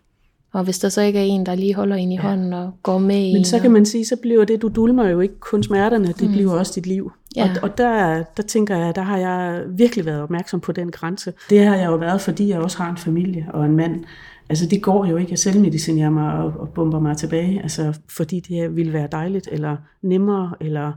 og 0.53 0.65
hvis 0.65 0.79
der 0.79 0.89
så 0.89 1.01
ikke 1.01 1.19
er 1.19 1.23
en, 1.23 1.47
der 1.47 1.55
lige 1.55 1.75
holder 1.75 1.97
en 1.97 2.13
i 2.13 2.15
ja. 2.15 2.21
hånden 2.21 2.53
og 2.53 2.73
går 2.83 2.99
med 2.99 3.33
Men 3.33 3.45
så 3.45 3.59
kan 3.59 3.71
man 3.71 3.87
sige, 3.87 4.07
så 4.07 4.17
bliver 4.17 4.45
det, 4.45 4.63
du 4.63 4.69
dulmer 4.69 5.09
jo 5.09 5.21
ikke 5.21 5.39
kun 5.41 5.63
smerterne, 5.63 6.07
det 6.07 6.23
mm. 6.23 6.33
bliver 6.33 6.53
også 6.53 6.73
dit 6.75 6.87
liv. 6.87 7.13
Ja. 7.37 7.51
Og, 7.51 7.51
og 7.63 7.79
der, 7.79 8.23
der 8.37 8.43
tænker 8.43 8.77
jeg, 8.77 8.95
der 8.95 9.03
har 9.03 9.17
jeg 9.17 9.63
virkelig 9.69 10.07
været 10.07 10.23
opmærksom 10.23 10.61
på 10.61 10.73
den 10.73 10.91
grænse. 10.91 11.33
Det 11.51 11.67
har 11.67 11.77
jeg 11.77 11.87
jo 11.87 11.97
været, 11.97 12.21
fordi 12.21 12.49
jeg 12.49 12.61
også 12.61 12.79
har 12.79 12.91
en 12.91 12.97
familie 12.97 13.47
og 13.55 13.65
en 13.65 13.77
mand. 13.77 14.05
Altså 14.49 14.67
det 14.67 14.83
går 14.83 15.07
jo 15.07 15.17
ikke, 15.17 15.31
jeg 15.31 15.39
selvmedicinerer 15.39 16.11
mig 16.11 16.33
og, 16.33 16.53
og 16.59 16.69
bomber 16.69 17.01
mig 17.01 17.17
tilbage, 17.17 17.63
altså 17.63 17.99
fordi 18.09 18.41
det 18.41 18.77
ville 18.77 18.93
være 18.93 19.09
dejligt, 19.13 19.49
eller 19.53 19.77
nemmere, 20.03 20.55
eller 20.61 20.93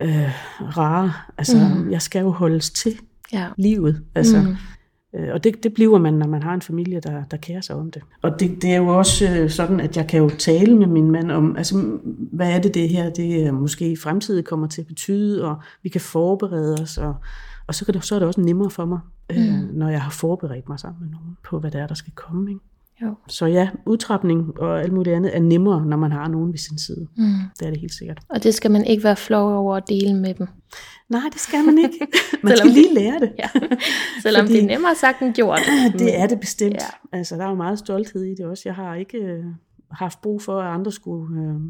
øh, 0.00 0.30
rare. 0.76 1.12
Altså 1.38 1.56
mm. 1.56 1.90
jeg 1.90 2.02
skal 2.02 2.20
jo 2.20 2.30
holdes 2.30 2.70
til 2.70 2.92
ja. 3.32 3.46
livet. 3.56 4.02
Altså, 4.14 4.40
mm. 4.40 4.56
Øh, 5.14 5.28
og 5.32 5.44
det, 5.44 5.62
det 5.62 5.74
bliver 5.74 5.98
man, 5.98 6.14
når 6.14 6.26
man 6.26 6.42
har 6.42 6.54
en 6.54 6.62
familie, 6.62 7.00
der, 7.00 7.24
der 7.24 7.36
kærer 7.36 7.60
sig 7.60 7.76
om 7.76 7.90
det. 7.90 8.02
Og 8.22 8.40
det, 8.40 8.62
det 8.62 8.72
er 8.72 8.76
jo 8.76 8.88
også 8.98 9.28
øh, 9.30 9.50
sådan, 9.50 9.80
at 9.80 9.96
jeg 9.96 10.06
kan 10.06 10.20
jo 10.20 10.28
tale 10.28 10.76
med 10.76 10.86
min 10.86 11.10
mand 11.10 11.30
om, 11.30 11.56
altså, 11.56 11.98
hvad 12.32 12.52
er 12.52 12.60
det 12.60 12.74
det 12.74 12.88
her, 12.88 13.10
det 13.10 13.46
øh, 13.46 13.54
måske 13.54 13.90
i 13.90 13.96
fremtiden 13.96 14.44
kommer 14.44 14.66
til 14.66 14.80
at 14.80 14.86
betyde, 14.86 15.44
og 15.44 15.56
vi 15.82 15.88
kan 15.88 16.00
forberede 16.00 16.76
os, 16.82 16.98
og, 16.98 17.14
og 17.66 17.74
så, 17.74 17.84
kan 17.84 17.94
det, 17.94 18.04
så 18.04 18.14
er 18.14 18.18
det 18.18 18.28
også 18.28 18.40
nemmere 18.40 18.70
for 18.70 18.84
mig, 18.84 18.98
mm. 19.30 19.36
øh, 19.36 19.74
når 19.74 19.88
jeg 19.88 20.02
har 20.02 20.10
forberedt 20.10 20.68
mig 20.68 20.80
sammen 20.80 21.02
med 21.02 21.10
nogen 21.10 21.36
på, 21.44 21.58
hvad 21.58 21.70
det 21.70 21.80
er, 21.80 21.86
der 21.86 21.94
skal 21.94 22.12
komme. 22.12 22.50
Ikke? 22.50 22.60
Jo. 23.02 23.14
Så 23.28 23.46
ja, 23.46 23.68
udtrapning 23.86 24.60
og 24.60 24.80
alt 24.80 24.92
muligt 24.92 25.16
andet 25.16 25.36
er 25.36 25.40
nemmere, 25.40 25.86
når 25.86 25.96
man 25.96 26.12
har 26.12 26.28
nogen 26.28 26.52
ved 26.52 26.58
sin 26.58 26.78
side. 26.78 27.06
Mm. 27.16 27.24
Det 27.58 27.66
er 27.66 27.70
det 27.70 27.80
helt 27.80 27.94
sikkert. 27.94 28.20
Og 28.28 28.42
det 28.42 28.54
skal 28.54 28.70
man 28.70 28.84
ikke 28.84 29.04
være 29.04 29.16
flov 29.16 29.52
over 29.52 29.76
at 29.76 29.88
dele 29.88 30.14
med 30.14 30.34
dem. 30.34 30.46
Nej, 31.08 31.22
det 31.32 31.40
skal 31.40 31.64
man 31.64 31.78
ikke. 31.78 32.06
Man 32.42 32.56
skal 32.56 32.70
lige 32.70 32.94
lære 32.94 33.20
det. 33.20 33.32
ja. 33.38 33.48
Selvom 34.22 34.46
Fordi, 34.46 34.54
det 34.54 34.64
er 34.64 34.66
nemmere 34.66 34.94
sagt 34.94 35.22
end 35.22 35.34
gjort. 35.34 35.60
Det 35.98 36.20
er 36.20 36.26
det 36.26 36.40
bestemt. 36.40 36.74
Ja. 36.74 37.18
Altså, 37.18 37.36
der 37.36 37.44
er 37.44 37.48
jo 37.48 37.54
meget 37.54 37.78
stolthed 37.78 38.24
i 38.24 38.34
det 38.34 38.46
også. 38.46 38.62
Jeg 38.66 38.74
har 38.74 38.94
ikke 38.94 39.18
øh, 39.18 39.44
haft 39.90 40.20
brug 40.22 40.42
for, 40.42 40.60
at 40.60 40.74
andre 40.74 40.92
skulle 40.92 41.40
øh, 41.40 41.60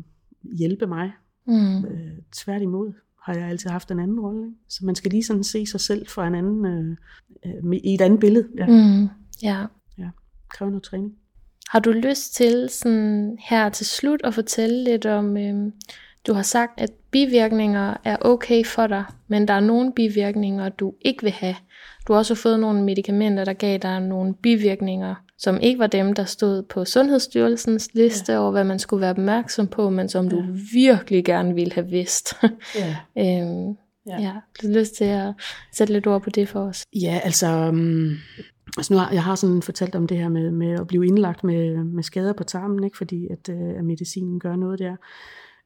hjælpe 0.58 0.86
mig. 0.86 1.12
Mm. 1.46 1.76
Øh, 1.76 2.18
tværtimod 2.32 2.92
har 3.24 3.34
jeg 3.34 3.48
altid 3.48 3.70
haft 3.70 3.90
en 3.90 3.98
anden 3.98 4.20
rolle. 4.20 4.54
Så 4.68 4.84
man 4.84 4.94
skal 4.94 5.10
lige 5.10 5.24
sådan 5.24 5.44
se 5.44 5.66
sig 5.66 5.80
selv 5.80 6.08
fra 6.08 6.26
en 6.26 6.34
anden, 6.34 6.66
øh, 6.66 6.96
øh, 7.46 7.78
i 7.84 7.94
et 7.94 8.00
andet 8.00 8.20
billede. 8.20 8.48
Ja. 8.58 8.66
Mm. 8.66 9.08
ja. 9.42 9.64
Kræver 10.54 10.70
noget 10.70 10.82
træning. 10.82 11.12
Har 11.68 11.80
du 11.80 11.90
lyst 11.90 12.34
til 12.34 12.68
sådan 12.70 13.38
her 13.40 13.68
til 13.68 13.86
slut 13.86 14.20
at 14.24 14.34
fortælle 14.34 14.84
lidt 14.84 15.06
om, 15.06 15.36
øh, 15.36 15.72
du 16.26 16.32
har 16.32 16.42
sagt, 16.42 16.80
at 16.80 16.90
bivirkninger 17.10 17.94
er 18.04 18.16
okay 18.20 18.64
for 18.64 18.86
dig, 18.86 19.04
men 19.28 19.48
der 19.48 19.54
er 19.54 19.60
nogle 19.60 19.92
bivirkninger, 19.92 20.68
du 20.68 20.94
ikke 21.00 21.22
vil 21.22 21.32
have. 21.32 21.56
du 22.08 22.12
har 22.12 22.18
også 22.18 22.34
fået 22.34 22.60
nogle 22.60 22.82
medicamenter, 22.82 23.44
der 23.44 23.52
gav 23.52 23.78
dig 23.78 24.00
nogle 24.00 24.34
bivirkninger, 24.34 25.14
som 25.38 25.60
ikke 25.60 25.78
var 25.78 25.86
dem, 25.86 26.12
der 26.12 26.24
stod 26.24 26.62
på 26.62 26.84
Sundhedsstyrelsens 26.84 27.88
liste 27.94 28.32
ja. 28.32 28.38
over, 28.38 28.50
hvad 28.50 28.64
man 28.64 28.78
skulle 28.78 29.00
være 29.00 29.10
opmærksom 29.10 29.66
på, 29.66 29.90
men 29.90 30.08
som 30.08 30.24
ja. 30.24 30.30
du 30.30 30.44
virkelig 30.72 31.24
gerne 31.24 31.54
ville 31.54 31.72
have 31.72 31.86
vidst. 31.86 32.34
Ja. 32.74 32.96
øhm, 33.42 33.76
ja. 34.06 34.20
ja. 34.20 34.32
Du 34.62 34.66
har 34.66 34.74
lyst 34.78 34.94
til 34.94 35.04
at 35.04 35.32
sætte 35.72 35.92
lidt 35.92 36.06
ord 36.06 36.22
på 36.22 36.30
det 36.30 36.48
for 36.48 36.60
os? 36.60 36.84
Ja, 36.92 37.20
altså... 37.24 37.72
Altså 38.76 38.92
nu 38.92 38.98
har, 38.98 39.10
jeg 39.12 39.22
har 39.22 39.34
sådan 39.34 39.62
fortalt 39.62 39.94
om 39.94 40.06
det 40.06 40.18
her 40.18 40.28
med, 40.28 40.50
med 40.50 40.80
at 40.80 40.86
blive 40.86 41.06
indlagt 41.06 41.44
med, 41.44 41.84
med 41.84 42.02
skader 42.02 42.32
på 42.32 42.44
tarmen, 42.44 42.84
ikke 42.84 42.96
fordi 42.96 43.28
at, 43.30 43.48
øh, 43.48 43.78
at 43.78 43.84
medicinen 43.84 44.40
gør 44.40 44.56
noget 44.56 44.78
der. 44.78 44.96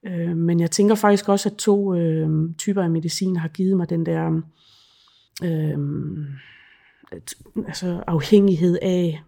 Øh, 0.06 0.36
men 0.36 0.60
jeg 0.60 0.70
tænker 0.70 0.94
faktisk 0.94 1.28
også, 1.28 1.48
at 1.48 1.56
to 1.56 1.94
øh, 1.94 2.30
typer 2.58 2.82
af 2.82 2.90
medicin 2.90 3.36
har 3.36 3.48
givet 3.48 3.76
mig 3.76 3.90
den 3.90 4.06
der 4.06 4.40
øh, 5.44 5.78
altså 7.66 8.02
afhængighed 8.06 8.78
af, 8.82 9.22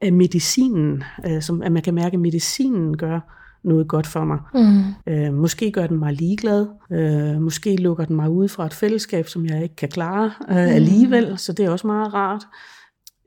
af 0.00 0.12
medicinen, 0.12 1.02
øh, 1.26 1.42
som, 1.42 1.62
at 1.62 1.72
man 1.72 1.82
kan 1.82 1.94
mærke, 1.94 2.14
at 2.14 2.20
medicinen 2.20 2.96
gør 2.96 3.20
noget 3.64 3.88
godt 3.88 4.06
for 4.06 4.24
mig. 4.24 4.38
Mm. 4.54 5.12
Øh, 5.12 5.34
måske 5.34 5.72
gør 5.72 5.86
den 5.86 5.98
mig 5.98 6.12
ligeglad, 6.12 6.66
øh, 6.90 7.40
måske 7.42 7.76
lukker 7.76 8.04
den 8.04 8.16
mig 8.16 8.30
ud 8.30 8.48
fra 8.48 8.66
et 8.66 8.74
fællesskab, 8.74 9.28
som 9.28 9.46
jeg 9.46 9.62
ikke 9.62 9.76
kan 9.76 9.88
klare 9.88 10.32
øh, 10.48 10.56
mm. 10.56 10.74
alligevel, 10.74 11.38
så 11.38 11.52
det 11.52 11.64
er 11.64 11.70
også 11.70 11.86
meget 11.86 12.14
rart. 12.14 12.46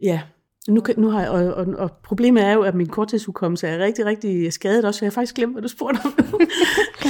Ja, 0.02 0.22
nu, 0.68 0.82
kan, 0.82 0.96
nu 0.98 1.10
har 1.10 1.22
jeg, 1.22 1.30
og, 1.30 1.54
og, 1.54 1.66
og 1.78 1.92
problemet 1.92 2.44
er 2.44 2.54
jo, 2.54 2.62
at 2.62 2.76
min 2.76 2.88
korttidshukommelse 2.88 3.68
er 3.68 3.80
rigtig, 3.80 4.06
rigtig 4.06 4.54
skadet 4.54 4.86
også, 4.86 4.98
så 4.98 5.06
jeg 5.06 5.10
har 5.10 5.14
faktisk 5.14 5.36
glemt, 5.36 5.54
hvad 5.54 5.62
du 5.62 5.68
spurgte 5.68 6.00
om. 6.06 6.14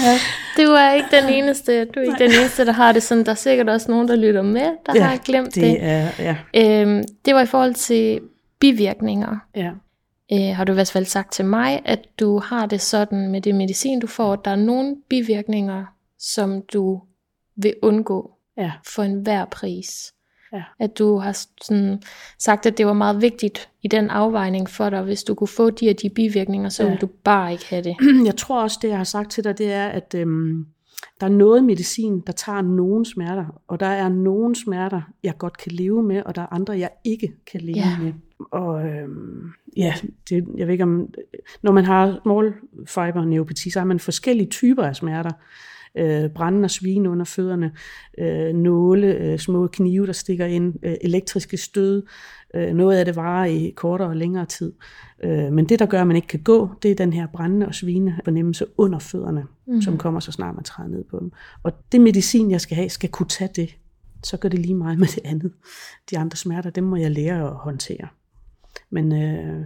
ja. 0.06 0.18
Du 0.58 0.72
er 0.72 0.94
ikke 0.94 1.08
den 1.12 1.30
eneste, 1.34 1.86
du 1.86 2.00
er 2.00 2.04
ikke 2.04 2.24
den 2.24 2.32
eneste, 2.42 2.66
der 2.66 2.72
har 2.72 2.92
det 2.92 3.04
sådan. 3.04 3.26
Der 3.26 3.32
er 3.32 3.36
sikkert 3.36 3.70
også 3.70 3.92
nogen, 3.92 4.08
der 4.08 4.16
lytter 4.16 4.42
med, 4.42 4.72
der 4.86 4.94
ja, 4.96 5.04
har 5.04 5.18
glemt 5.18 5.56
det. 5.56 5.64
det. 5.64 5.84
Er, 5.84 6.10
ja. 6.20 6.38
øhm, 6.56 7.04
det 7.26 7.36
var 7.36 7.42
i 7.42 7.46
forhold 7.46 7.74
til 7.74 8.20
bivirkninger. 8.60 9.38
Ja. 9.56 9.72
Øh, 10.34 10.56
har 10.56 10.64
du 10.64 10.72
i 10.72 10.74
hvert 10.74 10.92
fald 10.92 11.06
sagt 11.06 11.32
til 11.32 11.46
mig, 11.46 11.82
at 11.86 12.00
du 12.20 12.40
har 12.40 12.66
det 12.66 12.82
sådan 12.82 13.32
med 13.32 13.42
det 13.42 13.56
medicin, 13.56 14.00
du 14.00 14.08
får, 14.08 14.34
at 14.34 14.40
der 14.46 14.52
er 14.52 14.56
nogle 14.56 14.96
bivirkninger, 15.10 15.86
som 16.20 16.62
du 16.74 17.02
vil 17.56 17.74
undgå 17.82 18.32
ja. 18.58 18.72
for 18.86 19.04
enhver 19.04 19.46
pris. 19.46 20.14
Ja. 20.54 20.64
At 20.80 20.98
du 21.00 21.18
har 21.18 21.38
sådan 21.62 22.02
sagt, 22.40 22.66
at 22.66 22.78
det 22.78 22.86
var 22.86 22.94
meget 22.94 23.22
vigtigt 23.22 23.70
i 23.84 23.88
den 23.88 24.10
afvejning 24.10 24.70
for 24.70 24.90
dig, 24.90 25.02
hvis 25.02 25.24
du 25.24 25.36
kunne 25.36 25.48
få 25.48 25.70
de 25.70 25.90
af 25.90 25.96
de 25.96 26.10
bivirkninger, 26.10 26.70
så 26.70 26.84
ja. 26.84 26.90
ville 26.90 27.02
du 27.02 27.10
bare 27.24 27.52
ikke 27.52 27.66
have 27.70 27.84
det. 27.84 27.96
Jeg 28.26 28.36
tror 28.36 28.64
også, 28.64 28.80
det 28.82 28.90
jeg 28.90 28.98
har 28.98 29.04
sagt 29.04 29.32
til 29.32 29.44
dig, 29.44 29.58
det 29.58 29.74
er, 29.74 29.88
at 29.88 30.16
øhm, 30.18 30.66
der 31.20 31.26
er 31.26 31.32
noget 31.32 31.64
medicin, 31.64 32.20
der 32.28 32.34
tager 32.34 32.62
nogle 32.62 33.06
smerter, 33.06 33.62
og 33.68 33.80
der 33.80 33.88
er 33.88 34.10
nogle 34.10 34.56
smerter, 34.56 35.02
jeg 35.24 35.38
godt 35.38 35.58
kan 35.58 35.72
leve 35.72 36.04
med, 36.04 36.24
og 36.26 36.36
der 36.36 36.42
er 36.42 36.54
andre, 36.54 36.78
jeg 36.80 36.90
ikke 37.04 37.34
kan 37.52 37.62
leve 37.62 37.78
ja. 37.78 37.98
med. 38.02 38.14
Og 38.52 38.86
øhm, 38.86 39.52
ja, 39.78 39.94
det, 40.30 40.48
jeg 40.58 40.68
ved 40.68 40.74
ikke 40.74 40.84
om, 40.84 41.14
når 41.62 41.72
man 41.72 41.86
har 41.86 42.20
small 42.24 42.54
fiber 42.88 43.26
neuropati, 43.26 43.70
så 43.70 43.80
har 43.80 43.86
man 43.86 44.00
forskellige 44.00 44.50
typer 44.50 44.84
af 44.84 44.96
smerter 44.96 45.32
øh, 45.98 46.30
brænde 46.30 46.66
og 46.66 46.72
svine 46.72 47.10
under 47.10 47.26
fødderne, 47.26 47.72
øh, 48.18 48.56
nåle, 48.56 49.08
øh, 49.08 49.40
små 49.40 49.68
knive, 49.68 50.08
der 50.08 50.14
stikker 50.14 50.46
ind, 50.46 50.74
øh, 50.84 50.96
elektriske 51.02 51.58
stød. 51.58 52.04
Øh, 52.56 52.74
noget 52.74 52.98
af 52.98 53.06
det 53.06 53.16
varer 53.16 53.46
i 53.46 53.74
kortere 53.76 54.08
og 54.08 54.16
længere 54.16 54.46
tid. 54.46 54.74
Øh, 55.24 55.54
men 55.54 55.70
det, 55.70 55.80
der 55.80 55.86
gør, 55.86 56.02
at 56.02 56.08
man 56.08 56.16
ikke 56.16 56.28
kan 56.28 56.40
gå, 56.40 56.70
det 56.82 56.92
er 56.92 56.96
den 56.96 57.14
her 57.14 57.28
brændende 57.28 57.66
og 57.66 57.76
svine 57.76 58.20
fornemmelse 58.24 58.66
under 58.78 59.00
fødderne, 59.00 59.46
mm. 59.68 59.82
som 59.82 59.98
kommer 59.98 60.20
så 60.20 60.32
snart 60.32 60.56
man 60.56 60.64
træder 60.64 60.90
ned 60.90 61.04
på 61.04 61.20
dem. 61.20 61.32
Og 61.64 61.72
det 61.92 62.02
medicin, 62.02 62.52
jeg 62.52 62.62
skal 62.62 62.76
have, 62.76 62.90
skal 62.90 63.10
kunne 63.10 63.28
tage 63.30 63.50
det. 63.56 63.76
Så 64.24 64.38
gør 64.38 64.50
det 64.50 64.60
lige 64.60 64.76
meget 64.76 65.00
med 65.00 65.08
det 65.08 65.22
andet. 65.26 65.52
De 66.12 66.18
andre 66.18 66.38
smerter, 66.38 66.70
dem 66.70 66.84
må 66.84 66.96
jeg 66.96 67.12
lære 67.12 67.48
at 67.48 67.56
håndtere. 67.56 68.08
Men 68.90 69.12
Øh, 69.12 69.66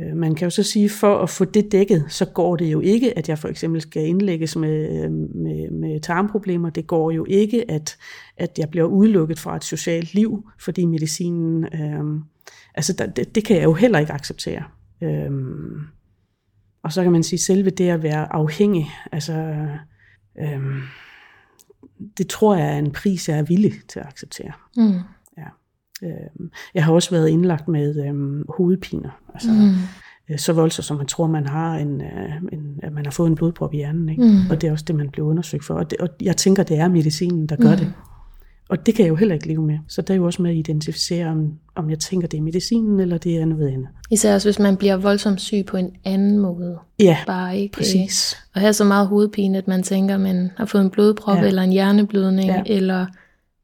Øh, 0.00 0.16
man 0.16 0.34
kan 0.34 0.46
jo 0.46 0.50
så 0.50 0.62
sige, 0.62 0.88
for 0.88 1.18
at 1.18 1.30
få 1.30 1.44
det 1.44 1.72
dækket, 1.72 2.04
så 2.08 2.24
går 2.24 2.56
det 2.56 2.72
jo 2.72 2.80
ikke, 2.80 3.18
at 3.18 3.28
jeg 3.28 3.38
for 3.38 3.48
eksempel 3.48 3.80
skal 3.80 4.06
indlægges 4.06 4.56
med, 4.56 5.04
øh, 5.04 5.12
med, 5.12 5.70
med 5.70 6.00
tarmproblemer. 6.00 6.70
Det 6.70 6.86
går 6.86 7.10
jo 7.10 7.26
ikke, 7.28 7.70
at, 7.70 7.96
at 8.36 8.58
jeg 8.58 8.70
bliver 8.70 8.86
udelukket 8.86 9.38
fra 9.38 9.56
et 9.56 9.64
socialt 9.64 10.14
liv, 10.14 10.48
fordi 10.60 10.86
medicinen... 10.86 11.64
Øh, 11.64 12.20
altså, 12.74 12.92
der, 12.92 13.06
det, 13.06 13.34
det 13.34 13.44
kan 13.44 13.56
jeg 13.56 13.64
jo 13.64 13.72
heller 13.72 13.98
ikke 13.98 14.12
acceptere. 14.12 14.62
Øh, 15.02 15.30
og 16.82 16.92
så 16.92 17.02
kan 17.02 17.12
man 17.12 17.22
sige, 17.22 17.38
selve 17.38 17.70
det 17.70 17.88
at 17.88 18.02
være 18.02 18.32
afhængig, 18.32 18.90
altså... 19.12 19.66
Øh, 20.40 20.60
det 22.18 22.28
tror 22.28 22.56
jeg 22.56 22.74
er 22.74 22.78
en 22.78 22.92
pris, 22.92 23.28
jeg 23.28 23.38
er 23.38 23.42
villig 23.42 23.72
til 23.88 24.00
at 24.00 24.06
acceptere. 24.06 24.52
Mm. 24.76 25.00
Øh, 26.02 26.48
jeg 26.74 26.84
har 26.84 26.92
også 26.92 27.10
været 27.10 27.28
indlagt 27.28 27.68
med 27.68 28.06
øh, 28.06 28.44
hovedpiner. 28.56 29.10
Altså, 29.34 29.50
mm. 29.50 29.74
øh, 30.30 30.38
så 30.38 30.52
voldsomt, 30.52 30.84
som 30.84 30.96
man 30.96 31.06
tror, 31.06 31.26
man 31.26 31.46
har 31.46 31.74
en, 31.74 32.00
øh, 32.00 32.32
en, 32.52 32.80
at 32.82 32.92
man 32.92 33.04
har 33.04 33.12
fået 33.12 33.28
en 33.28 33.34
blodprop 33.34 33.74
i 33.74 33.76
hjernen. 33.76 34.08
Ikke? 34.08 34.22
Mm. 34.22 34.50
Og 34.50 34.60
det 34.60 34.68
er 34.68 34.72
også 34.72 34.84
det, 34.88 34.94
man 34.94 35.10
bliver 35.10 35.28
undersøgt 35.28 35.64
for. 35.64 35.74
Og, 35.74 35.90
det, 35.90 35.98
og 35.98 36.08
jeg 36.22 36.36
tænker, 36.36 36.62
det 36.62 36.78
er 36.78 36.88
medicinen, 36.88 37.46
der 37.46 37.56
gør 37.56 37.70
mm. 37.70 37.76
det. 37.76 37.92
Og 38.68 38.86
det 38.86 38.94
kan 38.94 39.04
jeg 39.04 39.10
jo 39.10 39.16
heller 39.16 39.34
ikke 39.34 39.48
leve 39.48 39.62
med. 39.62 39.78
Så 39.88 40.02
det 40.02 40.10
er 40.10 40.14
jo 40.14 40.24
også 40.24 40.42
med 40.42 40.50
at 40.50 40.56
identificere, 40.56 41.26
om, 41.26 41.52
om 41.74 41.90
jeg 41.90 41.98
tænker, 41.98 42.28
det 42.28 42.38
er 42.38 42.42
medicinen, 42.42 43.00
eller 43.00 43.18
det 43.18 43.36
er 43.36 43.44
noget 43.44 43.68
andet. 43.68 43.88
Især 44.10 44.34
også, 44.34 44.48
hvis 44.48 44.58
man 44.58 44.76
bliver 44.76 44.96
voldsomt 44.96 45.40
syg 45.40 45.64
på 45.66 45.76
en 45.76 45.90
anden 46.04 46.38
måde. 46.38 46.78
Ja, 47.00 47.18
Bare 47.26 47.58
ikke 47.58 47.72
præcis. 47.72 48.34
Øh, 48.34 48.50
at 48.54 48.60
have 48.60 48.72
så 48.72 48.84
meget 48.84 49.06
hovedpine, 49.06 49.58
at 49.58 49.68
man 49.68 49.82
tænker, 49.82 50.16
man 50.16 50.50
har 50.56 50.64
fået 50.64 50.82
en 50.82 50.90
blodprop, 50.90 51.38
ja. 51.38 51.46
eller 51.46 51.62
en 51.62 51.70
hjerneblødning, 51.70 52.48
ja. 52.48 52.62
eller 52.66 53.06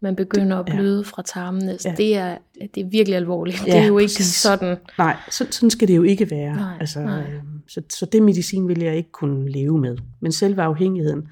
man 0.03 0.17
begynder 0.17 0.59
at 0.59 0.65
bløde 0.67 0.97
ja. 0.97 1.03
fra 1.03 1.23
tarmene. 1.23 1.71
Altså, 1.71 1.89
ja. 1.89 1.95
Det, 1.95 2.17
er, 2.17 2.39
det 2.75 2.81
er 2.81 2.89
virkelig 2.89 3.17
alvorligt. 3.17 3.67
Ja, 3.67 3.73
det 3.73 3.81
er 3.81 3.87
jo 3.87 3.95
præcis. 3.95 4.19
ikke 4.19 4.25
sådan. 4.25 4.77
Nej, 4.99 5.17
så, 5.31 5.47
sådan 5.51 5.71
skal 5.71 5.89
det 5.89 5.97
jo 5.97 6.03
ikke 6.03 6.31
være. 6.31 6.57
Nej, 6.57 6.77
altså, 6.81 7.01
nej. 7.01 7.21
Øh, 7.21 7.43
så, 7.69 7.83
så 7.91 8.07
det 8.07 8.23
medicin 8.23 8.69
vil 8.69 8.83
jeg 8.83 8.97
ikke 8.97 9.13
kunne 9.13 9.51
leve 9.51 9.79
med. 9.79 9.97
Men 10.21 10.33
selve 10.33 10.63
afhængigheden, 10.63 11.29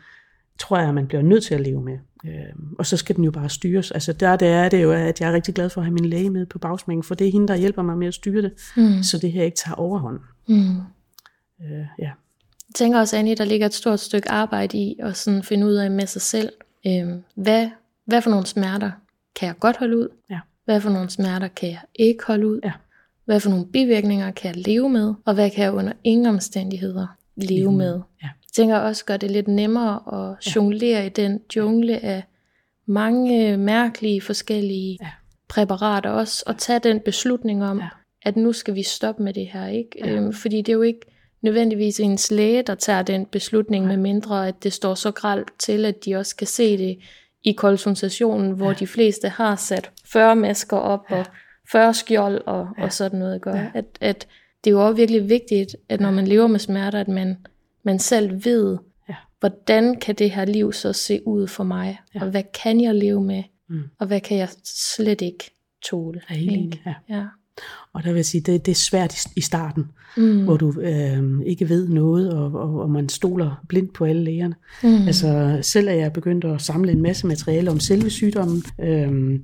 tror 0.59 0.79
jeg, 0.79 0.95
man 0.95 1.07
bliver 1.07 1.23
nødt 1.23 1.45
til 1.45 1.55
at 1.55 1.61
leve 1.61 1.83
med. 1.83 1.99
Øh, 2.25 2.33
og 2.79 2.87
så 2.87 2.97
skal 2.97 3.17
den 3.17 3.25
jo 3.25 3.31
bare 3.31 3.49
styres. 3.49 3.91
Altså 3.91 4.13
der, 4.13 4.37
der 4.37 4.49
er 4.49 4.69
det 4.69 4.83
jo, 4.83 4.93
at 4.93 5.21
jeg 5.21 5.29
er 5.29 5.33
rigtig 5.33 5.55
glad 5.55 5.71
for 5.71 5.81
at 5.81 5.85
have 5.85 5.95
min 5.95 6.05
læge 6.05 6.31
med 6.31 6.47
på 6.47 6.59
bagsmængen, 6.59 7.03
for 7.03 7.15
det 7.15 7.27
er 7.27 7.33
hende, 7.33 7.49
der 7.49 7.57
hjælper 7.57 7.83
mig 7.83 7.99
med 7.99 8.07
at 8.07 8.15
styre 8.15 8.43
det, 8.43 8.53
mm. 8.77 9.03
så 9.03 9.19
det 9.19 9.33
her 9.33 9.43
ikke 9.43 9.57
tager 9.57 9.75
overhånd. 9.75 10.21
Mm. 10.49 10.77
Øh, 11.61 11.87
ja. 11.99 12.11
Jeg 12.69 12.75
tænker 12.75 12.99
også, 12.99 13.17
Annie, 13.17 13.35
der 13.35 13.45
ligger 13.45 13.67
et 13.67 13.75
stort 13.75 14.01
stykke 14.01 14.31
arbejde 14.31 14.79
i 14.79 14.97
at 14.99 15.17
sådan 15.17 15.43
finde 15.43 15.67
ud 15.67 15.75
af 15.75 15.91
med 15.91 16.07
sig 16.07 16.23
selv, 16.23 16.53
øh, 16.87 17.09
hvad 17.35 17.71
hvad 18.05 18.23
for 18.23 18.31
nogle 18.31 18.47
smerter 18.47 18.91
kan 19.37 19.47
jeg 19.47 19.59
godt 19.61 19.77
holde 19.77 19.97
ud? 19.99 20.09
Ja. 20.31 20.41
Hvad 20.65 20.81
for 20.81 20.91
nogle 20.91 21.11
smerter 21.11 21.49
kan 21.49 21.69
jeg 21.69 21.81
ikke 21.95 22.25
holde 22.27 22.47
ud? 22.47 22.61
Ja. 22.65 22.73
Hvad 23.25 23.41
for 23.41 23.51
nogle 23.51 23.67
bivirkninger 23.67 24.31
kan 24.31 24.55
jeg 24.55 24.67
leve 24.67 24.89
med? 24.89 25.15
Og 25.25 25.35
hvad 25.35 25.51
kan 25.51 25.65
jeg 25.65 25.73
under 25.73 25.93
ingen 26.05 26.27
omstændigheder 26.27 27.07
leve 27.37 27.71
mm. 27.71 27.77
med? 27.77 28.01
Ja. 28.23 28.27
Jeg 28.27 28.53
tænker 28.53 28.77
også 28.77 29.05
gør 29.05 29.17
det 29.17 29.31
lidt 29.31 29.49
nemmere 29.49 30.01
at 30.13 30.57
jonglere 30.57 31.01
ja. 31.01 31.07
i 31.07 31.09
den 31.09 31.41
jungle 31.57 32.05
af 32.05 32.25
mange 32.87 33.57
mærkelige 33.57 34.21
forskellige 34.21 34.99
ja. 35.03 35.09
præparater 35.49 36.11
også, 36.11 36.45
og 36.47 36.59
tage 36.59 36.79
den 36.79 37.01
beslutning 37.01 37.65
om, 37.65 37.79
ja. 37.79 37.89
at 38.23 38.37
nu 38.37 38.53
skal 38.53 38.75
vi 38.75 38.83
stoppe 38.83 39.23
med 39.23 39.35
det 39.35 39.47
her. 39.47 39.67
ikke? 39.67 39.91
Ja. 40.05 40.11
Øhm, 40.11 40.33
fordi 40.33 40.57
det 40.57 40.69
er 40.69 40.77
jo 40.77 40.83
ikke 40.83 41.01
nødvendigvis 41.43 42.01
ens 42.01 42.31
læge, 42.31 42.63
der 42.63 42.75
tager 42.75 43.03
den 43.03 43.27
beslutning, 43.27 43.87
med 43.87 43.97
mindre 43.97 44.49
at 44.49 44.63
det 44.63 44.73
står 44.73 44.95
så 44.95 45.11
gralt 45.11 45.49
til, 45.59 45.85
at 45.85 46.05
de 46.05 46.17
også 46.17 46.37
kan 46.37 46.47
se 46.47 46.79
det 46.79 46.99
i 47.45 47.53
konsultationen, 47.53 48.51
hvor 48.51 48.69
ja. 48.71 48.73
de 48.73 48.87
fleste 48.87 49.29
har 49.29 49.57
sat 49.57 49.91
40 50.05 50.37
masker 50.37 50.77
op 50.77 51.01
ja. 51.11 51.19
og 51.19 51.27
40 51.73 51.95
skjold 51.95 52.43
og, 52.47 52.69
ja. 52.79 52.83
og 52.83 52.93
sådan 52.93 53.19
noget 53.19 53.43
gør. 53.43 53.55
Ja. 53.55 53.71
At, 53.75 53.85
at 54.01 54.29
det 54.65 54.71
er 54.71 54.75
jo 54.75 54.87
også 54.87 54.97
virkelig 54.97 55.29
vigtigt, 55.29 55.77
at 55.89 56.01
når 56.01 56.11
man 56.11 56.27
lever 56.29 56.47
med 56.47 56.59
smerter, 56.59 57.01
at 57.01 57.09
man, 57.09 57.37
man 57.83 57.99
selv 57.99 58.45
ved, 58.45 58.79
ja. 59.09 59.15
hvordan 59.41 60.01
kan 60.01 60.15
det 60.15 60.31
her 60.31 60.45
liv 60.45 60.73
så 60.73 60.93
se 60.93 61.21
ud 61.27 61.47
for 61.47 61.65
mig, 61.65 62.01
ja. 62.15 62.21
og 62.21 62.31
hvad 62.31 62.43
kan 62.63 62.81
jeg 62.81 62.95
leve 62.95 63.23
med, 63.23 63.43
mm. 63.69 63.83
og 63.99 64.07
hvad 64.07 64.21
kan 64.21 64.37
jeg 64.37 64.49
slet 64.65 65.21
ikke 65.21 65.51
tåle. 65.83 66.23
Ja, 66.31 66.35
ja. 66.87 66.95
ja. 67.09 67.25
Og 67.93 68.03
der 68.03 68.09
vil 68.09 68.17
jeg 68.17 68.27
sige, 68.27 68.41
det, 68.41 68.67
det 68.67 68.73
er 68.73 68.77
svært 68.77 69.27
i 69.37 69.41
starten, 69.41 69.85
mm. 70.17 70.45
hvor 70.45 70.57
du 70.57 70.81
øh, 70.81 71.41
ikke 71.47 71.69
ved 71.69 71.89
noget, 71.89 72.33
og, 72.33 72.53
og, 72.55 72.81
og 72.81 72.91
man 72.91 73.09
stoler 73.09 73.65
blindt 73.69 73.93
på 73.93 74.05
alle 74.05 74.25
lægerne. 74.25 74.55
Mm. 74.83 75.07
Altså 75.07 75.59
selv 75.63 75.89
er 75.89 75.93
jeg 75.93 76.13
begyndt 76.13 76.45
at 76.45 76.63
samle 76.63 76.93
en 76.93 77.03
masse 77.03 77.27
materiale 77.27 77.71
om 77.71 77.81
selve 77.81 78.11
sygdommen, 78.11 78.63
øh, 78.81 79.41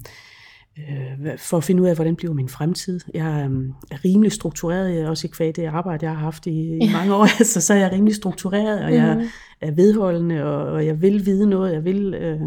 øh, 0.78 1.38
for 1.38 1.56
at 1.56 1.64
finde 1.64 1.82
ud 1.82 1.88
af, 1.88 1.94
hvordan 1.94 2.16
bliver 2.16 2.34
min 2.34 2.48
fremtid. 2.48 3.00
Jeg 3.14 3.42
er 3.90 4.04
rimelig 4.04 4.32
struktureret, 4.32 5.08
også 5.08 5.26
i 5.26 5.30
kvad 5.30 5.52
det 5.52 5.64
arbejde, 5.64 6.06
jeg 6.06 6.14
har 6.14 6.24
haft 6.24 6.46
i, 6.46 6.78
i 6.78 6.90
mange 6.92 7.14
år, 7.14 7.42
så, 7.52 7.60
så 7.60 7.74
er 7.74 7.78
jeg 7.78 7.92
rimelig 7.92 8.14
struktureret, 8.14 8.84
og 8.84 8.94
jeg 8.94 9.16
mm. 9.16 9.28
er 9.60 9.70
vedholdende, 9.70 10.44
og, 10.44 10.72
og 10.72 10.86
jeg 10.86 11.02
vil 11.02 11.26
vide 11.26 11.48
noget, 11.48 11.72
jeg 11.72 11.84
vil... 11.84 12.14
Øh, 12.14 12.40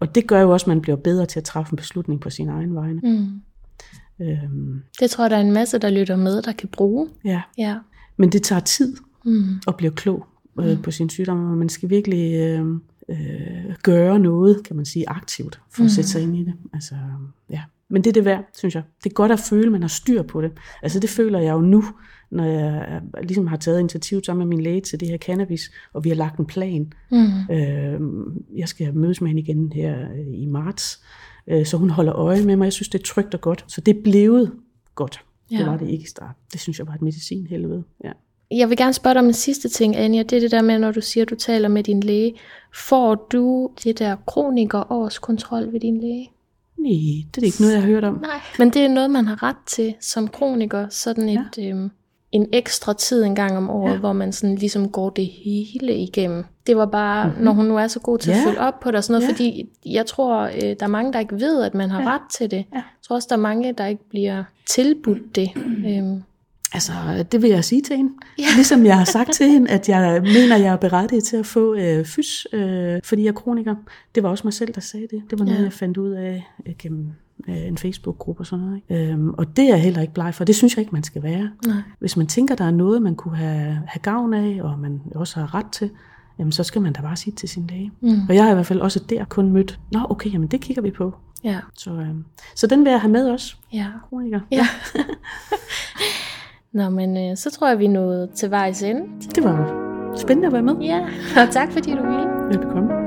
og 0.00 0.14
det 0.14 0.26
gør 0.26 0.40
jo 0.40 0.50
også, 0.50 0.64
at 0.64 0.68
man 0.68 0.80
bliver 0.80 0.96
bedre 0.96 1.26
til 1.26 1.40
at 1.40 1.44
træffe 1.44 1.72
en 1.72 1.76
beslutning 1.76 2.20
på 2.20 2.30
sin 2.30 2.48
egen 2.48 2.74
vegne. 2.74 3.00
Mm. 3.02 3.26
Øhm, 4.22 4.82
det 5.00 5.10
tror 5.10 5.24
jeg, 5.24 5.30
der 5.30 5.36
er 5.36 5.40
en 5.40 5.52
masse, 5.52 5.78
der 5.78 5.90
lytter 5.90 6.16
med, 6.16 6.42
der 6.42 6.52
kan 6.52 6.68
bruge. 6.68 7.08
Ja. 7.24 7.42
ja. 7.58 7.76
Men 8.16 8.32
det 8.32 8.42
tager 8.42 8.60
tid 8.60 8.96
mm. 9.24 9.44
at 9.68 9.76
blive 9.76 9.92
klog 9.92 10.26
øh, 10.60 10.76
mm. 10.76 10.82
på 10.82 10.90
sin 10.90 11.10
sygdom, 11.10 11.50
og 11.50 11.56
man 11.56 11.68
skal 11.68 11.90
virkelig 11.90 12.34
øh, 12.34 12.66
øh, 13.08 13.74
gøre 13.82 14.18
noget, 14.18 14.64
kan 14.64 14.76
man 14.76 14.84
sige, 14.84 15.08
aktivt, 15.08 15.60
for 15.70 15.82
mm. 15.82 15.86
at 15.86 15.90
sætte 15.90 16.10
sig 16.10 16.22
ind 16.22 16.36
i 16.36 16.44
det. 16.44 16.54
Altså, 16.74 16.94
ja. 17.50 17.60
Men 17.88 18.04
det 18.04 18.10
er 18.10 18.14
det 18.14 18.24
værd, 18.24 18.44
synes 18.56 18.74
jeg. 18.74 18.82
Det 19.04 19.10
er 19.10 19.14
godt 19.14 19.32
at 19.32 19.40
føle, 19.40 19.66
at 19.66 19.72
man 19.72 19.82
har 19.82 19.88
styr 19.88 20.22
på 20.22 20.42
det. 20.42 20.52
Altså 20.82 21.00
det 21.00 21.10
føler 21.10 21.38
jeg 21.38 21.52
jo 21.52 21.60
nu, 21.60 21.84
når 22.30 22.44
jeg 22.44 23.00
ligesom 23.22 23.46
har 23.46 23.56
taget 23.56 23.80
initiativ 23.80 24.24
sammen 24.24 24.48
med 24.48 24.56
min 24.56 24.64
læge 24.64 24.80
til 24.80 25.00
det 25.00 25.08
her 25.08 25.18
cannabis, 25.18 25.70
og 25.92 26.04
vi 26.04 26.08
har 26.08 26.16
lagt 26.16 26.38
en 26.38 26.46
plan. 26.46 26.92
Mm. 27.10 27.54
Øh, 27.54 28.00
jeg 28.56 28.68
skal 28.68 28.94
mødes 28.94 29.20
med 29.20 29.28
hende 29.28 29.42
igen 29.42 29.72
her 29.72 30.12
øh, 30.12 30.42
i 30.42 30.46
marts, 30.46 31.02
øh, 31.02 31.31
så 31.64 31.76
hun 31.76 31.90
holder 31.90 32.14
øje 32.14 32.42
med 32.42 32.56
mig. 32.56 32.64
Jeg 32.64 32.72
synes, 32.72 32.88
det 32.88 32.98
er 33.00 33.04
trygt 33.04 33.34
og 33.34 33.40
godt. 33.40 33.64
Så 33.68 33.80
det 33.80 34.02
blevet 34.02 34.52
godt. 34.94 35.20
Ja. 35.50 35.58
Det 35.58 35.66
var 35.66 35.76
det 35.76 35.88
ikke 35.88 36.04
i 36.04 36.08
start. 36.08 36.34
Det 36.52 36.60
synes 36.60 36.78
jeg 36.78 36.86
var 36.86 36.94
et 36.94 37.02
medicin 37.02 37.46
helvede. 37.46 37.84
Ja. 38.04 38.12
Jeg 38.50 38.68
vil 38.68 38.76
gerne 38.76 38.92
spørge 38.92 39.14
dig 39.14 39.20
om 39.20 39.26
en 39.26 39.32
sidste 39.32 39.68
ting, 39.68 39.96
Anja. 39.96 40.22
Det 40.22 40.32
er 40.36 40.40
det 40.40 40.50
der 40.50 40.62
med, 40.62 40.78
når 40.78 40.92
du 40.92 41.00
siger, 41.00 41.24
at 41.24 41.30
du 41.30 41.34
taler 41.34 41.68
med 41.68 41.82
din 41.82 42.00
læge. 42.00 42.34
Får 42.74 43.14
du 43.14 43.70
det 43.84 43.98
der 43.98 44.16
kroniker 44.26 44.78
ved 45.72 45.80
din 45.80 46.00
læge? 46.00 46.30
Nej, 46.76 46.90
det 47.34 47.42
er 47.42 47.46
ikke 47.46 47.60
noget, 47.60 47.74
jeg 47.74 47.82
har 47.82 47.88
hørt 47.88 48.04
om. 48.04 48.18
Nej, 48.22 48.40
men 48.58 48.70
det 48.70 48.84
er 48.84 48.88
noget, 48.88 49.10
man 49.10 49.26
har 49.26 49.42
ret 49.42 49.56
til 49.66 49.94
som 50.00 50.28
kroniker. 50.28 50.88
Sådan 50.88 51.28
et, 51.28 51.58
ja. 51.58 51.68
øhm, 51.68 51.90
en 52.32 52.46
ekstra 52.52 52.92
tid 52.92 53.24
en 53.24 53.34
gang 53.34 53.56
om 53.56 53.70
året, 53.70 53.92
ja. 53.92 53.98
hvor 53.98 54.12
man 54.12 54.32
sådan 54.32 54.56
ligesom 54.56 54.88
går 54.88 55.10
det 55.10 55.26
hele 55.26 55.96
igennem. 55.96 56.44
Det 56.66 56.76
var 56.76 56.86
bare, 56.86 57.26
mm-hmm. 57.26 57.44
når 57.44 57.52
hun 57.52 57.64
nu 57.64 57.78
er 57.78 57.86
så 57.86 58.00
god 58.00 58.18
til 58.18 58.30
ja. 58.30 58.36
at 58.36 58.44
følge 58.44 58.60
op 58.60 58.80
på 58.80 58.90
det 58.90 58.96
og 58.96 59.04
sådan 59.04 59.12
noget, 59.12 59.28
ja. 59.28 59.32
fordi 59.32 59.68
jeg 59.86 60.06
tror, 60.06 60.42
øh, 60.42 60.60
der 60.60 60.76
er 60.80 60.86
mange, 60.86 61.12
der 61.12 61.18
ikke 61.18 61.40
ved, 61.40 61.62
at 61.62 61.74
man 61.74 61.90
har 61.90 62.02
ja. 62.02 62.14
ret 62.14 62.22
til 62.38 62.50
det. 62.50 62.56
Ja. 62.56 62.76
Jeg 62.76 62.82
tror 63.02 63.16
også, 63.16 63.26
der 63.30 63.36
er 63.36 63.40
mange, 63.40 63.72
der 63.72 63.86
ikke 63.86 64.08
bliver 64.08 64.44
tilbudt 64.66 65.36
det. 65.36 65.50
øhm. 65.88 66.22
Altså, 66.74 66.92
det 67.32 67.42
vil 67.42 67.50
jeg 67.50 67.64
sige 67.64 67.82
til 67.82 67.96
hende. 67.96 68.12
Ja. 68.38 68.44
Ligesom 68.56 68.86
jeg 68.86 68.98
har 68.98 69.04
sagt 69.04 69.32
til 69.32 69.46
hende, 69.48 69.70
at 69.70 69.88
jeg 69.88 70.22
mener, 70.22 70.56
jeg 70.56 70.72
er 70.72 70.76
berettiget 70.76 71.24
til 71.24 71.36
at 71.36 71.46
få 71.46 71.74
øh, 71.74 72.04
fys, 72.04 72.46
øh, 72.52 73.00
fordi 73.04 73.22
jeg 73.22 73.28
er 73.28 73.32
kroniker. 73.32 73.74
Det 74.14 74.22
var 74.22 74.28
også 74.28 74.46
mig 74.46 74.54
selv, 74.54 74.74
der 74.74 74.80
sagde 74.80 75.06
det. 75.10 75.22
Det 75.30 75.38
var 75.38 75.44
noget, 75.44 75.58
ja. 75.58 75.64
jeg 75.64 75.72
fandt 75.72 75.98
ud 75.98 76.10
af 76.10 76.44
øh, 76.66 76.74
gennem 76.78 77.06
en 77.48 77.78
Facebook-gruppe 77.78 78.40
og 78.40 78.46
sådan 78.46 78.64
noget. 78.64 78.80
Ikke? 78.90 79.12
Øhm, 79.12 79.30
og 79.30 79.56
det 79.56 79.64
er 79.64 79.68
jeg 79.68 79.82
heller 79.82 80.00
ikke 80.00 80.14
bleg 80.14 80.34
for. 80.34 80.44
Det 80.44 80.54
synes 80.54 80.76
jeg 80.76 80.80
ikke, 80.80 80.92
man 80.92 81.02
skal 81.02 81.22
være. 81.22 81.50
Nej. 81.66 81.76
Hvis 81.98 82.16
man 82.16 82.26
tænker, 82.26 82.54
der 82.54 82.64
er 82.64 82.70
noget, 82.70 83.02
man 83.02 83.14
kunne 83.14 83.36
have, 83.36 83.82
have 83.86 84.00
gavn 84.02 84.34
af, 84.34 84.60
og 84.62 84.78
man 84.78 85.00
også 85.14 85.40
har 85.40 85.54
ret 85.54 85.66
til, 85.72 85.90
jamen 86.38 86.52
så 86.52 86.64
skal 86.64 86.82
man 86.82 86.92
da 86.92 87.00
bare 87.02 87.16
sige 87.16 87.34
til 87.34 87.48
sin 87.48 87.66
læge. 87.66 87.92
Mm. 88.00 88.28
Og 88.28 88.34
jeg 88.34 88.44
har 88.44 88.50
i 88.50 88.54
hvert 88.54 88.66
fald 88.66 88.80
også 88.80 89.00
der 89.10 89.24
kun 89.24 89.52
mødt, 89.52 89.80
nå 89.92 90.00
okay, 90.10 90.32
jamen 90.32 90.48
det 90.48 90.60
kigger 90.60 90.82
vi 90.82 90.90
på. 90.90 91.14
Ja. 91.44 91.58
Så, 91.74 91.90
øhm, 91.90 92.24
så 92.56 92.66
den 92.66 92.84
vil 92.84 92.90
jeg 92.90 93.00
have 93.00 93.12
med 93.12 93.30
også. 93.30 93.56
Ja. 93.72 93.86
Kroniker. 94.08 94.40
Ja. 94.50 94.66
Nå, 96.72 96.90
men 96.90 97.30
øh, 97.30 97.36
så 97.36 97.50
tror 97.50 97.68
jeg, 97.68 97.78
vi 97.78 97.86
nået 97.86 98.30
til 98.30 98.50
vejs 98.50 98.82
ende. 98.82 99.02
Det 99.34 99.44
var 99.44 99.82
spændende 100.16 100.46
at 100.46 100.52
være 100.52 100.62
med. 100.62 100.74
Ja, 100.76 101.00
og 101.42 101.50
tak 101.50 101.72
fordi 101.72 101.90
du 101.90 102.02
ville. 102.02 102.28
Velbekomme. 102.48 103.01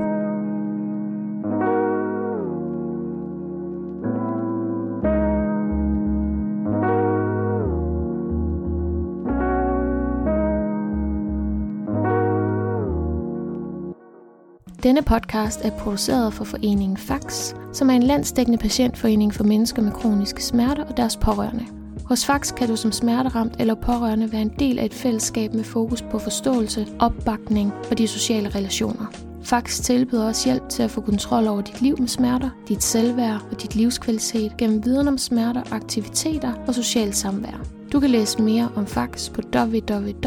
Denne 14.86 15.02
podcast 15.02 15.60
er 15.64 15.70
produceret 15.70 16.34
for 16.34 16.44
foreningen 16.44 16.98
FAX, 16.98 17.54
som 17.74 17.90
er 17.90 17.94
en 17.94 18.04
landsdækkende 18.04 18.58
patientforening 18.58 19.34
for 19.34 19.44
mennesker 19.44 19.82
med 19.82 19.92
kroniske 19.92 20.44
smerter 20.44 20.84
og 20.86 20.98
deres 20.98 21.18
pårørende. 21.18 21.66
Hos 22.04 22.26
Fax 22.26 22.54
kan 22.54 22.68
du 22.68 22.76
som 22.76 22.92
smerteramt 22.92 23.56
eller 23.60 23.76
pårørende 23.76 24.32
være 24.32 24.42
en 24.42 24.54
del 24.60 24.80
af 24.80 24.86
et 24.86 24.94
fællesskab 24.94 25.54
med 25.54 25.64
fokus 25.64 26.02
på 26.02 26.20
forståelse, 26.20 26.88
opbakning 27.00 27.74
og 27.92 27.98
de 27.98 28.08
sociale 28.08 28.50
relationer. 28.50 29.06
Fax 29.44 29.82
tilbyder 29.82 30.28
også 30.28 30.50
hjælp 30.50 30.70
til 30.70 30.84
at 30.84 30.92
få 30.92 31.02
kontrol 31.02 31.48
over 31.48 31.62
dit 31.62 31.82
liv 31.82 32.00
med 32.00 32.08
smerter, 32.08 32.50
dit 32.68 32.84
selvværd 32.84 33.42
og 33.52 33.62
dit 33.62 33.76
livskvalitet 33.76 34.58
gennem 34.58 34.86
viden 34.86 35.08
om 35.08 35.18
smerter, 35.18 35.74
aktiviteter 35.74 36.54
og 36.68 36.76
socialt 36.76 37.16
samvær. 37.16 37.75
Du 37.96 38.00
kan 38.00 38.10
læse 38.10 38.42
mere 38.42 38.70
om 38.76 38.88
Fax 38.88 39.32
på 39.32 39.42
www.fax.dk. 39.56 40.20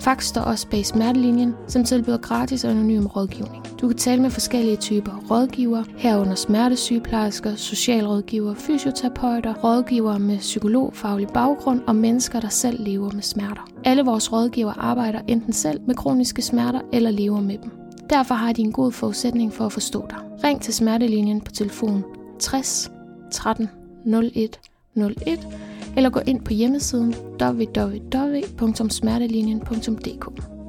Fax 0.00 0.24
står 0.24 0.40
også 0.40 0.68
bag 0.68 0.86
smertelinjen, 0.86 1.54
som 1.68 1.84
tilbyder 1.84 2.18
gratis 2.18 2.64
og 2.64 2.70
anonym 2.70 3.06
rådgivning. 3.06 3.64
Du 3.80 3.88
kan 3.88 3.96
tale 3.96 4.22
med 4.22 4.30
forskellige 4.30 4.76
typer 4.76 5.24
rådgiver, 5.30 5.82
herunder 5.96 6.34
smertesygeplejersker, 6.34 7.54
socialrådgiver, 7.56 8.54
fysioterapeuter, 8.54 9.54
rådgivere 9.54 10.18
med 10.18 10.38
psykologfaglig 10.38 11.28
baggrund 11.28 11.80
og 11.86 11.96
mennesker, 11.96 12.40
der 12.40 12.48
selv 12.48 12.84
lever 12.84 13.10
med 13.12 13.22
smerter. 13.22 13.70
Alle 13.84 14.02
vores 14.02 14.32
rådgiver 14.32 14.72
arbejder 14.72 15.20
enten 15.28 15.52
selv 15.52 15.80
med 15.86 15.94
kroniske 15.94 16.42
smerter 16.42 16.80
eller 16.92 17.10
lever 17.10 17.40
med 17.40 17.58
dem. 17.58 17.70
Derfor 18.10 18.34
har 18.34 18.52
de 18.52 18.62
en 18.62 18.72
god 18.72 18.92
forudsætning 18.92 19.52
for 19.52 19.66
at 19.66 19.72
forstå 19.72 20.06
dig. 20.10 20.18
Ring 20.44 20.62
til 20.62 20.74
smertelinjen 20.74 21.40
på 21.40 21.52
telefon 21.52 22.04
60 22.38 22.90
13 23.32 23.68
01 24.34 24.60
01 24.96 25.48
eller 25.96 26.10
gå 26.10 26.20
ind 26.26 26.44
på 26.44 26.52
hjemmesiden 26.52 27.14
www.smertelinjen.dk. 27.42 30.28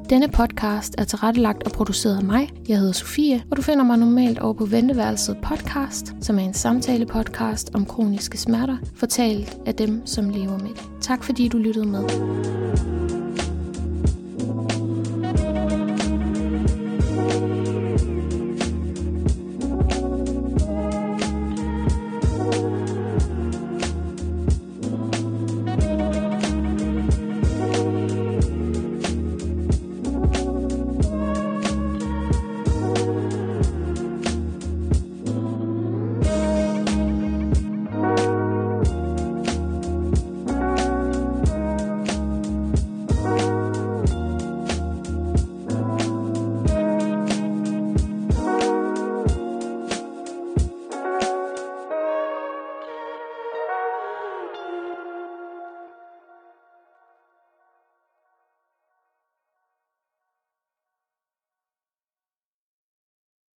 Denne 0.10 0.28
podcast 0.28 0.96
er 0.98 1.04
tilrettelagt 1.04 1.64
og 1.64 1.72
produceret 1.72 2.18
af 2.18 2.24
mig. 2.24 2.50
Jeg 2.70 2.78
hedder 2.78 2.94
Sofie, 2.94 3.44
og 3.52 3.58
du 3.58 3.62
finder 3.62 3.84
mig 3.84 3.98
normalt 3.98 4.40
over 4.40 4.54
på 4.54 4.66
Venteværelset 4.66 5.38
podcast, 5.44 6.16
som 6.22 6.40
er 6.40 6.44
en 6.44 6.54
samtale-podcast 6.54 7.76
om 7.76 7.86
kroniske 7.86 8.38
smerter, 8.38 8.78
fortalt 8.96 9.58
af 9.66 9.76
dem, 9.76 10.02
som 10.06 10.30
lever 10.30 10.58
med 10.58 10.70
det. 10.70 10.90
Tak 11.02 11.24
fordi 11.24 11.48
du 11.48 11.58
lyttede 11.58 11.88
med. 11.88 12.04